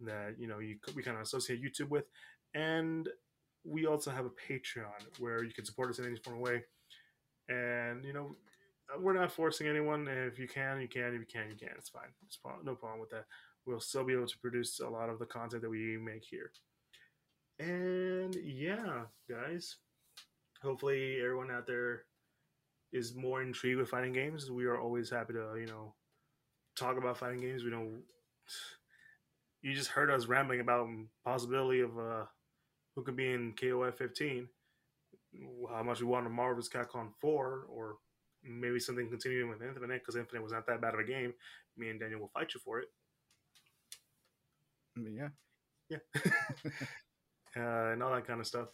that 0.00 0.34
you 0.38 0.48
know 0.48 0.58
you 0.58 0.76
we 0.96 1.02
kind 1.02 1.16
of 1.16 1.22
associate 1.22 1.62
YouTube 1.62 1.88
with, 1.88 2.04
and 2.54 3.08
we 3.64 3.86
also 3.86 4.10
have 4.10 4.26
a 4.26 4.30
Patreon 4.30 5.20
where 5.20 5.44
you 5.44 5.52
can 5.52 5.64
support 5.64 5.90
us 5.90 5.98
in 5.98 6.06
any 6.06 6.16
form 6.16 6.36
of 6.36 6.42
way. 6.42 6.64
And 7.48 8.04
you 8.04 8.12
know, 8.12 8.36
we're 9.00 9.14
not 9.14 9.32
forcing 9.32 9.66
anyone. 9.66 10.08
If 10.08 10.38
you 10.38 10.48
can, 10.48 10.80
you 10.80 10.88
can. 10.88 11.14
If 11.14 11.20
you 11.20 11.26
can, 11.26 11.50
you 11.50 11.56
can. 11.56 11.76
It's 11.78 11.88
fine. 11.88 12.10
It's 12.26 12.38
no 12.64 12.74
problem 12.74 13.00
with 13.00 13.10
that. 13.10 13.24
We'll 13.66 13.80
still 13.80 14.04
be 14.04 14.14
able 14.14 14.26
to 14.26 14.38
produce 14.38 14.80
a 14.80 14.88
lot 14.88 15.08
of 15.08 15.18
the 15.18 15.26
content 15.26 15.62
that 15.62 15.70
we 15.70 15.96
make 15.96 16.24
here. 16.24 16.50
And 17.58 18.34
yeah, 18.34 19.02
guys, 19.28 19.76
hopefully 20.62 21.18
everyone 21.22 21.50
out 21.50 21.66
there 21.66 22.04
is 22.92 23.14
more 23.14 23.40
intrigued 23.40 23.78
with 23.78 23.88
fighting 23.88 24.12
games. 24.12 24.50
We 24.50 24.64
are 24.64 24.80
always 24.80 25.10
happy 25.10 25.34
to, 25.34 25.54
you 25.58 25.66
know, 25.66 25.94
talk 26.76 26.98
about 26.98 27.18
fighting 27.18 27.40
games. 27.40 27.64
We 27.64 27.70
don't. 27.70 28.02
You 29.62 29.74
just 29.74 29.90
heard 29.90 30.10
us 30.10 30.26
rambling 30.26 30.60
about 30.60 30.88
possibility 31.24 31.80
of 31.80 31.96
uh, 31.96 32.24
who 32.96 33.04
could 33.04 33.16
be 33.16 33.32
in 33.32 33.52
KOF 33.52 33.94
15, 33.94 34.48
how 35.70 35.82
much 35.84 36.00
we 36.00 36.06
want 36.06 36.26
a 36.26 36.30
Marvel's 36.30 36.68
Capcom 36.68 37.10
4, 37.20 37.66
or 37.68 37.96
maybe 38.44 38.80
something 38.80 39.08
continuing 39.08 39.48
with 39.48 39.62
Infinite 39.62 40.00
because 40.00 40.16
Infinite 40.16 40.42
was 40.42 40.52
not 40.52 40.66
that 40.66 40.80
bad 40.80 40.94
of 40.94 41.00
a 41.00 41.04
game. 41.04 41.32
Me 41.76 41.88
and 41.88 42.00
Daniel 42.00 42.20
will 42.20 42.28
fight 42.28 42.52
you 42.54 42.60
for 42.60 42.80
it. 42.80 42.88
Yeah. 44.96 45.28
Yeah. 45.88 45.98
uh, 47.56 47.92
and 47.92 48.02
all 48.02 48.14
that 48.14 48.26
kind 48.26 48.40
of 48.40 48.46
stuff. 48.46 48.68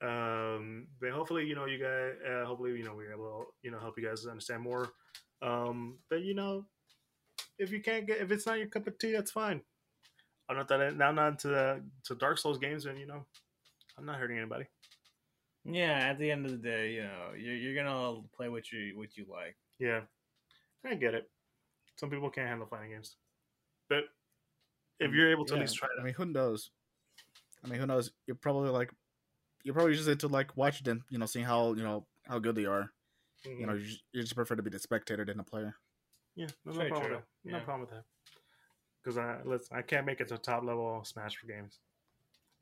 Um, 0.00 0.86
but 1.00 1.10
hopefully, 1.10 1.44
you 1.46 1.54
know, 1.54 1.66
you 1.66 1.78
guys, 1.78 2.12
uh, 2.24 2.44
hopefully, 2.46 2.76
you 2.76 2.84
know, 2.84 2.94
we're 2.94 3.12
able 3.12 3.24
to, 3.24 3.44
you 3.62 3.70
know, 3.70 3.80
help 3.80 3.98
you 3.98 4.06
guys 4.06 4.26
understand 4.26 4.62
more. 4.62 4.88
Um, 5.42 5.98
but 6.08 6.22
you 6.22 6.34
know, 6.34 6.66
if 7.58 7.70
you 7.72 7.80
can't 7.80 8.06
get, 8.06 8.20
if 8.20 8.30
it's 8.30 8.46
not 8.46 8.58
your 8.58 8.68
cup 8.68 8.86
of 8.86 8.98
tea, 8.98 9.12
that's 9.12 9.30
fine. 9.30 9.60
I'm 10.48 10.56
not 10.56 10.68
that, 10.68 10.80
I'm 10.80 11.14
not 11.14 11.28
into 11.28 11.48
the, 11.48 11.82
to 12.04 12.14
Dark 12.14 12.38
Souls 12.38 12.58
games, 12.58 12.86
and 12.86 12.98
you 12.98 13.06
know, 13.06 13.24
I'm 13.98 14.06
not 14.06 14.18
hurting 14.18 14.38
anybody. 14.38 14.64
Yeah, 15.64 15.98
at 15.98 16.18
the 16.18 16.30
end 16.30 16.46
of 16.46 16.52
the 16.52 16.58
day, 16.58 16.92
you 16.92 17.02
know, 17.02 17.32
you're, 17.36 17.56
you're 17.56 17.74
gonna 17.74 18.20
play 18.34 18.48
what 18.48 18.70
you 18.72 18.96
what 18.96 19.16
you 19.16 19.26
like. 19.30 19.56
Yeah, 19.78 20.00
I 20.84 20.94
get 20.94 21.14
it. 21.14 21.30
Some 21.96 22.10
people 22.10 22.30
can't 22.30 22.48
handle 22.48 22.66
fighting 22.66 22.90
games, 22.90 23.16
but 23.88 24.04
if 25.00 25.08
um, 25.08 25.14
you're 25.14 25.30
able 25.30 25.44
to 25.46 25.54
Yeah, 25.54 25.60
at 25.60 25.62
least 25.62 25.76
try 25.76 25.88
I 26.00 26.02
mean, 26.02 26.14
who 26.14 26.24
knows? 26.26 26.70
I 27.64 27.68
mean, 27.68 27.80
who 27.80 27.86
knows? 27.86 28.10
You're 28.26 28.36
probably 28.36 28.70
like, 28.70 28.92
you're 29.64 29.74
probably 29.74 29.94
just 29.94 30.08
into 30.08 30.28
like 30.28 30.56
watching 30.56 30.84
them, 30.84 31.04
you 31.10 31.18
know, 31.18 31.26
seeing 31.26 31.44
how 31.44 31.74
you 31.74 31.82
know 31.82 32.06
how 32.26 32.38
good 32.38 32.54
they 32.54 32.66
are. 32.66 32.90
You 33.44 33.66
know, 33.66 33.72
mm-hmm. 33.72 33.80
you 33.80 33.86
just, 33.86 34.02
you 34.12 34.22
just 34.22 34.34
prefer 34.34 34.56
to 34.56 34.62
be 34.62 34.70
the 34.70 34.78
spectator 34.78 35.24
than 35.24 35.36
the 35.36 35.44
player. 35.44 35.74
yeah, 36.34 36.46
no, 36.64 36.72
no 36.72 36.88
problem 36.88 37.10
with 37.10 37.20
that. 37.20 37.26
No 37.44 37.58
Yeah. 37.58 37.64
problem 37.64 37.80
with 37.82 37.90
that. 37.90 38.04
Because 39.02 39.18
I 39.18 39.38
listen, 39.44 39.76
I 39.76 39.82
can't 39.82 40.06
make 40.06 40.20
it 40.20 40.28
to 40.28 40.38
top 40.38 40.64
level 40.64 41.02
Smash 41.04 41.36
for 41.36 41.46
games. 41.46 41.78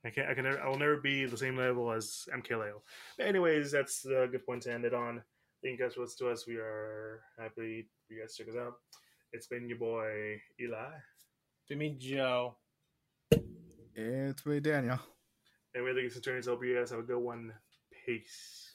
I 0.05 0.11
can't. 0.11 0.29
I 0.29 0.35
can. 0.35 0.45
Never, 0.45 0.61
I 0.61 0.69
will 0.69 0.79
never 0.79 0.97
be 0.99 1.25
the 1.25 1.37
same 1.37 1.57
level 1.57 1.91
as 1.91 2.29
MKLeo. 2.35 2.75
But 3.19 3.27
anyways, 3.27 3.73
that's 3.73 4.05
a 4.07 4.29
good 4.31 4.45
point 4.47 4.63
to 4.63 4.73
end 4.73 4.85
it 4.85 4.95
on. 4.95 5.23
Thank 5.63 5.79
you 5.79 5.85
guys 5.85 5.95
for 5.95 6.03
listening 6.03 6.29
to 6.29 6.33
us. 6.35 6.47
We 6.47 6.57
are 6.57 7.23
happy 7.39 7.89
for 8.07 8.15
you 8.15 8.21
guys 8.21 8.37
to 8.37 8.45
check 8.45 8.55
us 8.55 8.61
out. 8.61 8.75
It's 9.33 9.47
been 9.49 9.69
your 9.69 9.79
boy 9.79 10.41
Eli, 10.61 10.91
To 11.69 11.77
me, 11.77 11.97
Joe. 11.99 12.57
It's 13.95 14.45
me, 14.47 14.61
Daniel. 14.61 15.01
and 15.75 15.83
we're 15.83 15.95
the 15.95 16.09
Centurions. 16.09 16.47
Hope 16.47 16.65
you 16.65 16.77
guys 16.79 16.91
have 16.91 17.01
a 17.01 17.03
good 17.03 17.19
one. 17.19 17.53
Peace. 18.05 18.71